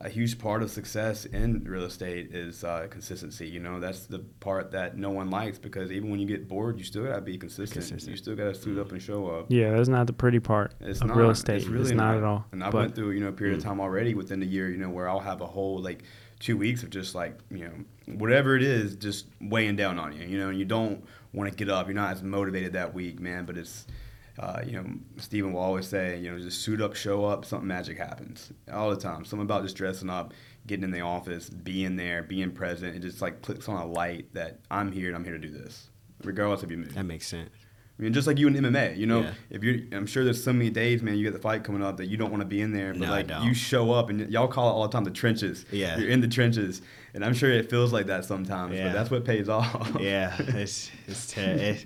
a 0.04 0.10
huge 0.10 0.38
part 0.38 0.62
of 0.62 0.70
success 0.70 1.24
in 1.26 1.64
real 1.64 1.86
estate 1.86 2.36
is 2.36 2.66
uh, 2.66 2.88
consistency. 2.90 3.48
You 3.48 3.62
know, 3.62 3.80
that's 3.80 4.06
the 4.06 4.20
part 4.20 4.72
that 4.72 4.98
no 4.98 5.10
one 5.12 5.30
likes 5.30 5.58
because 5.58 5.92
even 5.94 6.12
when 6.12 6.20
you 6.20 6.28
get 6.28 6.50
bored, 6.50 6.78
you 6.78 6.84
still 6.84 7.06
gotta 7.06 7.22
be 7.22 7.38
consistent. 7.38 7.86
Consistent. 7.86 8.12
You 8.12 8.18
still 8.18 8.36
gotta 8.36 8.54
suit 8.54 8.78
up 8.78 8.92
and 8.92 9.02
show 9.02 9.28
up. 9.28 9.46
Yeah, 9.48 9.72
that's 9.72 9.88
not 9.88 10.08
the 10.08 10.14
pretty 10.14 10.42
part 10.42 10.74
It's 10.82 11.00
of 11.00 11.08
not. 11.08 11.18
real 11.18 11.30
estate. 11.30 11.62
It's 11.62 11.68
really 11.68 11.96
not, 11.96 12.16
not, 12.16 12.18
at 12.18 12.24
all. 12.24 12.46
And 12.52 12.62
I 12.64 12.70
went 12.70 12.96
through 12.96 13.12
you 13.12 13.22
know 13.22 13.30
a 13.30 13.34
period 13.34 13.58
of 13.58 13.64
time 13.64 13.80
already 13.80 14.14
within 14.14 14.42
the 14.42 14.46
year, 14.46 14.70
you 14.70 14.78
know, 14.78 14.90
where 14.90 15.08
I'll 15.08 15.22
have 15.22 15.40
a 15.40 15.48
whole 15.48 15.82
like 15.82 16.04
two 16.40 16.58
weeks 16.58 16.84
of 16.84 16.90
just 16.90 17.16
like 17.16 17.40
you 17.50 17.60
know 17.60 18.16
whatever 18.18 18.58
it 18.58 18.64
is, 18.64 18.98
just 18.98 19.28
weighing 19.40 19.78
down 19.78 19.98
on 20.00 20.12
you. 20.12 20.28
You 20.28 20.38
know, 20.38 20.50
and 20.50 20.60
you 20.60 20.66
don't 20.66 21.06
want 21.32 21.50
to 21.50 21.56
get 21.56 21.70
up. 21.70 21.88
You're 21.88 21.96
not 21.96 22.12
as 22.12 22.22
motivated 22.22 22.74
that 22.74 22.94
week, 22.94 23.22
man. 23.22 23.46
But 23.46 23.58
it's 23.58 23.88
uh, 24.40 24.62
you 24.66 24.72
know, 24.74 24.86
Stephen 25.18 25.54
will 25.54 25.62
always 25.62 25.88
say, 25.88 26.20
you 26.20 26.32
know, 26.32 26.40
just 26.40 26.62
suit 26.62 26.82
up, 26.82 26.96
show 26.96 27.26
up, 27.26 27.46
something 27.46 27.68
magic 27.68 27.98
happens 27.98 28.52
all 28.72 28.90
the 28.90 28.96
time. 28.98 29.24
Something 29.26 29.46
about 29.46 29.62
just 29.64 29.76
dressing 29.76 30.10
up, 30.10 30.34
getting 30.66 30.84
in 30.84 30.92
the 30.92 31.02
office, 31.02 31.50
being 31.50 31.96
there, 31.96 32.24
being 32.24 32.52
present. 32.52 32.96
It 32.96 33.00
just 33.00 33.22
like 33.22 33.42
clicks 33.42 33.70
on 33.70 33.76
a 33.80 33.86
light 33.86 34.34
that 34.34 34.60
I'm 34.72 34.92
here 34.92 35.08
and 35.08 35.16
I'm 35.16 35.24
here 35.24 35.34
to 35.34 35.40
do 35.40 35.52
this, 35.52 35.90
regardless 36.24 36.64
if 36.64 36.72
you 36.72 36.78
move. 36.78 36.96
That 36.96 37.04
makes 37.06 37.28
sense. 37.28 37.50
I 38.00 38.02
mean, 38.02 38.12
just 38.12 38.26
like 38.26 38.40
you 38.40 38.48
in 38.48 38.56
MMA, 38.56 38.98
you 38.98 39.06
know, 39.06 39.22
Yeah. 39.22 39.34
if 39.52 39.64
you're, 39.64 39.76
I'm 39.96 40.08
sure 40.08 40.24
there's 40.24 40.44
so 40.44 40.52
many 40.52 40.72
days, 40.72 41.04
man, 41.04 41.16
you 41.16 41.24
get 41.24 41.34
the 41.34 41.40
fight 41.40 41.64
coming 41.64 41.84
up 41.84 41.98
that 41.98 42.08
you 42.08 42.18
don't 42.18 42.32
want 42.32 42.42
to 42.42 42.48
be 42.48 42.60
in 42.60 42.72
there, 42.74 42.92
but 42.92 43.02
No, 43.02 43.12
like 43.12 43.30
you 43.44 43.54
show 43.54 43.92
up 43.92 44.10
and 44.10 44.32
y'all 44.32 44.48
call 44.48 44.68
it 44.70 44.72
all 44.74 44.82
the 44.88 44.90
time 44.92 45.04
the 45.04 45.12
trenches. 45.12 45.64
Yeah. 45.72 45.96
You're 46.00 46.10
in 46.10 46.20
the 46.20 46.28
trenches, 46.28 46.82
and 47.14 47.24
I'm 47.24 47.36
sure 47.36 47.52
it 47.52 47.70
feels 47.70 47.94
like 47.94 48.08
that 48.08 48.26
sometimes, 48.26 48.74
Yeah. 48.76 48.86
but 48.88 48.94
that's 48.94 49.12
what 49.12 49.26
pays 49.26 49.48
off. 49.48 49.96
yeah, 50.00 50.36
it's 50.40 50.90
it's 51.06 51.28
ter- 51.32 51.78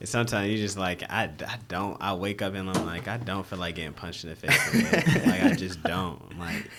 it's 0.00 0.10
sometimes 0.10 0.50
you 0.50 0.58
just 0.58 0.76
like 0.76 1.02
I, 1.08 1.24
I 1.24 1.58
don't 1.68 1.96
I 2.00 2.14
wake 2.14 2.42
up 2.42 2.54
and 2.54 2.68
I'm 2.68 2.84
like 2.86 3.08
I 3.08 3.16
don't 3.16 3.46
feel 3.46 3.58
like 3.58 3.76
getting 3.76 3.94
punched 3.94 4.24
in 4.24 4.30
the 4.30 4.36
face 4.36 5.26
like 5.26 5.42
I 5.42 5.54
just 5.54 5.82
don't 5.82 6.20
I'm 6.30 6.38
like 6.38 6.70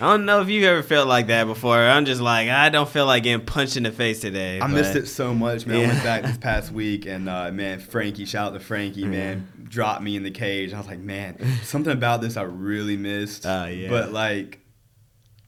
I 0.00 0.10
don't 0.10 0.24
know 0.24 0.40
if 0.40 0.48
you 0.48 0.66
ever 0.66 0.82
felt 0.82 1.06
like 1.08 1.28
that 1.28 1.44
before. 1.44 1.76
I'm 1.76 2.04
just 2.04 2.20
like 2.20 2.48
I 2.48 2.68
don't 2.70 2.88
feel 2.88 3.06
like 3.06 3.22
getting 3.24 3.44
punched 3.44 3.76
in 3.76 3.82
the 3.82 3.92
face 3.92 4.20
today. 4.20 4.58
I 4.58 4.66
but- 4.66 4.70
missed 4.70 4.96
it 4.96 5.06
so 5.06 5.34
much, 5.34 5.66
man. 5.66 5.84
I 5.84 5.92
went 5.92 6.02
back 6.02 6.22
this 6.22 6.38
past 6.38 6.72
week, 6.72 7.06
and 7.06 7.28
uh, 7.28 7.50
man, 7.52 7.78
Frankie, 7.78 8.24
shout 8.24 8.48
out 8.48 8.54
to 8.54 8.60
Frankie, 8.60 9.04
man, 9.04 9.46
dropped 9.68 10.02
me 10.02 10.16
in 10.16 10.22
the 10.22 10.30
cage. 10.30 10.72
I 10.72 10.78
was 10.78 10.86
like, 10.86 10.98
man, 10.98 11.38
something 11.62 11.92
about 11.92 12.20
this 12.20 12.36
I 12.36 12.42
really 12.42 12.96
missed. 12.96 13.46
Oh, 13.46 13.66
yeah. 13.66 13.88
But 13.88 14.12
like, 14.12 14.58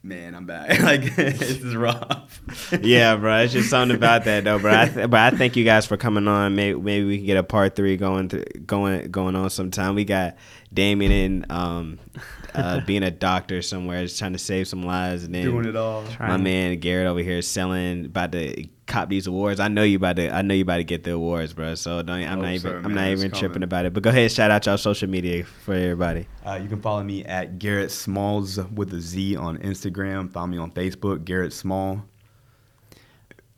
man, 0.05 0.35
I'm 0.35 0.45
back. 0.45 0.69
like, 0.83 1.17
this 1.17 1.41
is 1.41 1.75
rough. 1.75 2.41
yeah, 2.83 3.17
bro. 3.17 3.39
It's 3.39 3.53
just 3.53 3.71
something 3.71 3.97
about 3.97 4.25
that 4.25 4.45
though, 4.45 4.59
bro. 4.59 4.73
I 4.73 4.89
th- 4.89 5.11
but 5.11 5.21
I 5.21 5.37
thank 5.37 5.57
you 5.57 5.65
guys 5.65 5.87
for 5.87 5.97
coming 5.97 6.29
on. 6.29 6.55
Maybe 6.55 6.79
maybe 6.79 7.07
we 7.07 7.17
can 7.19 7.27
get 7.27 7.37
a 7.37 7.43
part 7.43 7.75
three 7.75 7.97
going 7.97 8.29
th- 8.29 8.45
going 8.67 9.11
going 9.11 9.35
on 9.35 9.51
sometime. 9.51 9.95
We 9.95 10.05
got 10.05 10.37
Damien 10.75 11.13
in 11.13 11.47
um, 11.51 11.99
uh, 12.55 12.81
being 12.81 13.03
a 13.03 13.11
doctor 13.11 13.63
somewhere, 13.63 14.03
just 14.03 14.19
trying 14.19 14.33
to 14.33 14.39
save 14.39 14.69
some 14.69 14.83
lives, 14.85 15.25
and 15.25 15.35
then 15.35 15.45
Doing 15.45 15.67
it 15.67 15.77
all. 15.77 16.03
My 16.19 16.29
Right. 16.31 16.37
man 16.41 16.79
Garrett 16.81 17.07
over 17.07 17.21
here 17.21 17.41
selling 17.43 18.07
about 18.07 18.33
to 18.33 18.67
cop 18.87 19.09
these 19.09 19.27
awards. 19.27 19.61
I 19.61 19.69
know 19.69 19.83
you 19.83 19.97
about 19.97 20.17
to 20.17 20.31
I 20.35 20.43
know 20.43 20.53
you 20.55 20.63
about 20.63 20.77
to 20.77 20.85
get 20.85 21.05
the 21.05 21.13
awards, 21.13 21.53
bro. 21.55 21.75
So 21.75 22.03
don't, 22.03 22.23
I'm 22.23 22.41
not 22.43 22.51
even 22.53 22.61
so, 22.61 22.77
I'm 22.85 22.95
not 22.95 23.09
It's 23.09 23.21
even 23.23 23.31
tripping 23.31 23.49
coming. 23.55 23.63
about 23.65 23.87
it. 23.87 23.93
But 23.95 24.03
go 24.03 24.11
ahead, 24.11 24.31
shout 24.31 24.51
out 24.51 24.67
y'all 24.67 24.77
social 24.77 25.09
media 25.09 25.45
for 25.45 25.73
everybody. 25.75 26.27
Uh, 26.45 26.59
you 26.63 26.69
can 26.69 26.81
follow 26.83 27.03
me 27.03 27.25
at 27.25 27.59
Garrett 27.59 27.91
Smalls 27.91 28.59
with 28.75 28.93
a 28.93 29.01
Z 29.01 29.37
on 29.37 29.57
Instagram. 29.59 30.31
Follow 30.31 30.49
me 30.49 30.59
on 30.59 30.71
Facebook, 30.71 31.25
Garrett 31.25 31.53
Small. 31.53 32.05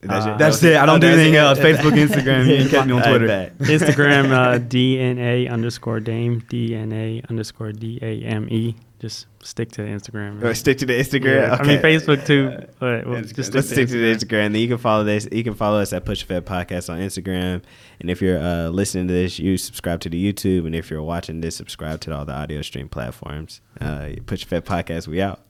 That's, 0.03 0.27
Uh, 0.27 0.37
That's 0.37 0.63
it. 0.63 0.77
I 0.77 0.87
don't 0.87 1.01
do 1.01 1.07
anything 1.09 1.35
it. 1.35 1.39
else. 1.39 1.59
Facebook, 1.59 1.93
Instagram. 2.07 2.47
You 2.47 2.59
can 2.59 2.69
catch 2.69 2.87
me 2.87 2.93
on 2.93 3.03
Twitter. 3.03 3.53
Instagram 3.61 4.31
uh, 4.31 4.59
DNA 4.69 5.51
underscore 5.51 6.01
Dame 6.01 6.43
DNA 6.43 7.29
underscore 7.29 7.73
D 7.73 7.99
A 8.03 8.23
M 8.23 8.49
E. 8.51 8.77
Just 8.99 9.27
stick 9.43 9.71
to 9.73 9.83
Instagram. 9.83 10.43
Or 10.43 10.55
stick 10.55 10.79
to 10.79 10.87
the 10.87 10.95
Instagram. 10.95 11.49
Yeah, 11.49 11.57
I 11.61 11.67
mean 11.67 11.81
Facebook 11.81 12.25
too. 12.27 12.51
But 12.79 13.07
we'll 13.07 13.21
Instagram. 13.21 13.35
just 13.37 13.55
Let's 13.55 13.67
stick 13.69 13.77
stick 13.77 13.89
to 13.89 14.01
the 14.01 14.15
Instagram. 14.15 14.53
Then 14.53 14.57
you 14.57 14.69
can 14.69 14.79
follow 14.79 15.05
this. 15.05 15.29
You 15.31 15.45
can 15.45 15.55
follow 15.55 15.81
us 15.81 15.93
at 15.93 16.05
Push 16.07 16.23
Fed 16.25 16.47
Podcast 16.47 16.89
on 16.91 16.99
Instagram. 17.01 17.63
And 18.01 18.11
if 18.11 18.23
you're 18.23 18.39
uh, 18.39 18.69
listening 18.69 19.07
to 19.09 19.13
this, 19.15 19.39
you 19.39 19.59
subscribe 19.59 20.01
to 20.01 20.09
the 20.09 20.33
YouTube. 20.33 20.65
And 20.67 20.75
if 20.75 20.91
you're 20.91 21.03
watching 21.03 21.41
this, 21.43 21.57
subscribe 21.57 22.01
to 22.03 22.17
all 22.17 22.25
the 22.25 22.33
audio 22.35 22.63
stream 22.63 22.89
platforms. 22.89 23.61
Uh, 23.81 24.11
Push 24.25 24.45
Fed 24.47 24.65
Podcast. 24.65 25.07
We 25.09 25.21
out. 25.21 25.41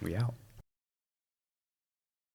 We 0.00 0.16
out. 0.16 0.34